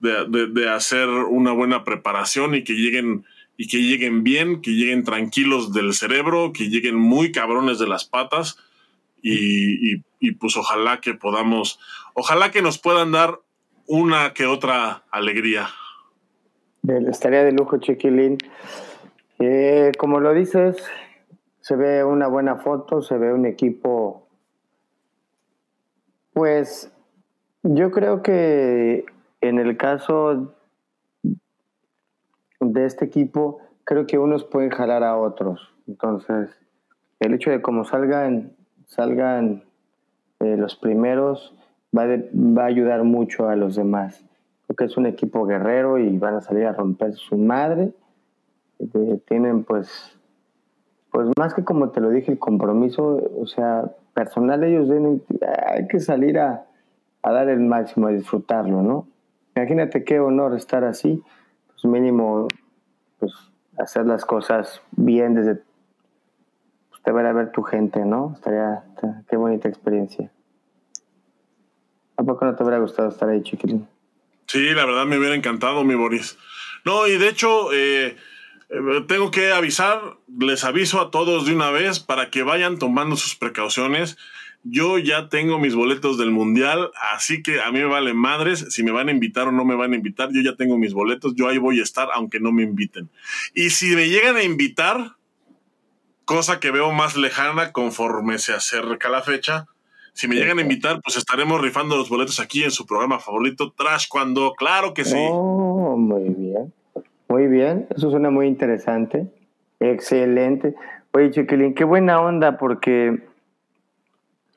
de, 0.00 0.48
de 0.48 0.68
hacer 0.68 1.08
una 1.08 1.52
buena 1.52 1.82
preparación 1.82 2.54
y 2.54 2.62
que 2.62 2.74
lleguen 2.74 3.24
y 3.56 3.68
que 3.68 3.78
lleguen 3.78 4.24
bien, 4.24 4.60
que 4.60 4.72
lleguen 4.72 5.04
tranquilos 5.04 5.72
del 5.72 5.92
cerebro, 5.94 6.52
que 6.52 6.68
lleguen 6.68 6.96
muy 6.96 7.32
cabrones 7.32 7.78
de 7.78 7.86
las 7.86 8.04
patas 8.04 8.58
y, 9.22 9.96
pues 10.38 10.56
ojalá 10.56 11.00
que 11.00 11.14
podamos, 11.14 11.80
ojalá 12.14 12.50
que 12.50 12.62
nos 12.62 12.78
puedan 12.78 13.12
dar 13.12 13.40
una 13.86 14.34
que 14.34 14.46
otra 14.46 15.04
alegría. 15.10 15.68
Estaría 16.86 17.42
de 17.44 17.52
lujo, 17.52 17.78
Chiquilín. 17.78 18.36
Eh, 19.38 19.92
como 19.98 20.20
lo 20.20 20.34
dices, 20.34 20.76
se 21.60 21.76
ve 21.76 22.04
una 22.04 22.26
buena 22.26 22.56
foto, 22.56 23.00
se 23.00 23.16
ve 23.16 23.32
un 23.32 23.46
equipo, 23.46 24.28
pues 26.34 26.92
yo 27.62 27.90
creo 27.90 28.22
que 28.22 29.06
en 29.40 29.58
el 29.58 29.76
caso 29.78 30.54
de 32.74 32.86
este 32.86 33.04
equipo, 33.04 33.58
creo 33.84 34.06
que 34.06 34.18
unos 34.18 34.44
pueden 34.44 34.70
jalar 34.70 35.02
a 35.04 35.16
otros. 35.16 35.74
Entonces, 35.86 36.50
el 37.20 37.34
hecho 37.34 37.50
de 37.50 37.62
cómo 37.62 37.84
salgan, 37.84 38.52
salgan 38.86 39.64
eh, 40.40 40.56
los 40.56 40.76
primeros 40.76 41.56
va, 41.96 42.06
va 42.06 42.62
a 42.64 42.66
ayudar 42.66 43.04
mucho 43.04 43.48
a 43.48 43.56
los 43.56 43.76
demás. 43.76 44.24
Porque 44.66 44.84
es 44.84 44.96
un 44.96 45.06
equipo 45.06 45.46
guerrero 45.46 45.98
y 45.98 46.18
van 46.18 46.36
a 46.36 46.40
salir 46.40 46.66
a 46.66 46.72
romper 46.72 47.14
su 47.14 47.36
madre 47.36 47.92
tienen 49.26 49.64
pues, 49.64 50.18
pues 51.10 51.28
más 51.38 51.54
que 51.54 51.64
como 51.64 51.90
te 51.90 52.00
lo 52.00 52.10
dije, 52.10 52.32
el 52.32 52.38
compromiso, 52.38 53.20
o 53.38 53.46
sea, 53.46 53.90
personal 54.12 54.64
ellos 54.64 54.88
deben, 54.88 55.22
hay 55.66 55.86
que 55.88 56.00
salir 56.00 56.38
a, 56.38 56.66
a 57.22 57.32
dar 57.32 57.48
el 57.48 57.60
máximo, 57.60 58.08
a 58.08 58.10
disfrutarlo, 58.10 58.82
¿no? 58.82 59.06
Imagínate 59.56 60.04
qué 60.04 60.18
honor 60.18 60.54
estar 60.54 60.84
así, 60.84 61.22
pues 61.68 61.84
mínimo, 61.84 62.48
pues 63.24 63.32
hacer 63.78 64.06
las 64.06 64.24
cosas 64.24 64.82
bien 64.92 65.34
desde, 65.34 65.56
pues 66.90 67.02
te 67.02 67.12
ver 67.12 67.26
a 67.26 67.32
ver 67.32 67.52
tu 67.52 67.62
gente, 67.62 68.04
¿no? 68.04 68.32
Estaría, 68.34 68.84
qué 69.28 69.36
bonita 69.36 69.68
experiencia. 69.68 70.30
¿A 72.16 72.22
poco 72.22 72.44
no 72.44 72.54
te 72.54 72.62
hubiera 72.62 72.78
gustado 72.78 73.08
estar 73.08 73.28
ahí, 73.28 73.42
chiquilín? 73.42 73.88
Sí, 74.46 74.70
la 74.70 74.84
verdad 74.84 75.06
me 75.06 75.18
hubiera 75.18 75.34
encantado, 75.34 75.84
mi 75.84 75.94
Boris. 75.94 76.38
No, 76.84 77.06
y 77.06 77.16
de 77.16 77.28
hecho, 77.28 77.72
eh, 77.72 78.16
eh, 78.68 79.04
tengo 79.08 79.30
que 79.30 79.52
avisar, 79.52 80.00
les 80.38 80.64
aviso 80.64 81.00
a 81.00 81.10
todos 81.10 81.46
de 81.46 81.54
una 81.54 81.70
vez 81.70 82.00
para 82.00 82.30
que 82.30 82.42
vayan 82.42 82.78
tomando 82.78 83.16
sus 83.16 83.34
precauciones. 83.34 84.16
Yo 84.64 84.98
ya 84.98 85.28
tengo 85.28 85.58
mis 85.58 85.74
boletos 85.74 86.16
del 86.16 86.30
mundial, 86.30 86.90
así 87.12 87.42
que 87.42 87.60
a 87.60 87.70
mí 87.70 87.80
me 87.80 87.84
vale 87.84 88.14
madres 88.14 88.66
si 88.70 88.82
me 88.82 88.92
van 88.92 89.08
a 89.08 89.12
invitar 89.12 89.48
o 89.48 89.52
no 89.52 89.64
me 89.64 89.76
van 89.76 89.92
a 89.92 89.96
invitar. 89.96 90.30
Yo 90.32 90.40
ya 90.40 90.56
tengo 90.56 90.78
mis 90.78 90.94
boletos, 90.94 91.34
yo 91.34 91.48
ahí 91.48 91.58
voy 91.58 91.80
a 91.80 91.82
estar 91.82 92.08
aunque 92.14 92.40
no 92.40 92.50
me 92.50 92.62
inviten. 92.62 93.10
Y 93.54 93.70
si 93.70 93.94
me 93.94 94.08
llegan 94.08 94.36
a 94.36 94.42
invitar, 94.42 95.16
cosa 96.24 96.60
que 96.60 96.70
veo 96.70 96.92
más 96.92 97.16
lejana 97.16 97.72
conforme 97.72 98.38
se 98.38 98.54
acerca 98.54 99.10
la 99.10 99.20
fecha, 99.20 99.66
si 100.14 100.28
me 100.28 100.36
llegan 100.36 100.58
a 100.58 100.62
invitar, 100.62 101.00
pues 101.02 101.16
estaremos 101.16 101.60
rifando 101.60 101.96
los 101.96 102.08
boletos 102.08 102.40
aquí 102.40 102.62
en 102.62 102.70
su 102.70 102.86
programa 102.86 103.18
favorito, 103.18 103.72
Trash 103.72 104.06
Cuando, 104.08 104.54
claro 104.54 104.94
que 104.94 105.04
sí. 105.04 105.18
Oh, 105.18 105.96
muy 105.98 106.30
bien. 106.30 106.72
Muy 107.28 107.48
bien, 107.48 107.86
eso 107.94 108.10
suena 108.10 108.30
muy 108.30 108.46
interesante. 108.46 109.26
Excelente. 109.80 110.74
Oye, 111.12 111.32
Chiquilín, 111.32 111.74
qué 111.74 111.84
buena 111.84 112.20
onda 112.20 112.58
porque 112.58 113.24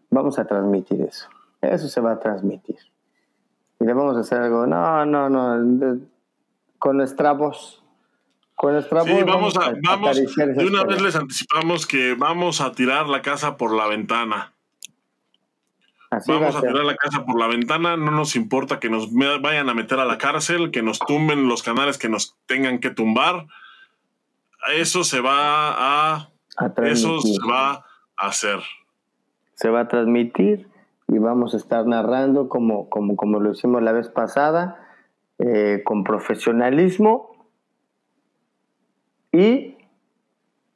vamos 0.09 0.39
a 0.39 0.45
transmitir 0.45 1.01
eso. 1.01 1.27
Eso 1.61 1.87
se 1.87 2.01
va 2.01 2.13
a 2.13 2.19
transmitir. 2.19 2.77
Y 3.79 3.85
le 3.85 3.93
vamos 3.93 4.17
a 4.17 4.21
hacer 4.21 4.39
algo, 4.39 4.65
no, 4.65 5.05
no, 5.05 5.29
no, 5.29 5.99
con 6.79 6.97
nuestra 6.97 7.33
voz. 7.33 7.83
Con 8.55 8.73
nuestra 8.73 9.03
sí, 9.03 9.11
vamos, 9.23 9.55
a, 9.55 9.73
vamos 9.83 10.17
de 10.17 10.65
una 10.65 10.83
vez 10.83 10.99
les 10.99 11.15
anticipamos 11.15 11.85
que 11.85 12.15
vamos 12.15 12.59
a 12.59 12.71
tirar 12.71 13.07
la 13.07 13.21
casa 13.21 13.55
por 13.55 13.71
la 13.71 13.87
ventana. 13.87 14.53
Vamos 16.25 16.55
a, 16.55 16.61
tirar 16.61 16.85
la 16.85 16.95
casa 16.95 17.25
por 17.25 17.37
la 17.37 17.47
ventana, 17.47 17.97
no 17.97 18.11
nos 18.11 18.35
importa 18.35 18.79
que 18.79 18.89
nos 18.89 19.13
vayan 19.13 19.69
a 19.69 19.73
meter 19.73 19.99
a 19.99 20.05
la 20.05 20.17
cárcel, 20.17 20.71
que 20.71 20.81
nos 20.81 20.99
tumben 20.99 21.47
los 21.47 21.61
canales 21.61 21.97
que 21.97 22.09
nos 22.09 22.35
tengan 22.47 22.79
que 22.79 22.89
tumbar. 22.89 23.45
Eso 24.75 25.03
se 25.03 25.19
va 25.19 26.15
a, 26.15 26.29
eso 26.83 27.21
se 27.21 27.37
va 27.47 27.85
a 28.15 28.27
hacer. 28.27 28.59
Se 29.57 29.69
va 29.69 29.81
a 29.81 29.87
transmitir 29.87 30.69
y 31.07 31.17
vamos 31.17 31.53
a 31.53 31.57
estar 31.57 31.85
narrando 31.85 32.47
como, 32.47 32.89
como, 32.89 33.15
como 33.15 33.39
lo 33.39 33.51
hicimos 33.51 33.83
la 33.83 33.91
vez 33.91 34.09
pasada, 34.09 34.79
eh, 35.39 35.81
con 35.83 36.03
profesionalismo 36.03 37.49
y 39.31 39.77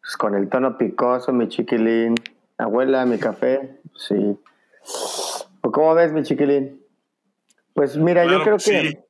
pues, 0.02 0.18
con 0.18 0.36
el 0.36 0.50
tono 0.50 0.78
picoso, 0.78 1.32
mi 1.32 1.48
chiquilín. 1.48 2.16
Abuela, 2.58 3.06
mi 3.06 3.18
café, 3.18 3.80
sí. 3.96 4.38
¿Cómo 5.62 5.94
ves, 5.96 6.12
mi 6.12 6.24
chiquilín? 6.24 6.82
Pues 7.74 7.98
mira, 7.98 8.26
yo 8.26 8.44
creo 8.44 8.58
que. 8.58 9.06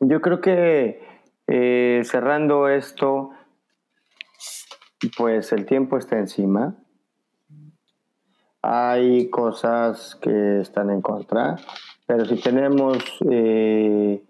Yo 0.00 0.20
creo 0.20 0.40
que 0.40 1.00
eh, 1.46 2.02
cerrando 2.04 2.68
esto, 2.68 3.30
pues 5.16 5.52
el 5.52 5.64
tiempo 5.64 5.96
está 5.96 6.18
encima. 6.18 6.74
Hay 8.66 9.28
cosas 9.28 10.14
que 10.22 10.60
están 10.60 10.88
en 10.90 11.02
contra, 11.02 11.56
pero 12.06 12.24
si 12.24 12.36
tenemos 12.36 12.96
eh, 13.30 14.22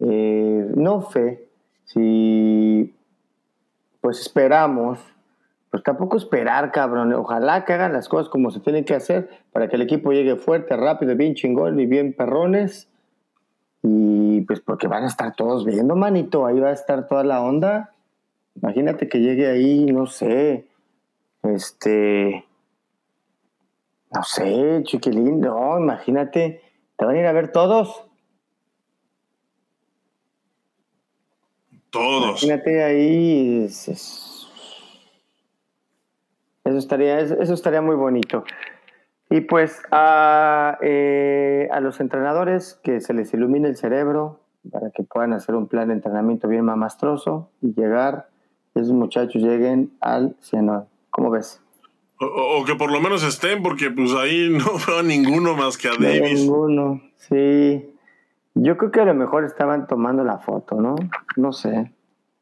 eh, 0.00 0.70
no 0.74 1.02
fe, 1.02 1.48
si 1.84 2.92
pues 4.00 4.20
esperamos 4.20 4.98
pues 5.76 5.84
tampoco 5.84 6.16
esperar, 6.16 6.72
cabrón. 6.72 7.12
Ojalá 7.12 7.66
que 7.66 7.74
hagan 7.74 7.92
las 7.92 8.08
cosas 8.08 8.30
como 8.30 8.50
se 8.50 8.60
tienen 8.60 8.86
que 8.86 8.94
hacer 8.94 9.28
para 9.52 9.68
que 9.68 9.76
el 9.76 9.82
equipo 9.82 10.10
llegue 10.10 10.36
fuerte, 10.36 10.74
rápido, 10.74 11.14
bien 11.16 11.34
chingón 11.34 11.78
y 11.78 11.84
bien 11.84 12.14
perrones. 12.14 12.88
Y 13.82 14.40
pues 14.42 14.60
porque 14.60 14.88
van 14.88 15.04
a 15.04 15.08
estar 15.08 15.34
todos 15.36 15.66
viendo, 15.66 15.94
manito. 15.94 16.46
Ahí 16.46 16.58
va 16.58 16.70
a 16.70 16.72
estar 16.72 17.06
toda 17.06 17.24
la 17.24 17.42
onda. 17.42 17.92
Imagínate 18.54 19.06
que 19.06 19.20
llegue 19.20 19.48
ahí, 19.48 19.84
no 19.84 20.06
sé, 20.06 20.64
este, 21.42 22.45
no 24.12 24.22
sé, 24.22 24.82
chiquilín, 24.84 25.40
no, 25.40 25.78
imagínate, 25.78 26.62
te 26.96 27.04
van 27.04 27.16
a 27.16 27.18
ir 27.18 27.26
a 27.26 27.32
ver 27.32 27.52
todos. 27.52 28.04
Todos. 31.90 32.42
Imagínate 32.42 32.84
ahí, 32.84 33.68
eso 36.66 36.78
estaría, 36.78 37.20
eso 37.20 37.54
estaría 37.54 37.80
muy 37.80 37.96
bonito. 37.96 38.44
Y 39.30 39.40
pues 39.42 39.82
a, 39.90 40.78
eh, 40.82 41.68
a 41.72 41.80
los 41.80 42.00
entrenadores 42.00 42.78
que 42.82 43.00
se 43.00 43.12
les 43.14 43.32
ilumine 43.34 43.68
el 43.68 43.76
cerebro 43.76 44.40
para 44.70 44.90
que 44.90 45.02
puedan 45.02 45.32
hacer 45.32 45.54
un 45.54 45.68
plan 45.68 45.88
de 45.88 45.94
entrenamiento 45.94 46.48
bien 46.48 46.64
mamastroso 46.64 47.50
y 47.60 47.74
llegar, 47.74 48.28
esos 48.74 48.92
muchachos 48.92 49.42
lleguen 49.42 49.92
al 50.00 50.36
cielo. 50.40 50.86
¿Cómo 51.10 51.30
ves? 51.30 51.60
O, 52.18 52.64
que 52.64 52.74
por 52.74 52.90
lo 52.90 53.00
menos 53.00 53.22
estén, 53.22 53.62
porque 53.62 53.90
pues 53.90 54.12
ahí 54.14 54.48
no 54.50 54.64
veo 54.86 55.00
a 55.00 55.02
ninguno 55.02 55.54
más 55.54 55.76
que 55.76 55.88
a 55.88 55.92
Davis. 55.92 56.40
Ninguno, 56.40 57.02
sí. 57.16 57.92
Yo 58.54 58.78
creo 58.78 58.90
que 58.90 59.00
a 59.00 59.04
lo 59.04 59.14
mejor 59.14 59.44
estaban 59.44 59.86
tomando 59.86 60.24
la 60.24 60.38
foto, 60.38 60.80
¿no? 60.80 60.96
No 61.36 61.52
sé. 61.52 61.92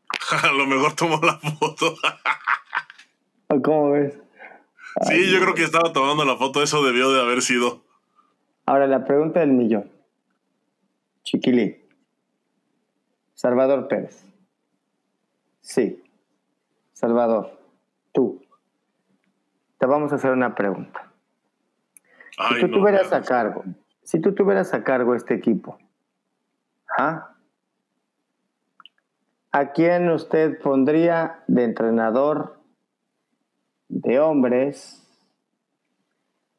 a 0.42 0.52
lo 0.52 0.66
mejor 0.66 0.92
tomó 0.94 1.20
la 1.22 1.38
foto. 1.38 1.96
¿Cómo 3.62 3.90
ves? 3.90 4.18
Sí, 5.02 5.30
yo 5.30 5.40
creo 5.40 5.54
que 5.54 5.64
estaba 5.64 5.92
tomando 5.92 6.24
la 6.24 6.36
foto, 6.36 6.62
eso 6.62 6.84
debió 6.84 7.12
de 7.12 7.20
haber 7.20 7.42
sido. 7.42 7.82
Ahora 8.64 8.86
la 8.86 9.04
pregunta 9.04 9.40
del 9.40 9.52
millón. 9.52 9.90
Chiquilín. 11.24 11.76
Salvador 13.34 13.88
Pérez. 13.88 14.24
Sí. 15.60 16.02
Salvador, 16.92 17.58
tú. 18.12 18.43
Te 19.78 19.86
vamos 19.86 20.12
a 20.12 20.16
hacer 20.16 20.32
una 20.32 20.54
pregunta. 20.54 21.12
si 22.48 22.60
tú 22.60 22.70
tuvieras 22.70 23.12
a 23.12 23.22
cargo, 23.22 23.64
si 24.02 24.20
tú 24.20 24.34
tuvieras 24.34 24.72
a 24.74 24.84
cargo 24.84 25.14
este 25.14 25.34
equipo, 25.34 25.78
¿ah? 26.98 27.34
¿a 29.52 29.72
quién 29.72 30.10
usted 30.10 30.60
pondría 30.60 31.44
de 31.46 31.64
entrenador 31.64 32.58
de 33.88 34.18
hombres, 34.18 35.00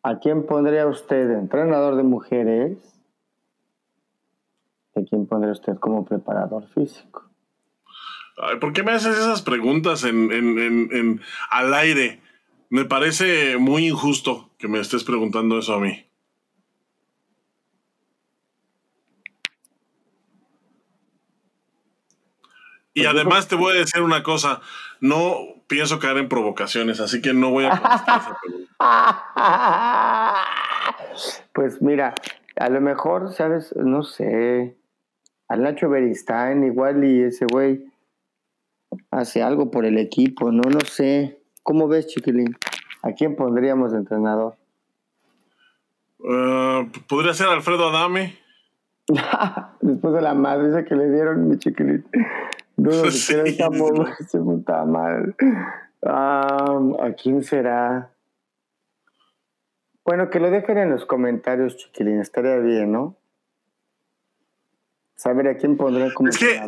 ¿a 0.04 0.20
quién 0.20 0.46
pondría 0.46 0.88
usted 0.88 1.30
entrenador 1.32 1.96
de 1.96 2.04
mujeres? 2.04 2.78
¿A 4.96 5.02
quién 5.02 5.28
pondría 5.28 5.52
usted 5.52 5.76
como 5.76 6.06
preparador 6.06 6.68
físico? 6.70 7.30
¿Por 8.62 8.74
qué 8.74 8.84
me 8.84 8.92
haces 8.92 9.18
esas 9.18 9.42
preguntas 9.42 10.04
en, 10.04 11.22
al 11.50 11.74
aire? 11.74 12.22
Me 12.76 12.84
parece 12.84 13.56
muy 13.56 13.88
injusto 13.88 14.50
que 14.58 14.68
me 14.68 14.82
estés 14.82 15.06
preguntando 15.06 15.58
eso 15.58 15.76
a 15.76 15.80
mí. 15.80 16.06
Y 22.94 23.04
pues 23.04 23.08
además 23.08 23.48
te 23.48 23.56
voy 23.56 23.78
a 23.78 23.80
decir 23.80 24.02
una 24.02 24.24
cosa, 24.24 24.60
no 25.00 25.38
pienso 25.68 26.00
caer 26.00 26.18
en 26.18 26.28
provocaciones, 26.28 27.00
así 27.00 27.22
que 27.22 27.34
no 27.34 27.52
voy 27.52 27.64
a 27.64 27.80
contestar 27.80 28.20
esa 28.20 28.38
pregunta. 28.42 28.74
Pues 31.54 31.82
mira, 31.82 32.14
a 32.58 32.68
lo 32.68 32.82
mejor, 32.82 33.32
¿sabes? 33.32 33.74
No 33.78 34.04
sé. 34.04 34.76
Al 35.48 35.64
Nacho 35.64 35.88
Beristain 35.88 36.66
igual 36.66 37.06
y 37.06 37.24
ese 37.24 37.46
güey 37.46 37.86
hace 39.12 39.42
algo 39.42 39.72
por 39.72 39.86
el 39.86 39.98
equipo, 39.98 40.52
no, 40.52 40.70
no 40.70 40.82
sé. 40.82 41.40
¿Cómo 41.66 41.88
ves, 41.88 42.06
Chiquilín? 42.06 42.56
¿A 43.02 43.14
quién 43.14 43.36
pondríamos 43.36 43.92
de 43.92 43.98
entrenador? 43.98 44.54
Eh, 46.24 46.92
¿Podría 47.10 47.34
ser 47.34 47.48
Alfredo 47.48 47.90
Adame? 47.90 48.38
Después 49.82 50.14
de 50.14 50.22
la 50.22 50.36
madre 50.36 50.86
que 50.86 50.96
le 50.96 51.10
dieron, 51.10 51.50
mi 51.50 51.58
Chiquilín. 51.58 52.06
Dudo 52.78 53.06
sí, 53.12 53.34
se 54.28 54.40
puta 54.40 54.86
mal. 54.86 55.36
¿A 56.04 57.12
quién 57.20 57.42
será? 57.42 58.12
Bueno, 60.06 60.30
que 60.30 60.40
lo 60.40 60.52
dejen 60.52 60.78
en 60.78 60.92
los 60.92 61.08
comentarios, 61.08 61.78
chiquilín. 61.78 62.20
Estaría 62.20 62.58
bien, 62.58 62.92
¿no? 62.92 63.16
Saber 65.16 65.48
a 65.48 65.58
quién 65.58 65.78
pondrá 65.78 66.14
como 66.14 66.30
es 66.30 66.38
que, 66.38 66.62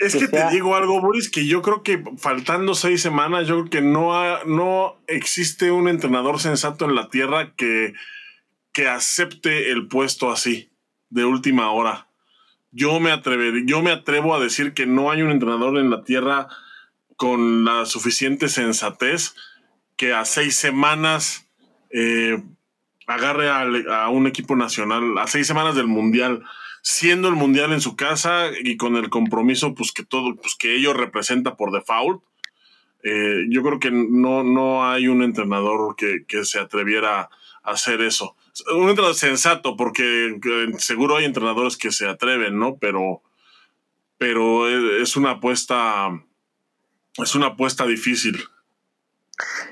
Es 0.00 0.14
que, 0.14 0.28
te 0.28 0.48
digo 0.50 0.76
algo, 0.76 1.00
Boris, 1.00 1.30
que 1.30 1.46
yo 1.46 1.62
creo 1.62 1.82
que 1.82 2.02
faltando 2.18 2.74
seis 2.74 3.00
semanas, 3.00 3.46
yo 3.46 3.54
creo 3.60 3.70
que 3.70 3.80
no, 3.80 4.12
no 4.44 4.96
existe 5.06 5.70
un 5.70 5.88
entrenador 5.88 6.38
sensato 6.38 6.84
en 6.84 6.94
la 6.94 7.08
tierra 7.08 7.54
que, 7.56 7.94
que 8.72 8.88
acepte 8.88 9.70
el 9.70 9.88
puesto 9.88 10.30
así, 10.30 10.70
de 11.08 11.24
última 11.24 11.70
hora. 11.70 12.08
Yo 12.72 12.98
me, 13.00 13.10
yo 13.66 13.82
me 13.82 13.92
atrevo 13.92 14.34
a 14.34 14.40
decir 14.40 14.74
que 14.74 14.84
no 14.84 15.10
hay 15.10 15.22
un 15.22 15.30
entrenador 15.30 15.78
en 15.78 15.90
la 15.90 16.02
tierra 16.02 16.48
con 17.16 17.64
la 17.64 17.86
suficiente 17.86 18.48
sensatez 18.48 19.34
que 19.96 20.12
a 20.12 20.24
seis 20.24 20.56
semanas 20.56 21.48
eh, 21.90 22.42
agarre 23.06 23.48
a, 23.48 24.08
un 24.08 24.26
equipo 24.26 24.56
nacional, 24.56 25.16
a 25.18 25.26
seis 25.26 25.46
semanas 25.46 25.76
del 25.76 25.86
Mundial, 25.86 26.42
siendo 26.84 27.28
el 27.28 27.34
Mundial 27.34 27.72
en 27.72 27.80
su 27.80 27.96
casa 27.96 28.50
y 28.62 28.76
con 28.76 28.96
el 28.96 29.08
compromiso 29.08 29.74
pues, 29.74 29.90
que, 29.90 30.04
todo, 30.04 30.36
pues, 30.36 30.54
que 30.54 30.76
ello 30.76 30.92
representa 30.92 31.56
por 31.56 31.72
default. 31.72 32.22
Eh, 33.02 33.46
yo 33.48 33.62
creo 33.62 33.80
que 33.80 33.90
no, 33.90 34.44
no 34.44 34.86
hay 34.86 35.08
un 35.08 35.22
entrenador 35.22 35.96
que, 35.96 36.26
que 36.28 36.44
se 36.44 36.60
atreviera 36.60 37.30
a 37.62 37.70
hacer 37.70 38.02
eso. 38.02 38.36
Un 38.70 38.90
entrenador 38.90 39.14
sensato, 39.14 39.76
porque 39.76 40.38
seguro 40.76 41.16
hay 41.16 41.24
entrenadores 41.24 41.78
que 41.78 41.90
se 41.90 42.06
atreven, 42.06 42.58
¿no? 42.58 42.76
Pero, 42.76 43.22
pero 44.18 44.68
es 44.68 45.16
una 45.16 45.32
apuesta, 45.32 46.10
es 47.16 47.34
una 47.34 47.46
apuesta 47.46 47.86
difícil. 47.86 48.44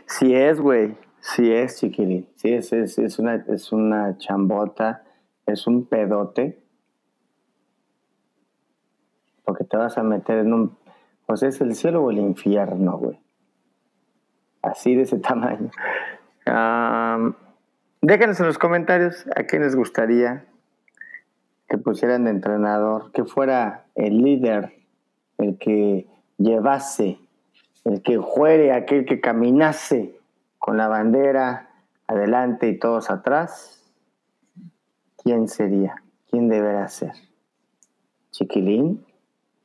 Sí 0.07 0.35
es, 0.35 0.59
güey. 0.59 0.97
Sí 1.21 1.53
es, 1.53 1.79
chiquilín. 1.79 2.27
Sí 2.37 2.49
es, 2.49 2.73
es, 2.73 2.99
es, 2.99 3.19
una, 3.19 3.45
es 3.49 3.71
una 3.71 4.17
chambota, 4.17 5.05
es 5.47 5.67
un 5.67 5.87
pedote. 5.87 6.62
Porque 9.53 9.65
te 9.65 9.77
vas 9.77 9.99
a 9.99 10.03
meter 10.03 10.39
en 10.39 10.55
un... 10.55 10.79
Pues 11.27 11.43
es 11.43 11.61
el 11.61 11.75
cielo 11.75 12.03
o 12.03 12.11
el 12.11 12.17
infierno, 12.17 12.97
güey. 12.97 13.21
Así 14.63 14.95
de 14.95 15.03
ese 15.03 15.19
tamaño. 15.19 15.71
déjenos 18.01 18.41
en 18.41 18.47
los 18.47 18.57
comentarios 18.57 19.27
a 19.37 19.43
quién 19.43 19.61
les 19.61 19.77
gustaría 19.77 20.47
que 21.69 21.77
pusieran 21.77 22.25
de 22.25 22.31
entrenador, 22.31 23.13
que 23.13 23.27
fuera 23.27 23.85
el 23.95 24.23
líder, 24.23 24.73
el 25.37 25.59
que 25.59 26.07
llevase, 26.39 27.19
el 27.85 28.01
que 28.01 28.23
fuere, 28.23 28.73
aquel 28.73 29.05
que 29.05 29.21
caminase 29.21 30.19
con 30.57 30.79
la 30.79 30.89
bandera 30.89 31.69
adelante 32.07 32.69
y 32.69 32.79
todos 32.79 33.11
atrás, 33.11 33.93
¿quién 35.23 35.47
sería? 35.47 35.97
¿Quién 36.31 36.49
deberá 36.49 36.89
ser? 36.89 37.13
¿Chiquilín? 38.31 39.05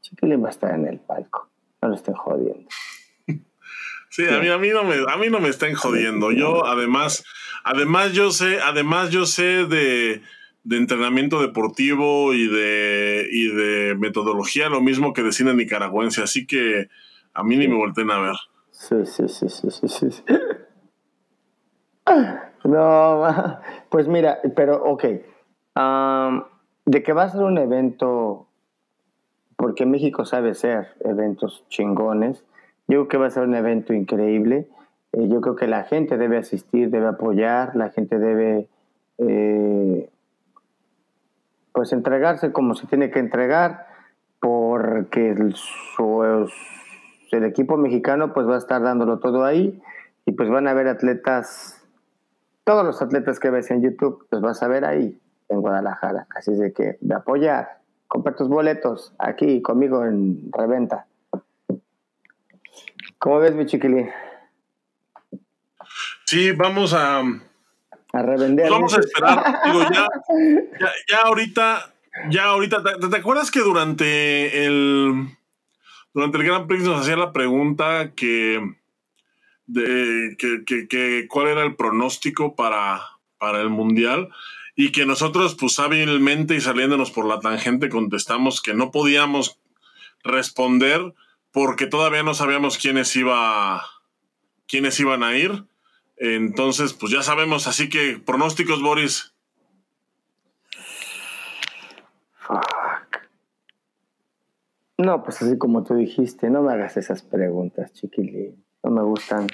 Chiquilín 0.10 0.44
va 0.44 0.48
a 0.48 0.52
estar 0.52 0.74
en 0.74 0.88
el 0.88 1.00
palco. 1.00 1.50
No 1.82 1.90
lo 1.90 1.96
estén 1.96 2.16
jodiendo. 2.16 2.68
Sí, 4.10 4.24
a 4.26 4.40
mí, 4.40 4.48
a 4.48 4.58
mí 4.58 4.70
no 4.70 4.84
me, 4.84 4.96
a 4.96 5.18
mí 5.18 5.30
no 5.30 5.40
me 5.40 5.50
están 5.50 5.74
jodiendo. 5.76 6.32
Yo, 6.32 6.66
además, 6.66 7.24
además 7.64 8.14
yo 8.14 8.32
sé, 8.32 8.60
además 8.62 9.12
yo 9.12 9.26
sé 9.26 9.66
de, 9.66 10.22
de 10.64 10.78
entrenamiento 10.78 11.42
deportivo 11.42 12.34
y 12.34 12.48
de, 12.48 13.28
y 13.30 13.48
de 13.50 13.96
metodología, 13.96 14.70
lo 14.70 14.82
mismo 14.82 15.14
que 15.14 15.24
de 15.24 15.34
cine 15.34 15.54
nicaragüense, 15.54 16.24
así 16.24 16.48
que 16.48 16.88
a 17.34 17.44
mí 17.44 17.58
ni 17.58 17.68
me 17.68 17.76
volteen 17.76 18.10
a 18.10 18.20
ver. 18.20 18.36
Sí, 18.72 19.06
sí, 19.06 19.28
sí, 19.28 19.50
sí, 19.50 19.70
sí, 19.70 19.88
sí. 19.88 20.24
No, 22.64 23.24
pues 23.90 24.08
mira, 24.08 24.40
pero 24.56 24.84
ok. 24.84 25.04
de 26.86 27.04
que 27.04 27.14
va 27.14 27.24
a 27.24 27.30
ser 27.30 27.42
un 27.42 27.58
evento, 27.58 28.47
porque 29.68 29.86
México 29.86 30.24
sabe 30.24 30.54
ser 30.54 30.94
eventos 31.02 31.66
chingones, 31.68 32.42
yo 32.88 33.00
creo 33.00 33.08
que 33.10 33.18
va 33.18 33.28
a 33.28 33.32
ser 33.32 33.44
un 33.44 33.54
evento 33.54 33.92
increíble. 33.94 34.70
Eh, 35.12 35.28
yo 35.28 35.42
creo 35.42 35.58
que 35.58 35.68
la 35.68 35.84
gente 35.84 36.16
debe 36.16 36.38
asistir, 36.38 36.90
debe 36.90 37.08
apoyar, 37.08 37.76
la 37.76 37.90
gente 37.90 38.18
debe 38.18 38.70
eh, 39.18 40.10
pues 41.74 41.92
entregarse 41.92 42.54
como 42.54 42.76
se 42.76 42.88
tiene 42.88 43.12
que 43.12 43.20
entregar, 43.20 43.88
porque 44.40 45.32
el, 45.32 45.54
equipo 47.44 47.76
mexicano 47.76 48.34
pues 48.34 48.48
va 48.48 48.56
a 48.56 48.60
estar 48.60 48.82
dándolo 48.82 49.20
todo 49.20 49.44
ahí 49.44 49.82
y 50.26 50.32
pues 50.32 50.48
van 50.48 50.70
a 50.70 50.72
haber 50.72 50.88
atletas 50.88 51.86
todos 52.64 52.86
los 52.86 53.02
atletas 53.02 53.42
que 53.42 53.50
ves 53.50 53.70
en 53.70 53.82
YouTube 53.82 54.26
los 54.32 54.40
vas 54.42 54.64
a 54.64 54.70
ver 54.70 54.86
ahí 54.86 55.20
en 55.50 55.60
Guadalajara. 55.60 56.26
Así 56.34 56.54
es 56.54 56.60
de 56.60 56.72
que 56.72 56.98
de 57.02 57.16
apoyar, 57.16 57.82
compra 58.08 58.36
tus 58.36 58.48
boletos 58.48 59.14
aquí 59.20 59.62
conmigo 59.62 60.04
en 60.06 60.52
reventa. 60.52 61.08
¿Cómo 63.20 63.40
ves, 63.40 63.54
mi 63.54 63.66
chiquilín? 63.66 64.10
Sí, 66.26 66.52
vamos 66.52 66.94
a. 66.94 67.20
A 68.14 68.22
revender. 68.22 68.70
Vamos 68.70 68.96
a 68.96 69.00
esperar. 69.00 69.60
Digo, 69.66 69.82
ya, 69.92 70.92
ya, 71.10 71.22
ahorita, 71.24 71.94
ya 72.30 72.44
ahorita, 72.46 72.84
¿te, 72.84 73.18
acuerdas 73.18 73.52
que 73.52 73.60
durante 73.60 74.66
el 74.66 75.28
durante 76.14 76.38
el 76.38 76.44
Gran 76.44 76.68
Prix 76.68 76.84
nos 76.84 77.02
hacía 77.02 77.16
la 77.16 77.32
pregunta 77.32 78.12
que 78.16 78.76
de 79.68 80.36
que, 80.38 80.88
que, 80.88 81.28
cuál 81.28 81.48
era 81.48 81.64
el 81.64 81.76
pronóstico 81.76 82.56
para, 82.56 83.02
para 83.38 83.62
el 83.62 83.70
Mundial 83.70 84.30
y 84.80 84.92
que 84.92 85.08
nosotros 85.08 85.56
pues 85.56 85.80
hábilmente 85.80 86.56
y 86.56 86.62
saliéndonos 86.62 87.10
por 87.10 87.26
la 87.26 87.40
tangente 87.40 87.90
contestamos 87.90 88.62
que 88.62 88.76
no 88.76 88.92
podíamos 88.92 89.60
responder 90.24 91.14
porque 91.52 91.88
todavía 91.88 92.22
no 92.22 92.36
sabíamos 92.36 92.78
quiénes 92.78 93.14
iba 93.16 93.84
quiénes 94.68 95.00
iban 95.00 95.24
a 95.24 95.36
ir. 95.36 95.66
Entonces, 96.18 96.94
pues 96.94 97.12
ya 97.12 97.24
sabemos, 97.24 97.68
así 97.68 97.90
que 97.90 98.20
pronósticos, 98.24 98.82
Boris. 98.82 99.34
No, 104.98 105.24
pues 105.24 105.42
así 105.42 105.58
como 105.58 105.84
tú 105.84 105.96
dijiste, 105.96 106.50
no 106.50 106.62
me 106.62 106.74
hagas 106.74 106.98
esas 106.98 107.22
preguntas, 107.24 107.94
chiquilín 107.94 108.64
no 108.84 108.92
me 108.92 109.04
gustan. 109.04 109.48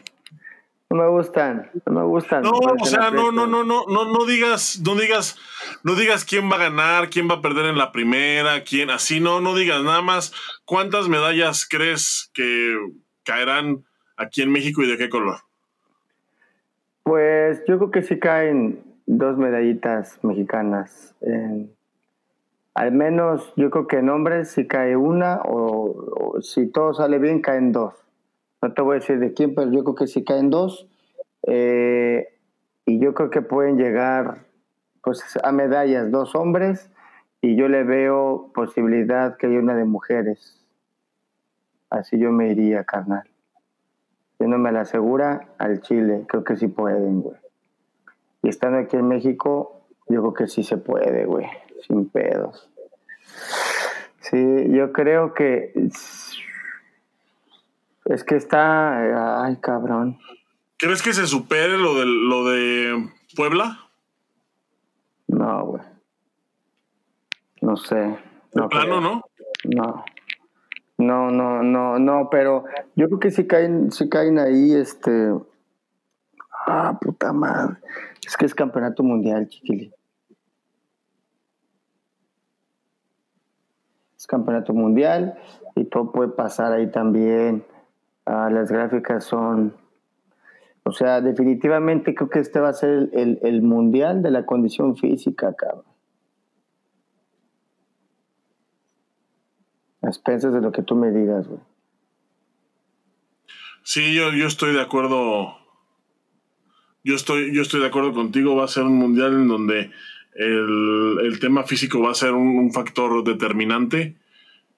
No 0.93 1.01
me 1.01 1.09
gustan, 1.09 1.71
no 1.87 1.91
me 1.91 2.03
gustan. 2.03 2.43
No, 2.43 2.51
o 2.51 2.85
sea, 2.85 3.09
no, 3.09 3.31
no, 3.31 3.47
no, 3.47 3.63
no, 3.63 3.85
no, 3.87 4.05
no 4.05 4.25
digas, 4.27 4.79
no 4.85 4.93
digas, 4.93 5.39
no 5.83 5.95
digas 5.95 6.23
quién 6.23 6.51
va 6.51 6.57
a 6.57 6.69
ganar, 6.69 7.09
quién 7.09 7.27
va 7.27 7.35
a 7.35 7.41
perder 7.41 7.65
en 7.65 7.79
la 7.79 7.91
primera, 7.91 8.63
quién, 8.63 8.91
así 8.91 9.19
no, 9.19 9.41
no 9.41 9.55
digas 9.55 9.81
nada 9.81 10.03
más. 10.03 10.35
¿Cuántas 10.65 11.09
medallas 11.09 11.67
crees 11.67 12.29
que 12.35 12.77
caerán 13.23 13.85
aquí 14.17 14.43
en 14.43 14.51
México 14.51 14.83
y 14.83 14.87
de 14.87 14.99
qué 14.99 15.09
color? 15.09 15.37
Pues 17.01 17.63
yo 17.67 17.79
creo 17.79 17.89
que 17.89 18.03
sí 18.03 18.19
caen 18.19 18.83
dos 19.07 19.35
medallitas 19.35 20.19
mexicanas. 20.23 21.15
al 22.75 22.91
menos 22.91 23.51
yo 23.55 23.71
creo 23.71 23.87
que 23.87 23.97
en 23.97 24.09
hombres 24.09 24.51
sí 24.51 24.67
cae 24.67 24.95
una 24.95 25.41
o 25.43 26.35
si 26.41 26.67
todo 26.67 26.93
sale 26.93 27.17
bien 27.17 27.41
caen 27.41 27.71
dos 27.71 27.95
no 28.63 28.73
te 28.73 28.81
voy 28.81 28.95
a 28.95 28.99
decir 28.99 29.19
de 29.19 29.33
quién, 29.33 29.53
pero 29.53 29.69
yo 29.71 29.83
creo 29.83 29.95
que 29.95 30.07
sí 30.07 30.23
caen 30.23 30.49
dos. 30.49 30.87
Eh, 31.45 32.29
y 32.85 32.97
yo 32.99 33.13
creo 33.13 33.29
que 33.29 33.41
pueden 33.41 33.77
llegar 33.77 34.45
pues, 35.01 35.21
a 35.43 35.51
medallas 35.51 36.09
dos 36.11 36.33
hombres 36.33 36.89
y 37.41 37.57
yo 37.57 37.67
le 37.67 37.83
veo 37.83 38.51
posibilidad 38.55 39.35
que 39.35 39.47
haya 39.47 39.59
una 39.59 39.75
de 39.75 39.83
mujeres. 39.83 40.65
Así 41.89 42.17
yo 42.17 42.31
me 42.31 42.51
iría, 42.51 42.85
carnal. 42.85 43.29
Yo 44.39 44.47
no 44.47 44.57
me 44.57 44.71
la 44.71 44.81
asegura 44.81 45.49
al 45.57 45.81
Chile, 45.81 46.23
creo 46.27 46.45
que 46.45 46.55
sí 46.55 46.67
pueden, 46.67 47.21
güey. 47.21 47.37
Y 48.43 48.47
estando 48.47 48.77
aquí 48.77 48.95
en 48.95 49.09
México, 49.09 49.81
yo 50.07 50.21
creo 50.21 50.33
que 50.33 50.47
sí 50.47 50.63
se 50.63 50.77
puede, 50.77 51.25
güey, 51.25 51.47
sin 51.85 52.07
pedos. 52.09 52.69
Sí, 54.21 54.71
yo 54.71 54.93
creo 54.93 55.33
que 55.33 55.73
es 58.05 58.23
que 58.23 58.35
está. 58.35 59.43
Ay, 59.43 59.57
cabrón. 59.57 60.17
¿Crees 60.77 61.01
que 61.01 61.13
se 61.13 61.27
supere 61.27 61.77
lo 61.77 61.95
de, 61.95 62.05
lo 62.05 62.43
de 62.45 63.09
Puebla? 63.35 63.79
No, 65.27 65.65
güey. 65.65 65.83
No 67.61 67.77
sé. 67.77 68.17
No 68.53 68.69
plano, 68.69 68.99
no? 68.99 69.21
No. 69.63 70.05
No, 70.97 71.31
no, 71.31 71.63
no, 71.63 71.97
no, 71.99 72.29
pero 72.29 72.65
yo 72.95 73.07
creo 73.07 73.19
que 73.19 73.31
si 73.31 73.47
caen, 73.47 73.91
si 73.91 74.09
caen 74.09 74.37
ahí, 74.37 74.73
este. 74.73 75.33
Ah, 76.65 76.97
puta 77.01 77.33
madre. 77.33 77.77
Es 78.25 78.37
que 78.37 78.45
es 78.45 78.53
campeonato 78.53 79.03
mundial, 79.03 79.47
chiquili. 79.47 79.91
Es 84.15 84.27
campeonato 84.27 84.73
mundial 84.73 85.37
y 85.75 85.85
todo 85.85 86.11
puede 86.11 86.29
pasar 86.29 86.71
ahí 86.71 86.89
también. 86.89 87.65
Ah, 88.25 88.49
las 88.49 88.71
gráficas 88.71 89.25
son, 89.25 89.75
o 90.83 90.91
sea, 90.91 91.21
definitivamente 91.21 92.15
creo 92.15 92.29
que 92.29 92.39
este 92.39 92.59
va 92.59 92.69
a 92.69 92.73
ser 92.73 93.09
el, 93.13 93.61
mundial 93.61 94.21
de 94.21 94.31
la 94.31 94.45
condición 94.45 94.95
física, 94.95 95.53
cabrón. 95.55 95.85
expensas 100.05 100.53
de 100.53 100.59
lo 100.59 100.71
que 100.73 100.81
tú 100.81 100.95
me 100.95 101.11
digas, 101.11 101.47
güey. 101.47 101.61
Sí, 103.83 104.13
yo, 104.13 104.31
yo 104.31 104.47
estoy 104.47 104.73
de 104.73 104.81
acuerdo. 104.81 105.57
Yo 107.03 107.15
estoy, 107.15 107.53
yo 107.53 107.61
estoy 107.61 107.81
de 107.81 107.87
acuerdo 107.87 108.13
contigo. 108.13 108.55
Va 108.55 108.65
a 108.65 108.69
ser 108.69 108.83
un 108.83 108.97
mundial 108.97 109.33
en 109.33 109.47
donde 109.47 109.91
el, 110.35 111.37
tema 111.39 111.63
físico 111.63 112.01
va 112.01 112.11
a 112.11 112.15
ser 112.15 112.33
un, 112.33 112.71
factor 112.71 113.23
determinante. 113.23 114.15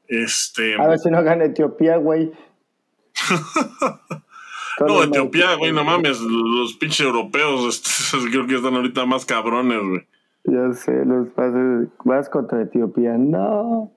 Este. 0.08 0.76
A 0.76 0.88
ver 0.88 1.00
si 1.00 1.10
no 1.10 1.24
gana 1.24 1.46
Etiopía, 1.46 1.98
güey. 1.98 2.32
no, 4.88 5.04
Etiopía, 5.04 5.56
güey, 5.56 5.72
no 5.72 5.84
mames. 5.84 6.20
Los 6.22 6.74
pinches 6.74 7.06
europeos 7.06 7.82
creo 8.32 8.48
que 8.48 8.56
están 8.56 8.76
ahorita 8.76 9.06
más 9.06 9.26
cabrones, 9.26 9.82
güey. 9.82 10.08
Ya 10.46 10.74
sé, 10.74 11.06
los 11.06 11.30
pases. 11.30 11.90
Vas 12.04 12.30
contra 12.30 12.62
Etiopía. 12.62 13.18
No. 13.18 13.92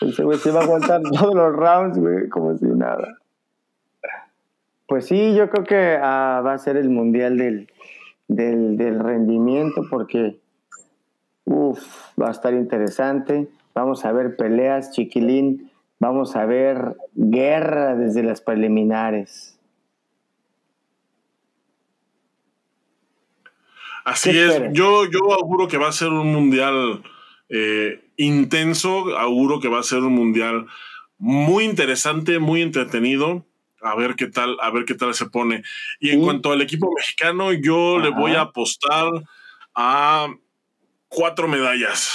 Ese 0.00 0.22
güey 0.22 0.38
se 0.38 0.50
va 0.50 0.60
a 0.60 0.64
aguantar 0.64 1.02
todos 1.18 1.34
los 1.34 1.54
rounds, 1.54 1.98
güey, 1.98 2.28
como 2.28 2.56
si 2.56 2.66
nada. 2.66 3.18
Pues 4.86 5.06
sí, 5.06 5.34
yo 5.34 5.50
creo 5.50 5.64
que 5.64 5.98
ah, 6.00 6.42
va 6.44 6.54
a 6.54 6.58
ser 6.58 6.76
el 6.76 6.88
mundial 6.88 7.36
del, 7.36 7.68
del, 8.26 8.98
rendimiento 8.98 9.82
porque 9.90 10.40
uf, 11.44 11.78
va 12.20 12.28
a 12.28 12.30
estar 12.30 12.54
interesante. 12.54 13.48
Vamos 13.74 14.04
a 14.04 14.12
ver 14.12 14.36
peleas, 14.36 14.92
chiquilín. 14.92 15.67
Vamos 16.00 16.36
a 16.36 16.46
ver 16.46 16.96
guerra 17.14 17.96
desde 17.96 18.22
las 18.22 18.40
preliminares. 18.40 19.58
Así 24.04 24.30
es. 24.30 24.62
Yo, 24.72 25.04
yo 25.10 25.34
auguro 25.34 25.68
que 25.68 25.76
va 25.76 25.88
a 25.88 25.92
ser 25.92 26.08
un 26.08 26.32
mundial 26.32 27.02
eh, 27.48 28.00
intenso. 28.16 29.18
Auguro 29.18 29.60
que 29.60 29.68
va 29.68 29.80
a 29.80 29.82
ser 29.82 29.98
un 29.98 30.14
mundial 30.14 30.66
muy 31.18 31.64
interesante, 31.64 32.38
muy 32.38 32.62
entretenido 32.62 33.44
a 33.82 33.94
ver 33.94 34.14
qué 34.16 34.26
tal, 34.26 34.56
a 34.60 34.70
ver 34.70 34.84
qué 34.84 34.94
tal 34.94 35.14
se 35.14 35.26
pone. 35.26 35.62
Y 36.00 36.10
en 36.10 36.22
cuanto 36.22 36.52
al 36.52 36.62
equipo 36.62 36.92
mexicano, 36.94 37.52
yo 37.52 37.98
le 37.98 38.10
voy 38.10 38.32
a 38.32 38.42
apostar 38.42 39.08
a 39.74 40.28
cuatro 41.08 41.48
medallas. 41.48 42.12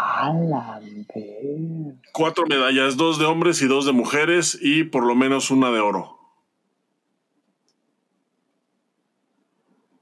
A 0.00 0.32
la 0.32 0.80
Cuatro 2.12 2.46
medallas, 2.46 2.96
dos 2.96 3.18
de 3.18 3.24
hombres 3.24 3.60
y 3.62 3.66
dos 3.66 3.84
de 3.84 3.90
mujeres, 3.90 4.56
y 4.60 4.84
por 4.84 5.04
lo 5.04 5.16
menos 5.16 5.50
una 5.50 5.72
de 5.72 5.80
oro. 5.80 6.18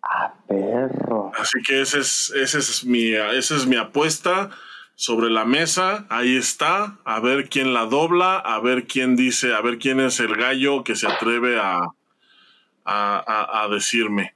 A 0.02 0.34
perro. 0.46 1.32
Así 1.38 1.62
que 1.66 1.80
ese 1.80 2.00
es, 2.00 2.30
ese 2.36 2.58
es 2.58 2.84
mi, 2.84 3.12
esa 3.12 3.56
es 3.56 3.66
mi 3.66 3.76
apuesta 3.76 4.50
sobre 4.96 5.30
la 5.30 5.46
mesa, 5.46 6.06
ahí 6.10 6.36
está, 6.36 6.98
a 7.04 7.20
ver 7.20 7.48
quién 7.48 7.72
la 7.72 7.86
dobla, 7.86 8.36
a 8.36 8.60
ver 8.60 8.86
quién 8.86 9.16
dice, 9.16 9.54
a 9.54 9.62
ver 9.62 9.78
quién 9.78 10.00
es 10.00 10.20
el 10.20 10.36
gallo 10.36 10.84
que 10.84 10.94
se 10.94 11.06
atreve 11.06 11.58
a, 11.58 11.92
a, 12.84 13.68
decirme. 13.70 14.35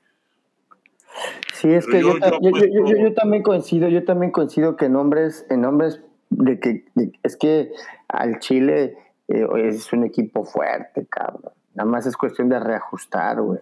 Sí, 1.53 1.73
es 1.73 1.87
que 1.87 2.01
yo, 2.01 2.15
yo, 2.19 3.15
también 3.15 3.43
coincido, 3.43 3.89
yo 3.89 4.05
también 4.05 4.33
coincido 4.33 4.77
que 4.77 4.87
en 4.87 4.97
hombres, 4.97 5.47
en 5.51 5.65
hombres 5.65 6.01
de 6.31 6.59
que 6.59 6.85
es 7.23 7.37
que 7.37 7.71
al 8.09 8.39
Chile 8.39 8.97
eh, 9.29 9.47
es 9.57 9.93
un 9.93 10.05
equipo 10.05 10.45
fuerte, 10.45 11.07
cabrón. 11.07 11.53
Nada 11.75 11.89
más 11.89 12.07
es 12.07 12.17
cuestión 12.17 12.49
de 12.49 12.59
reajustar, 12.59 13.41
güey. 13.41 13.61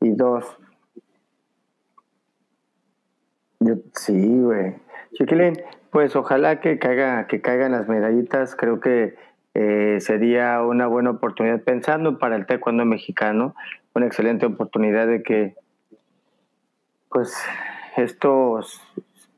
Y 0.00 0.10
dos. 0.10 0.44
sí, 3.94 4.40
güey. 4.40 4.74
Chiquilín, 5.12 5.54
pues 5.90 6.16
ojalá 6.16 6.60
que 6.60 6.78
caiga, 6.78 7.26
que 7.26 7.40
caigan 7.40 7.72
las 7.72 7.88
medallitas. 7.88 8.56
Creo 8.56 8.80
que 8.80 9.16
eh, 9.54 9.98
sería 10.00 10.60
una 10.62 10.88
buena 10.88 11.10
oportunidad 11.10 11.62
pensando 11.62 12.18
para 12.18 12.34
el 12.34 12.46
taekwondo 12.46 12.84
mexicano, 12.84 13.54
una 13.94 14.06
excelente 14.06 14.46
oportunidad 14.46 15.06
de 15.06 15.22
que, 15.22 15.54
pues, 17.14 17.32
esto 17.96 18.58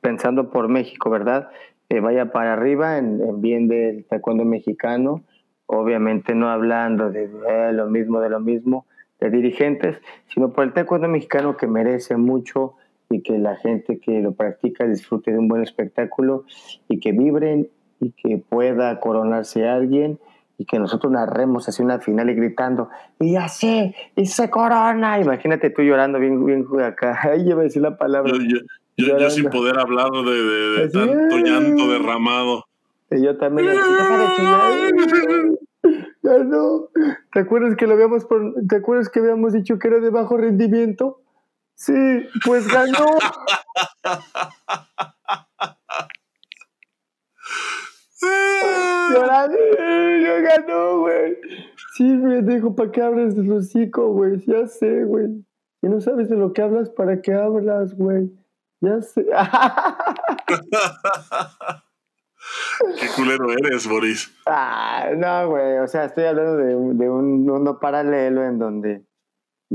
pensando 0.01 0.49
por 0.49 0.68
México, 0.68 1.11
¿verdad? 1.11 1.51
Eh, 1.91 2.01
vaya 2.01 2.33
para 2.33 2.55
arriba 2.55 2.97
en, 2.97 3.43
bien 3.43 3.68
del 3.68 4.07
taekwondo 4.07 4.47
mexicano, 4.47 5.24
obviamente 5.66 6.35
no 6.35 6.49
hablando 6.49 7.11
de, 7.11 7.29
de 7.29 7.72
lo 7.74 7.87
mismo, 7.87 8.20
de 8.20 8.31
lo 8.31 8.41
mismo, 8.41 8.87
de 9.20 9.29
dirigentes, 9.29 10.01
sino 10.29 10.55
por 10.55 10.64
el 10.64 10.72
taekwondo 10.72 11.07
mexicano 11.07 11.59
que 11.59 11.66
merece 11.66 12.16
mucho 12.16 12.77
y 13.11 13.20
que 13.20 13.37
la 13.37 13.57
gente 13.57 14.01
que 14.01 14.20
lo 14.20 14.33
practica 14.33 14.87
disfrute 14.87 15.33
de 15.33 15.39
un 15.39 15.47
buen 15.47 15.62
espectáculo 15.62 16.45
y 16.89 16.99
que 16.99 17.12
vibren 17.12 17.68
y 18.01 18.12
que 18.12 18.39
pueda 18.39 18.99
coronarse 19.01 19.68
alguien 19.68 20.18
y 20.59 20.65
que 20.65 20.79
nosotros 20.79 21.13
narremos 21.13 21.69
así 21.69 21.83
una 21.83 21.99
final 21.99 22.31
y 22.31 22.35
gritando 22.35 22.89
y 23.21 23.37
así 23.37 23.95
y 24.15 24.27
se 24.27 24.51
corona 24.51 25.21
imagínate 25.21 25.71
tú 25.71 25.83
llorando 25.83 26.19
bien 26.19 26.45
bien 26.45 26.67
acá. 26.83 27.19
Ahí 27.31 27.45
lleva 27.45 27.61
a 27.61 27.65
decir 27.65 27.83
la 27.83 27.97
palabra. 27.97 28.33
Yo, 28.33 28.59
yo, 28.97 29.31
sin 29.31 29.51
poder 29.51 29.79
hablar 29.79 30.11
de, 30.11 30.89
tanto 30.93 31.37
llanto 31.39 31.91
derramado. 31.91 32.65
Y 33.11 33.23
yo 33.23 33.37
también 33.37 33.69
ya 36.23 36.39
no. 36.39 36.89
Te 37.33 37.41
acuerdas 37.41 37.77
que 37.77 37.87
lo 37.87 37.95
habíamos 37.95 38.27
te 38.69 38.77
acuerdas 38.77 39.11
que 39.11 39.21
habíamos 39.21 39.53
dicho 39.53 39.79
que 39.79 39.89
era 39.89 40.01
de 40.01 40.11
bajo 40.11 40.37
rendimiento 40.37 41.21
Sí, 41.77 41.93
pues 42.45 42.67
ganó. 42.69 43.07
Llorando, 49.13 49.57
yo 49.57 50.43
ganó, 50.43 51.01
güey. 51.01 51.37
Sí, 51.95 52.05
me 52.05 52.43
dijo, 52.43 52.75
¿para 52.75 52.91
qué 52.91 53.03
abres 53.03 53.37
el 53.37 53.51
hocico, 53.51 54.13
güey? 54.13 54.45
Ya 54.47 54.67
sé, 54.67 55.05
güey. 55.05 55.45
Y 55.83 55.89
no 55.89 56.01
sabes 56.01 56.29
de 56.29 56.37
lo 56.37 56.53
que 56.53 56.63
hablas, 56.63 56.91
¿para 56.91 57.21
qué 57.21 57.35
hablas, 57.35 57.95
güey? 57.95 58.31
Ya 58.81 59.01
sé. 59.01 59.27
Qué 63.01 63.07
culero 63.17 63.51
eres, 63.53 63.89
Boris. 63.89 64.33
Ah, 64.47 65.11
no, 65.17 65.51
güey. 65.51 65.79
O 65.79 65.87
sea, 65.89 66.05
estoy 66.05 66.25
hablando 66.25 66.57
de, 66.57 66.67
de 66.95 67.11
un 67.11 67.45
mundo 67.45 67.81
paralelo 67.81 68.45
en 68.45 68.59
donde 68.59 69.05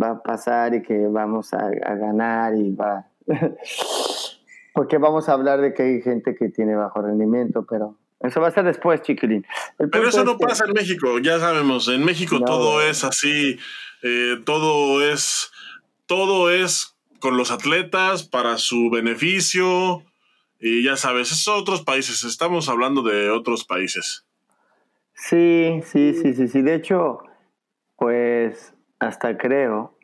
va 0.02 0.12
a 0.12 0.24
pasar 0.24 0.74
y 0.74 0.82
que 0.82 1.08
vamos 1.08 1.54
a, 1.54 1.70
ganar 1.70 2.56
y 2.56 2.74
va... 2.74 3.08
Porque 4.74 4.98
vamos 4.98 5.28
a 5.28 5.34
hablar 5.34 5.60
de 5.60 5.74
que 5.74 5.84
hay 5.84 6.02
gente 6.02 6.34
que 6.36 6.48
tiene 6.50 6.76
bajo 6.76 7.02
rendimiento, 7.02 7.66
pero 7.70 7.98
eso 8.24 8.42
va 8.42 8.48
a 8.48 8.52
ser 8.52 8.64
después, 8.64 9.02
chiquilín. 9.02 9.46
Pero 9.78 10.08
eso 10.08 10.24
no 10.24 10.38
pasa 10.38 10.66
en 10.66 10.74
México, 10.74 11.20
ya 11.20 11.40
sabemos. 11.40 11.88
En 11.88 12.06
México 12.06 12.40
todo 12.42 12.82
es 12.82 13.04
así, 13.04 13.58
eh, 14.04 14.38
todo 14.46 15.04
es, 15.04 15.52
todo 16.06 16.52
es 16.52 16.96
con 17.20 17.38
los 17.38 17.52
atletas 17.52 18.24
para 18.24 18.58
su 18.58 18.90
beneficio. 18.90 20.04
Y 20.60 20.84
ya 20.84 20.96
sabes, 20.96 21.32
esos 21.32 21.48
otros 21.48 21.82
países. 21.82 22.24
Estamos 22.24 22.70
hablando 22.70 23.02
de 23.02 23.32
otros 23.32 23.66
países. 23.66 24.26
Sí, 25.14 25.82
sí, 25.86 26.14
sí, 26.14 26.34
sí, 26.34 26.48
sí. 26.48 26.62
De 26.62 26.76
hecho, 26.76 27.24
pues 27.96 28.74
hasta 29.00 29.38
creo, 29.38 29.98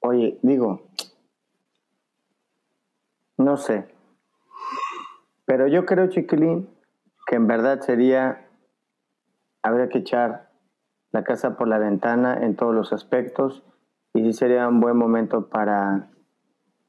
oye, 0.00 0.38
digo, 0.42 0.88
no 3.36 3.56
sé, 3.56 3.86
pero 5.50 5.66
yo 5.66 5.84
creo, 5.84 6.06
chiquilín, 6.06 6.68
que 7.26 7.34
en 7.34 7.48
verdad 7.48 7.80
sería, 7.80 8.46
habría 9.64 9.88
que 9.88 9.98
echar 9.98 10.48
la 11.10 11.24
casa 11.24 11.56
por 11.56 11.66
la 11.66 11.78
ventana 11.78 12.38
en 12.40 12.54
todos 12.54 12.72
los 12.72 12.92
aspectos 12.92 13.64
y 14.14 14.22
sí 14.22 14.32
sería 14.32 14.68
un 14.68 14.78
buen 14.78 14.96
momento 14.96 15.48
para 15.48 16.06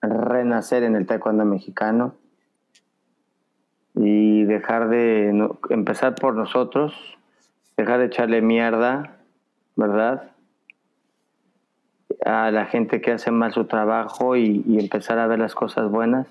renacer 0.03 0.83
en 0.83 0.95
el 0.95 1.07
taekwondo 1.07 1.43
mexicano 1.43 2.13
y 3.95 4.43
dejar 4.43 4.89
de 4.89 5.49
empezar 5.71 6.13
por 6.13 6.35
nosotros, 6.35 7.17
dejar 7.77 7.97
de 7.97 8.05
echarle 8.05 8.43
mierda 8.43 9.17
¿verdad? 9.75 10.33
A 12.23 12.51
la 12.51 12.67
gente 12.67 13.01
que 13.01 13.13
hace 13.13 13.31
mal 13.31 13.53
su 13.53 13.65
trabajo 13.65 14.35
y, 14.35 14.77
empezar 14.79 15.17
a 15.17 15.25
ver 15.25 15.39
las 15.39 15.55
cosas 15.55 15.89
buenas. 15.89 16.27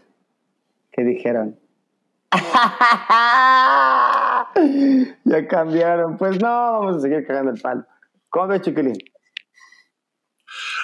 ¿Qué 0.93 1.03
dijeron? 1.03 1.57
Ya 5.25 5.49
cambiaron. 5.49 6.17
Pues 6.17 6.41
no, 6.41 6.49
vamos 6.49 6.97
a 6.97 7.01
seguir 7.01 7.27
cagando 7.27 7.53
el 7.53 7.61
palo. 7.61 7.85
¿Cómo 8.29 8.49
ves, 8.49 8.63
chiquilín? 8.63 8.97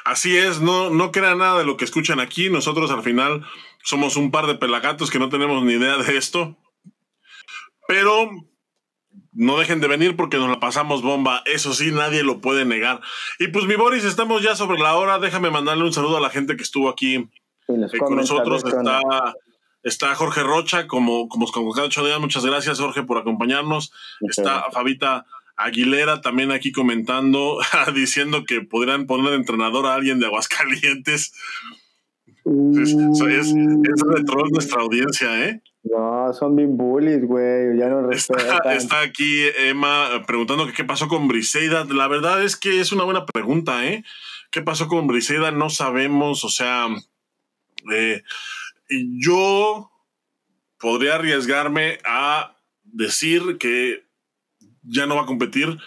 Así 0.04 0.36
es, 0.36 0.60
no, 0.60 0.90
no 0.90 1.10
crean 1.10 1.38
nada 1.38 1.58
de 1.58 1.64
lo 1.64 1.76
que 1.76 1.84
escuchan 1.84 2.20
aquí. 2.20 2.50
Nosotros 2.50 2.90
al 2.90 3.02
final 3.02 3.44
somos 3.82 4.16
un 4.16 4.30
par 4.30 4.46
de 4.46 4.54
pelagatos 4.54 5.10
que 5.10 5.18
no 5.18 5.28
tenemos 5.28 5.62
ni 5.64 5.74
idea 5.74 5.96
de 5.98 6.16
esto. 6.16 6.56
Pero 7.88 8.30
no 9.32 9.58
dejen 9.58 9.80
de 9.80 9.88
venir 9.88 10.16
porque 10.16 10.38
nos 10.38 10.48
la 10.48 10.60
pasamos 10.60 11.02
bomba. 11.02 11.42
Eso 11.44 11.74
sí, 11.74 11.92
nadie 11.92 12.22
lo 12.22 12.40
puede 12.40 12.64
negar. 12.64 13.00
Y 13.38 13.48
pues, 13.48 13.66
mi 13.66 13.76
Boris, 13.76 14.04
estamos 14.04 14.42
ya 14.42 14.56
sobre 14.56 14.78
la 14.78 14.96
hora. 14.96 15.18
Déjame 15.18 15.50
mandarle 15.50 15.84
un 15.84 15.92
saludo 15.92 16.16
a 16.16 16.20
la 16.20 16.30
gente 16.30 16.56
que 16.56 16.62
estuvo 16.62 16.88
aquí 16.88 17.28
eh, 17.68 17.98
con 17.98 18.16
nosotros. 18.16 18.64
Está, 18.64 19.02
Está 19.86 20.16
Jorge 20.16 20.42
Rocha, 20.42 20.88
como, 20.88 21.28
como, 21.28 21.46
como 21.46 21.70
cada 21.70 21.86
ocho 21.86 22.04
días. 22.04 22.18
Muchas 22.18 22.44
gracias, 22.44 22.80
Jorge, 22.80 23.04
por 23.04 23.18
acompañarnos. 23.18 23.92
Está 24.20 24.64
Fabita 24.72 25.26
Aguilera 25.56 26.20
también 26.20 26.50
aquí 26.50 26.72
comentando, 26.72 27.58
diciendo 27.94 28.44
que 28.44 28.62
podrían 28.62 29.06
poner 29.06 29.34
entrenador 29.34 29.86
a 29.86 29.94
alguien 29.94 30.18
de 30.18 30.26
Aguascalientes. 30.26 31.32
es, 32.44 32.96
es, 32.96 33.54
de 33.54 34.24
troll 34.26 34.50
nuestra 34.50 34.82
audiencia, 34.82 35.46
¿eh? 35.46 35.62
No, 35.84 36.32
son 36.32 36.56
bien 36.56 36.76
bullies, 36.76 37.24
güey. 37.24 37.78
Ya 37.78 37.88
no 37.88 38.10
está, 38.10 38.74
está, 38.74 39.02
aquí 39.02 39.44
Emma 39.56 40.20
preguntando 40.26 40.66
que 40.66 40.72
qué 40.72 40.82
pasó 40.82 41.06
con 41.06 41.28
Briseida. 41.28 41.84
La 41.84 42.08
verdad 42.08 42.42
es 42.42 42.56
que 42.56 42.80
es 42.80 42.90
una 42.90 43.04
buena 43.04 43.24
pregunta, 43.24 43.86
¿eh? 43.86 44.02
¿Qué 44.50 44.62
pasó 44.62 44.88
con 44.88 45.06
Briseida? 45.06 45.52
No 45.52 45.70
sabemos, 45.70 46.44
o 46.44 46.48
sea, 46.48 46.88
eh, 47.92 48.22
yo 48.88 49.90
podría 50.78 51.16
arriesgarme 51.16 51.98
a 52.04 52.56
decir 52.84 53.58
que 53.58 54.04
ya 54.82 55.06
no 55.06 55.16
va 55.16 55.22
a 55.22 55.26
competir 55.26 55.78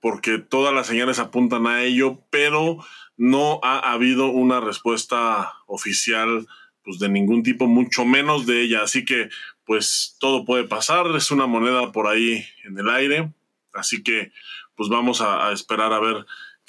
porque 0.00 0.38
todas 0.38 0.74
las 0.74 0.86
señales 0.86 1.18
apuntan 1.18 1.66
a 1.66 1.82
ello, 1.82 2.20
pero 2.30 2.84
no 3.16 3.60
ha 3.62 3.78
habido 3.92 4.26
una 4.26 4.60
respuesta 4.60 5.52
oficial 5.66 6.46
pues 6.82 6.98
de 6.98 7.08
ningún 7.08 7.42
tipo, 7.42 7.66
mucho 7.66 8.04
menos 8.04 8.44
de 8.44 8.62
ella. 8.62 8.82
Así 8.82 9.04
que 9.04 9.30
pues 9.64 10.16
todo 10.20 10.44
puede 10.44 10.64
pasar, 10.64 11.06
es 11.16 11.30
una 11.30 11.46
moneda 11.46 11.90
por 11.92 12.06
ahí 12.06 12.44
en 12.64 12.78
el 12.78 12.90
aire. 12.90 13.32
Así 13.72 14.02
que 14.02 14.30
pues 14.76 14.88
vamos 14.90 15.20
a, 15.20 15.50
esperar 15.52 15.92
a 15.92 16.00
ver 16.00 16.26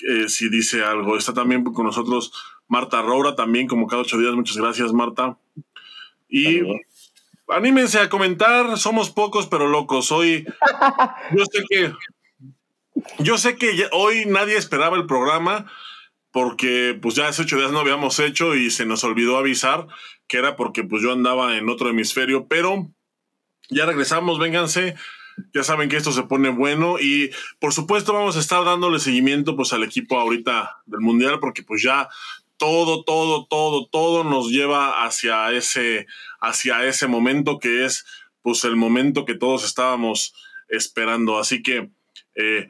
eh, 0.07 0.29
si 0.29 0.49
dice 0.49 0.83
algo. 0.83 1.17
Está 1.17 1.33
también 1.33 1.63
con 1.63 1.85
nosotros 1.85 2.31
Marta 2.67 3.01
Roura, 3.01 3.35
también 3.35 3.67
como 3.67 3.87
cada 3.87 4.01
ocho 4.01 4.17
días. 4.17 4.33
Muchas 4.33 4.57
gracias, 4.57 4.93
Marta. 4.93 5.37
Y 6.27 6.61
anímense 7.47 7.99
a 7.99 8.09
comentar, 8.09 8.77
somos 8.77 9.09
pocos 9.09 9.47
pero 9.47 9.67
locos. 9.67 10.11
Hoy 10.11 10.45
yo 11.35 11.45
sé 11.45 11.63
que 11.69 11.93
yo 13.19 13.37
sé 13.37 13.57
que 13.57 13.87
hoy 13.91 14.25
nadie 14.25 14.57
esperaba 14.57 14.97
el 14.97 15.05
programa 15.05 15.65
porque 16.31 16.97
pues 17.01 17.15
ya 17.15 17.27
hace 17.27 17.43
ocho 17.43 17.57
días 17.57 17.71
no 17.71 17.79
habíamos 17.79 18.19
hecho 18.19 18.55
y 18.55 18.69
se 18.71 18.85
nos 18.85 19.03
olvidó 19.03 19.37
avisar 19.37 19.87
que 20.27 20.37
era 20.37 20.55
porque 20.55 20.83
pues 20.83 21.03
yo 21.03 21.11
andaba 21.11 21.57
en 21.57 21.69
otro 21.69 21.89
hemisferio, 21.89 22.47
pero 22.47 22.91
ya 23.69 23.85
regresamos, 23.85 24.39
vénganse. 24.39 24.95
Ya 25.53 25.63
saben 25.63 25.89
que 25.89 25.97
esto 25.97 26.13
se 26.13 26.23
pone 26.23 26.49
bueno 26.49 26.97
y 26.97 27.29
por 27.59 27.73
supuesto 27.73 28.13
vamos 28.13 28.37
a 28.37 28.39
estar 28.39 28.63
dándole 28.63 28.99
seguimiento 28.99 29.57
pues 29.57 29.73
al 29.73 29.83
equipo 29.83 30.17
ahorita 30.17 30.81
del 30.85 31.01
mundial 31.01 31.39
porque 31.39 31.61
pues 31.61 31.83
ya 31.83 32.07
todo, 32.57 33.03
todo, 33.03 33.45
todo, 33.45 33.87
todo 33.87 34.23
nos 34.23 34.49
lleva 34.49 35.05
hacia 35.05 35.51
ese, 35.51 36.07
hacia 36.39 36.85
ese 36.85 37.07
momento 37.07 37.59
que 37.59 37.85
es 37.85 38.05
pues 38.41 38.63
el 38.63 38.75
momento 38.75 39.25
que 39.25 39.35
todos 39.35 39.65
estábamos 39.65 40.33
esperando. 40.69 41.39
Así 41.39 41.63
que 41.63 41.89
eh, 42.35 42.67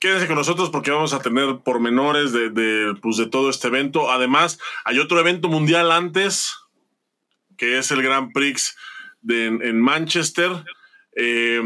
quédense 0.00 0.26
con 0.26 0.36
nosotros 0.36 0.70
porque 0.70 0.90
vamos 0.90 1.12
a 1.12 1.20
tener 1.20 1.58
pormenores 1.64 2.32
de, 2.32 2.94
pues, 3.00 3.16
de 3.16 3.26
todo 3.26 3.50
este 3.50 3.68
evento. 3.68 4.10
Además, 4.10 4.58
hay 4.84 4.98
otro 4.98 5.18
evento 5.20 5.48
mundial 5.48 5.92
antes, 5.92 6.54
que 7.56 7.78
es 7.78 7.90
el 7.90 8.02
Grand 8.02 8.32
Prix 8.32 8.76
de, 9.20 9.46
en 9.46 9.80
Manchester. 9.80 10.50
Eh, 11.16 11.62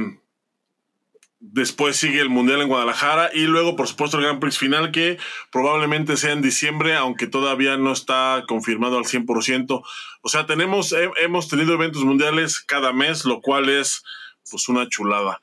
Después 1.45 1.97
sigue 1.97 2.21
el 2.21 2.29
Mundial 2.29 2.61
en 2.63 2.69
Guadalajara 2.69 3.31
y 3.35 3.47
luego, 3.47 3.75
por 3.75 3.89
supuesto, 3.89 4.17
el 4.17 4.23
Grand 4.23 4.39
Prix 4.39 4.57
final 4.59 4.93
que 4.93 5.19
probablemente 5.51 6.17
sea 6.17 6.31
en 6.31 6.41
diciembre, 6.41 6.95
aunque 6.95 7.27
todavía 7.27 7.77
no 7.77 7.93
está 7.93 8.45
confirmado 8.47 8.97
al 8.97 9.07
100%. 9.07 9.83
O 10.23 10.29
sea, 10.29 10.47
tenemos, 10.47 10.95
hemos 11.21 11.49
tenido 11.49 11.75
eventos 11.75 12.05
mundiales 12.05 12.61
cada 12.61 12.93
mes, 12.93 13.25
lo 13.25 13.41
cual 13.41 13.69
es 13.69 14.05
pues 14.49 14.69
una 14.69 14.89
chulada. 14.89 15.41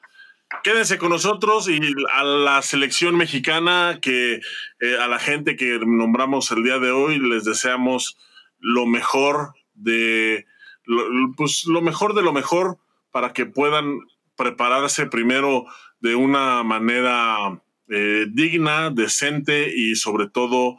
Quédense 0.63 0.97
con 0.97 1.09
nosotros 1.09 1.67
y 1.67 1.81
a 2.13 2.23
la 2.23 2.61
selección 2.61 3.17
mexicana, 3.17 3.99
que 4.01 4.39
eh, 4.79 4.97
a 5.01 5.07
la 5.09 5.19
gente 5.19 5.57
que 5.57 5.79
nombramos 5.85 6.49
el 6.51 6.63
día 6.63 6.79
de 6.79 6.91
hoy, 6.91 7.19
les 7.19 7.43
deseamos 7.43 8.17
lo 8.57 8.85
mejor 8.85 9.53
de, 9.73 10.45
pues 11.35 11.65
lo 11.65 11.81
mejor 11.81 12.13
de 12.13 12.21
lo 12.21 12.31
mejor 12.31 12.77
para 13.11 13.33
que 13.33 13.45
puedan 13.45 13.99
prepararse 14.37 15.05
primero 15.05 15.65
de 15.99 16.15
una 16.15 16.63
manera 16.63 17.61
eh, 17.89 18.27
digna, 18.29 18.89
decente 18.91 19.73
y 19.75 19.95
sobre 19.95 20.27
todo 20.27 20.77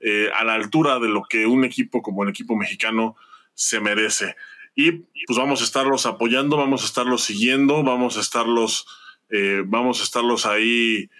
eh, 0.00 0.30
a 0.34 0.44
la 0.44 0.54
altura 0.54 0.98
de 0.98 1.08
lo 1.08 1.22
que 1.28 1.46
un 1.46 1.64
equipo 1.64 2.02
como 2.02 2.22
el 2.22 2.30
equipo 2.30 2.56
mexicano 2.56 3.16
se 3.54 3.80
merece. 3.80 4.36
Y 4.74 4.92
pues 5.26 5.38
vamos 5.38 5.60
a 5.60 5.64
estarlos 5.64 6.06
apoyando, 6.06 6.56
vamos 6.56 6.82
a 6.82 6.86
estarlos 6.86 7.24
siguiendo, 7.24 7.82
vamos 7.82 8.16
a 8.16 8.20
estarlos, 8.20 8.86
eh, 9.30 9.62
vamos 9.66 10.00
a 10.00 10.04
estarlos 10.04 10.46
ahí 10.46 11.10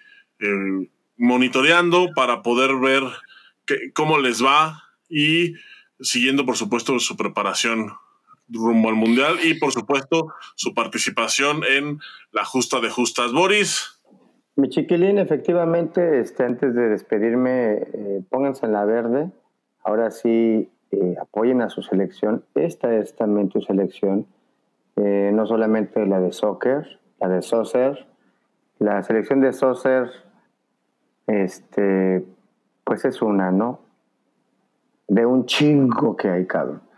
monitoreando 1.19 2.13
para 2.15 2.41
poder 2.41 2.77
ver 2.77 3.03
cómo 3.93 4.17
les 4.19 4.43
va 4.43 4.85
y 5.11 5.55
siguiendo, 6.01 6.47
por 6.47 6.57
supuesto, 6.57 6.99
su 6.99 7.17
preparación 7.17 7.93
rumbo 8.53 8.89
al 8.89 8.97
Mundial 8.97 9.37
y 9.43 9.55
por 9.55 9.73
supuesto 9.73 10.29
su 10.55 10.75
participación 10.75 11.63
en 11.65 11.99
la 12.33 12.45
justa 12.45 12.81
de 12.81 12.91
justas. 12.91 13.33
Boris. 13.33 14.01
Mi 14.57 14.69
chiquilín, 14.69 15.19
efectivamente, 15.19 16.21
este, 16.21 16.45
antes 16.45 16.75
de 16.75 16.89
despedirme, 16.89 17.73
eh, 17.75 18.23
pónganse 18.29 18.67
en 18.67 18.73
la 18.73 18.85
verde. 18.85 19.31
Ahora 19.85 20.11
sí, 20.11 20.71
eh, 20.91 21.15
apoyen 21.21 21.63
a 21.63 21.71
su 21.71 21.83
selección. 21.83 22.45
Esta 22.55 22.95
es 22.95 23.15
también 23.15 23.49
tu 23.49 23.61
selección. 23.63 24.27
Eh, 24.97 25.31
no 25.33 25.47
solamente 25.47 26.05
la 26.05 26.21
de 26.21 26.33
soccer, 26.33 26.99
la 27.21 27.29
de 27.29 27.43
soccer. 27.43 28.07
La 28.79 29.03
selección 29.03 29.41
de 29.41 29.53
soccer, 29.53 30.11
este, 31.27 32.25
pues 32.85 33.05
es 33.05 33.23
una, 33.23 33.51
¿no? 33.51 33.81
De 35.07 35.25
un 35.25 35.47
chingo 35.47 36.17
que 36.17 36.29
hay, 36.29 36.47
cabrón 36.47 36.90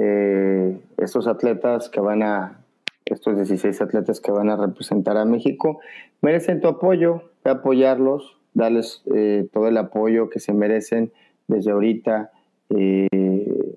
eh, 0.00 0.78
estos 0.96 1.26
atletas 1.26 1.88
que 1.88 2.00
van 2.00 2.22
a, 2.22 2.60
estos 3.04 3.34
16 3.36 3.80
atletas 3.80 4.20
que 4.20 4.30
van 4.30 4.48
a 4.48 4.56
representar 4.56 5.16
a 5.16 5.24
México, 5.24 5.80
merecen 6.22 6.60
tu 6.60 6.68
apoyo, 6.68 7.22
de 7.44 7.50
apoyarlos, 7.50 8.38
darles 8.54 9.02
eh, 9.12 9.48
todo 9.52 9.66
el 9.66 9.76
apoyo 9.76 10.30
que 10.30 10.38
se 10.38 10.52
merecen 10.52 11.10
desde 11.48 11.72
ahorita. 11.72 12.30
Eh, 12.70 13.76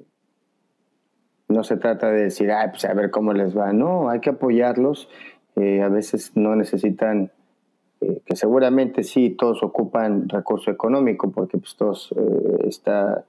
no 1.48 1.64
se 1.64 1.78
trata 1.78 2.12
de 2.12 2.24
decir, 2.24 2.52
pues 2.70 2.86
a 2.86 2.94
ver 2.94 3.10
cómo 3.10 3.34
les 3.34 3.58
va. 3.58 3.74
No, 3.74 4.10
hay 4.10 4.20
que 4.20 4.30
apoyarlos. 4.30 5.10
a 5.56 5.90
veces 5.90 6.34
no 6.36 6.56
necesitan, 6.56 7.32
que 8.00 8.36
seguramente 8.36 9.04
sí, 9.04 9.32
todos 9.32 9.64
ocupan 9.64 10.30
recurso 10.30 10.70
económico, 10.70 11.32
porque 11.32 11.58
pues 11.58 11.76
todos 11.76 12.14
está 12.64 13.26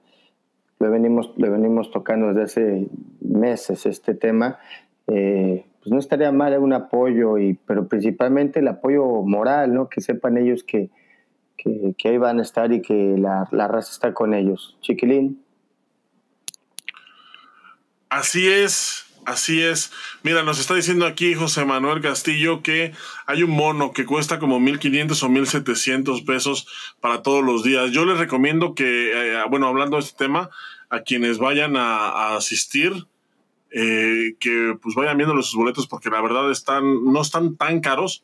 le 0.83 0.89
venimos, 0.89 1.31
le 1.37 1.49
venimos 1.49 1.91
tocando 1.91 2.27
desde 2.27 2.43
hace 2.43 2.87
meses 3.21 3.85
este 3.85 4.13
tema, 4.13 4.59
eh, 5.07 5.65
pues 5.79 5.91
no 5.91 5.99
estaría 5.99 6.31
mal 6.31 6.57
un 6.59 6.73
apoyo, 6.73 7.37
y, 7.37 7.53
pero 7.65 7.87
principalmente 7.87 8.59
el 8.59 8.67
apoyo 8.67 9.05
moral, 9.23 9.73
¿no? 9.73 9.87
que 9.87 10.01
sepan 10.01 10.37
ellos 10.37 10.63
que, 10.63 10.89
que, 11.57 11.95
ahí 12.09 12.17
van 12.17 12.39
a 12.39 12.41
estar 12.41 12.71
y 12.73 12.81
que 12.81 13.15
la, 13.17 13.47
la 13.51 13.67
raza 13.67 13.91
está 13.91 14.13
con 14.13 14.33
ellos. 14.33 14.77
Chiquilín. 14.81 15.41
Así 18.09 18.47
es, 18.47 19.12
Así 19.25 19.61
es. 19.61 19.91
Mira, 20.23 20.43
nos 20.43 20.59
está 20.59 20.75
diciendo 20.75 21.05
aquí 21.05 21.33
José 21.33 21.65
Manuel 21.65 22.01
Castillo 22.01 22.61
que 22.61 22.93
hay 23.25 23.43
un 23.43 23.51
mono 23.51 23.93
que 23.93 24.05
cuesta 24.05 24.39
como 24.39 24.59
1.500 24.59 25.23
o 25.23 25.29
1.700 25.29 26.25
pesos 26.25 26.67
para 26.99 27.21
todos 27.21 27.43
los 27.43 27.63
días. 27.63 27.91
Yo 27.91 28.05
les 28.05 28.17
recomiendo 28.17 28.75
que, 28.75 29.11
eh, 29.11 29.43
bueno, 29.49 29.67
hablando 29.67 29.97
de 29.97 30.03
este 30.03 30.25
tema, 30.25 30.49
a 30.89 31.01
quienes 31.01 31.37
vayan 31.37 31.75
a, 31.77 32.35
asistir, 32.35 33.07
eh, 33.71 34.35
que 34.39 34.77
pues 34.81 34.93
vayan 34.95 35.17
viendo 35.17 35.41
sus 35.41 35.55
boletos 35.55 35.87
porque 35.87 36.09
la 36.09 36.21
verdad 36.21 36.51
están, 36.51 37.05
no 37.05 37.21
están 37.21 37.55
tan 37.55 37.79
caros 37.79 38.23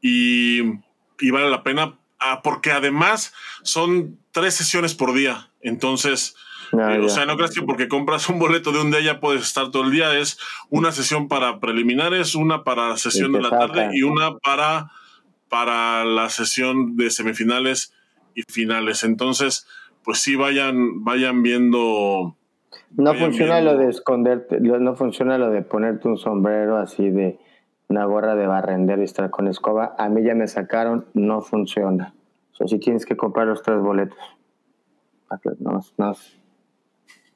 y, 0.00 0.62
vale 0.62 1.50
la 1.50 1.62
pena 1.62 1.98
ah, 2.18 2.40
porque 2.42 2.72
además 2.72 3.34
son 3.62 4.18
tres 4.32 4.54
sesiones 4.54 4.94
por 4.94 5.12
día. 5.12 5.50
Entonces, 5.60 6.36
eh, 6.72 7.00
o 7.00 7.08
sea, 7.08 7.26
no 7.26 7.36
creas 7.36 7.54
que 7.54 7.62
porque 7.62 7.88
compras 7.88 8.28
un 8.28 8.38
boleto 8.38 8.72
de 8.72 8.80
un 8.80 8.90
día 8.90 9.00
ya 9.00 9.20
puedes 9.20 9.42
estar 9.42 9.70
todo 9.70 9.84
el 9.84 9.90
día. 9.90 10.16
Es 10.16 10.38
una 10.68 10.92
sesión 10.92 11.28
para 11.28 11.58
preliminares, 11.58 12.34
una 12.34 12.64
para 12.64 12.88
la 12.88 12.96
sesión 12.96 13.32
de 13.32 13.40
la 13.40 13.50
tarde 13.50 13.90
y 13.92 14.02
una 14.02 14.36
para, 14.38 14.90
para 15.48 16.04
la 16.04 16.28
sesión 16.28 16.96
de 16.96 17.10
semifinales 17.10 17.92
y 18.34 18.42
finales. 18.42 19.04
Entonces, 19.04 19.66
pues 20.04 20.18
sí 20.18 20.36
vayan, 20.36 21.04
vayan 21.04 21.42
viendo. 21.42 22.36
No 22.96 23.14
funciona 23.14 23.60
lo 23.60 23.76
de 23.76 23.88
esconderte, 23.88 24.60
no 24.60 24.94
funciona 24.94 25.38
lo 25.38 25.50
de 25.50 25.62
ponerte 25.62 26.08
un 26.08 26.18
sombrero 26.18 26.76
así 26.76 27.10
de 27.10 27.38
una 27.88 28.04
gorra 28.04 28.36
de 28.36 28.46
barrender 28.46 29.00
y 29.00 29.04
estar 29.04 29.28
con 29.30 29.48
escoba. 29.48 29.94
A 29.98 30.08
mí 30.08 30.22
ya 30.22 30.34
me 30.34 30.46
sacaron, 30.46 31.06
no 31.14 31.40
funciona. 31.40 32.14
O 32.52 32.54
sea, 32.54 32.68
si 32.68 32.78
tienes 32.78 33.04
que 33.04 33.16
comprar 33.16 33.48
los 33.48 33.62
tres 33.62 33.80
boletos. 33.80 34.18
No, 35.60 35.80
no, 35.96 36.14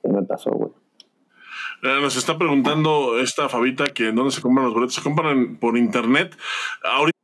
¿qué 0.05 0.13
me 0.13 0.23
pasó, 0.23 0.51
güey? 0.51 0.71
Eh, 1.83 1.99
nos 2.01 2.17
está 2.17 2.39
preguntando 2.39 3.19
esta 3.19 3.49
Fabita 3.49 3.87
que 3.89 4.13
dónde 4.13 4.31
se 4.31 4.41
compran 4.41 4.67
los 4.67 4.75
boletos. 4.75 4.95
Se 4.95 5.03
compran 5.03 5.57
por 5.57 5.77
internet. 5.77 6.37
Ahorita 6.83 7.15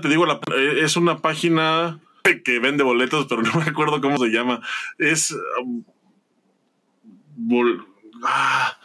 te 0.00 0.08
digo, 0.08 0.26
la, 0.26 0.40
eh, 0.54 0.80
es 0.82 0.96
una 0.96 1.18
página 1.18 2.00
que 2.44 2.58
vende 2.58 2.84
boletos, 2.84 3.26
pero 3.28 3.42
no 3.42 3.52
me 3.54 3.62
acuerdo 3.62 4.00
cómo 4.00 4.18
se 4.18 4.28
llama. 4.28 4.60
Es. 4.98 5.36
Um, 5.62 5.84
ah, 8.24 8.76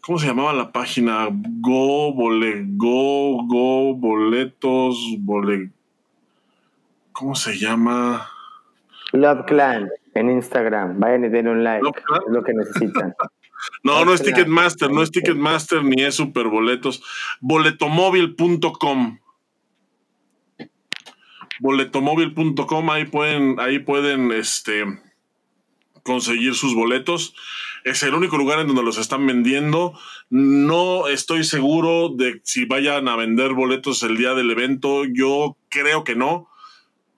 ¿Cómo 0.00 0.18
se 0.18 0.26
llamaba 0.26 0.52
la 0.52 0.72
página? 0.72 1.28
Go, 1.30 2.12
bole, 2.14 2.64
go, 2.70 3.44
go, 3.46 3.94
boletos, 3.94 4.98
bole. 5.18 5.70
¿Cómo 7.12 7.34
se 7.34 7.58
llama? 7.58 8.28
Love 9.12 9.44
Clan 9.46 9.90
en 10.20 10.30
Instagram. 10.30 11.00
Vayan 11.00 11.24
y 11.24 11.28
den 11.28 11.48
un 11.48 11.64
like. 11.64 11.88
Es 11.88 12.32
lo 12.32 12.42
que 12.42 12.54
necesitan. 12.54 13.14
no, 13.82 14.04
no 14.04 14.12
es 14.12 14.22
Ticketmaster, 14.22 14.90
no 14.90 15.02
es 15.02 15.10
Ticketmaster 15.10 15.82
ni 15.82 16.02
es 16.02 16.14
Superboletos. 16.14 17.02
Boletomóvil.com. 17.40 19.18
Boletomóvil.com, 21.60 22.90
ahí 22.90 23.04
pueden, 23.04 23.60
ahí 23.60 23.80
pueden 23.80 24.32
este, 24.32 24.84
conseguir 26.02 26.54
sus 26.54 26.74
boletos. 26.74 27.34
Es 27.84 28.02
el 28.02 28.14
único 28.14 28.36
lugar 28.36 28.60
en 28.60 28.66
donde 28.66 28.82
los 28.82 28.98
están 28.98 29.26
vendiendo. 29.26 29.98
No 30.28 31.08
estoy 31.08 31.44
seguro 31.44 32.10
de 32.10 32.40
si 32.44 32.64
vayan 32.64 33.08
a 33.08 33.16
vender 33.16 33.52
boletos 33.52 34.02
el 34.02 34.16
día 34.16 34.34
del 34.34 34.50
evento. 34.50 35.04
Yo 35.04 35.56
creo 35.68 36.04
que 36.04 36.14
no 36.14 36.49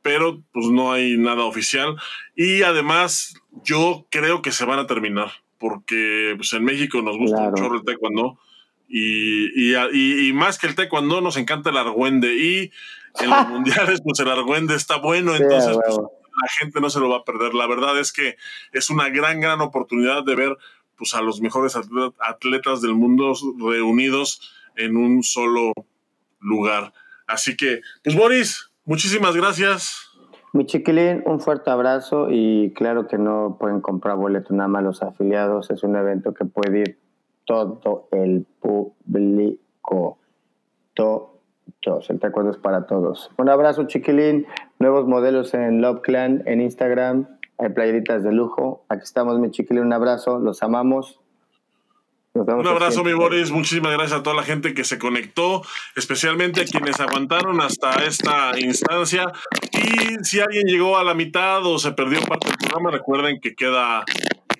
pero 0.03 0.42
pues 0.53 0.66
no 0.66 0.92
hay 0.92 1.16
nada 1.16 1.44
oficial. 1.44 1.96
Y 2.36 2.62
además, 2.62 3.34
yo 3.64 4.07
creo 4.11 4.42
que 4.42 4.53
se 4.53 4.64
van 4.64 4.78
a 4.78 4.86
terminar, 4.86 5.30
porque 5.59 6.34
pues, 6.36 6.53
en 6.53 6.64
México 6.64 7.00
nos 7.03 7.16
gusta 7.16 7.50
mucho 7.50 7.74
el 7.74 7.84
taekwondo. 7.84 8.38
Y, 8.88 9.72
y, 9.72 10.28
y, 10.28 10.32
más 10.34 10.59
que 10.59 10.66
el 10.66 10.74
taekwondo, 10.74 11.20
nos 11.20 11.36
encanta 11.36 11.70
el 11.70 11.78
argüende. 11.78 12.34
Y 12.34 12.70
en 13.20 13.30
los 13.30 13.48
mundiales, 13.48 14.00
pues 14.05 14.18
el 14.20 14.28
argüende 14.28 14.74
está 14.74 14.96
bueno, 14.98 15.34
entonces 15.34 15.78
pues, 15.82 15.96
la 15.96 16.48
gente 16.59 16.80
no 16.80 16.90
se 16.90 17.00
lo 17.00 17.09
va 17.09 17.18
a 17.18 17.24
perder. 17.24 17.55
La 17.55 17.66
verdad 17.66 17.98
es 17.98 18.12
que 18.12 18.36
es 18.72 18.90
una 18.90 19.09
gran, 19.09 19.40
gran 19.40 19.61
oportunidad 19.61 20.24
de 20.24 20.34
ver 20.34 20.59
pues, 20.96 21.14
a 21.14 21.22
los 21.22 21.40
mejores 21.40 21.76
atletas 22.18 22.82
del 22.82 22.94
mundo 22.94 23.34
reunidos 23.59 24.53
en 24.76 24.96
un 24.96 25.22
solo 25.22 25.72
lugar. 26.40 26.92
Así 27.26 27.57
que, 27.57 27.80
pues 28.03 28.16
Boris, 28.16 28.72
Muchísimas 28.85 29.37
gracias. 29.37 30.09
Mi 30.53 30.66
chiquilín, 30.66 31.22
un 31.24 31.41
fuerte 31.41 31.70
abrazo 31.70 32.26
y 32.28 32.74
claro 32.74 33.07
que 33.07 33.16
no 33.16 33.57
pueden 33.59 33.80
comprar 33.80 34.16
boleto 34.16 34.53
nada 34.53 34.68
más 34.68 34.83
los 34.83 35.03
afiliados, 35.03 35.70
es 35.70 35.83
un 35.83 35.97
evento 35.97 36.35
que 36.35 36.45
puede 36.45 36.80
ir 36.80 36.99
todo 37.47 38.09
el 38.12 38.45
público, 38.61 40.18
todos, 40.93 42.11
el 42.11 42.20
taekwondo 42.20 42.51
es 42.51 42.59
para 42.59 42.87
todos. 42.87 43.30
Un 43.39 43.49
abrazo 43.49 43.85
chiquilín, 43.87 44.47
nuevos 44.78 45.07
modelos 45.07 45.55
en 45.55 45.80
Love 45.80 46.03
Clan, 46.03 46.43
en 46.45 46.61
Instagram, 46.61 47.28
hay 47.59 47.70
playeritas 47.70 48.22
de 48.22 48.33
lujo, 48.33 48.85
aquí 48.91 49.05
estamos 49.05 49.39
mi 49.39 49.51
chiquilín, 49.51 49.85
un 49.85 49.93
abrazo, 49.95 50.39
los 50.39 50.62
amamos, 50.62 51.22
un 52.35 52.66
abrazo, 52.66 53.05
mi 53.05 53.12
Boris. 53.12 53.51
Muchísimas 53.51 53.93
gracias 53.93 54.20
a 54.20 54.22
toda 54.22 54.37
la 54.37 54.43
gente 54.43 54.72
que 54.72 54.85
se 54.85 54.99
conectó, 54.99 55.62
especialmente 55.97 56.62
a 56.62 56.64
quienes 56.64 56.99
aguantaron 56.99 57.61
hasta 57.61 58.05
esta 58.05 58.59
instancia. 58.59 59.30
Y 59.72 60.24
si 60.24 60.41
alguien 60.41 60.66
llegó 60.66 60.97
a 60.97 61.05
la 61.05 61.14
mitad 61.14 61.64
o 61.66 61.78
se 61.78 61.93
perdió 61.93 62.20
parte 62.22 62.49
del 62.49 62.59
programa, 62.59 62.91
recuerden 62.91 63.41
que 63.41 63.55
queda, 63.55 64.05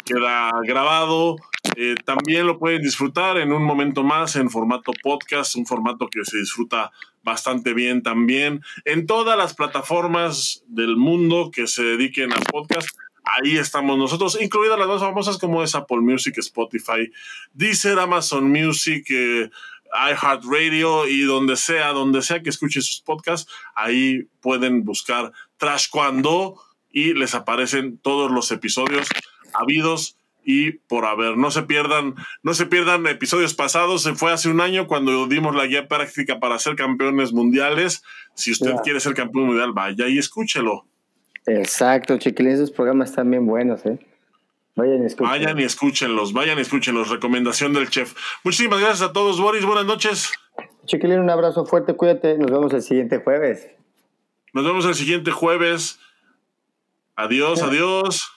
queda 0.05 0.51
grabado. 0.65 1.37
Eh, 1.77 1.95
también 2.05 2.47
lo 2.47 2.59
pueden 2.59 2.83
disfrutar 2.83 3.39
en 3.39 3.53
un 3.53 3.65
momento 3.65 4.03
más 4.03 4.37
en 4.37 4.51
formato 4.51 4.93
podcast, 5.03 5.57
un 5.57 5.65
formato 5.65 6.09
que 6.09 6.25
se 6.25 6.39
disfruta 6.39 6.91
bastante 7.23 7.73
bien 7.73 8.03
también 8.03 8.63
en 8.85 9.07
todas 9.07 9.39
las 9.39 9.55
plataformas 9.55 10.65
del 10.67 10.97
mundo 10.97 11.51
que 11.53 11.69
se 11.69 11.83
dediquen 11.85 12.33
a 12.33 12.37
podcast 12.51 12.89
Ahí 13.25 13.57
estamos 13.57 13.97
nosotros, 13.97 14.37
incluidas 14.41 14.79
las 14.79 14.89
más 14.89 15.01
famosas 15.01 15.39
como 15.39 15.63
es 15.63 15.75
Apple 15.75 16.01
Music, 16.01 16.37
Spotify, 16.39 17.11
Deezer, 17.53 17.99
Amazon 17.99 18.51
Music, 18.51 19.07
eh, 19.11 19.49
iHeartRadio 19.93 21.07
y 21.07 21.23
donde 21.23 21.57
sea, 21.57 21.93
donde 21.93 22.23
sea 22.23 22.43
que 22.43 22.51
escuchen 22.51 22.83
sus 22.83 23.01
podcasts, 23.01 23.51
ahí 23.75 24.25
pueden 24.41 24.85
buscar 24.85 25.33
Trash 25.57 25.89
Cuando 25.91 26.57
y 26.91 27.15
les 27.15 27.35
aparecen 27.35 27.99
todos 27.99 28.31
los 28.31 28.51
episodios 28.51 29.09
habidos 29.55 30.17
y 30.45 30.73
por 30.73 31.05
haber. 31.05 31.37
No 31.37 31.51
se 31.51 31.63
pierdan, 31.63 32.15
no 32.43 32.55
se 32.55 32.67
pierdan 32.67 33.07
episodios 33.07 33.55
pasados. 33.55 34.03
Se 34.03 34.15
fue 34.15 34.33
hace 34.33 34.49
un 34.49 34.61
año 34.61 34.87
cuando 34.87 35.27
dimos 35.27 35.55
la 35.55 35.67
guía 35.67 35.89
práctica 35.89 36.41
para 36.41 36.59
ser 36.59 36.75
campeones 36.75 37.33
mundiales. 37.33 38.03
Si 38.35 38.51
usted 38.51 38.75
quiere 38.83 39.01
ser 39.01 39.15
campeón 39.15 39.47
mundial, 39.47 39.73
vaya 39.73 40.09
y 40.09 40.19
escúchelo. 40.19 40.87
Exacto, 41.47 42.19
chiquilines, 42.19 42.61
esos 42.61 42.71
programas 42.71 43.11
están 43.11 43.31
bien 43.31 43.47
buenos, 43.47 43.85
¿eh? 43.87 43.99
Vayan 44.75 45.03
y 45.03 45.07
escúchenlos. 45.07 45.31
Vayan 45.31 45.59
y 45.59 45.63
escúchenlos, 45.65 46.33
vayan 46.33 46.59
y 46.59 46.61
escúchenlos. 46.63 47.11
Recomendación 47.11 47.75
del 47.75 47.91
chef. 47.91 48.15
Muchísimas 48.43 48.81
gracias 48.81 49.03
a 49.03 49.13
todos, 49.13 49.41
Boris. 49.41 49.65
Buenas 49.65 49.85
noches. 49.85 50.33
Chiquilín, 50.87 51.21
un 51.21 51.31
abrazo 51.31 51.67
fuerte, 51.67 51.95
cuídate. 51.95 52.39
Nos 52.39 52.51
vemos 52.51 52.73
el 52.73 52.83
siguiente 52.83 53.19
jueves. 53.19 53.71
Nos 54.53 54.65
vemos 54.65 54.85
el 54.87 54.95
siguiente 54.95 55.31
jueves. 55.31 55.99
Adiós, 57.17 57.63
adiós. 57.63 58.33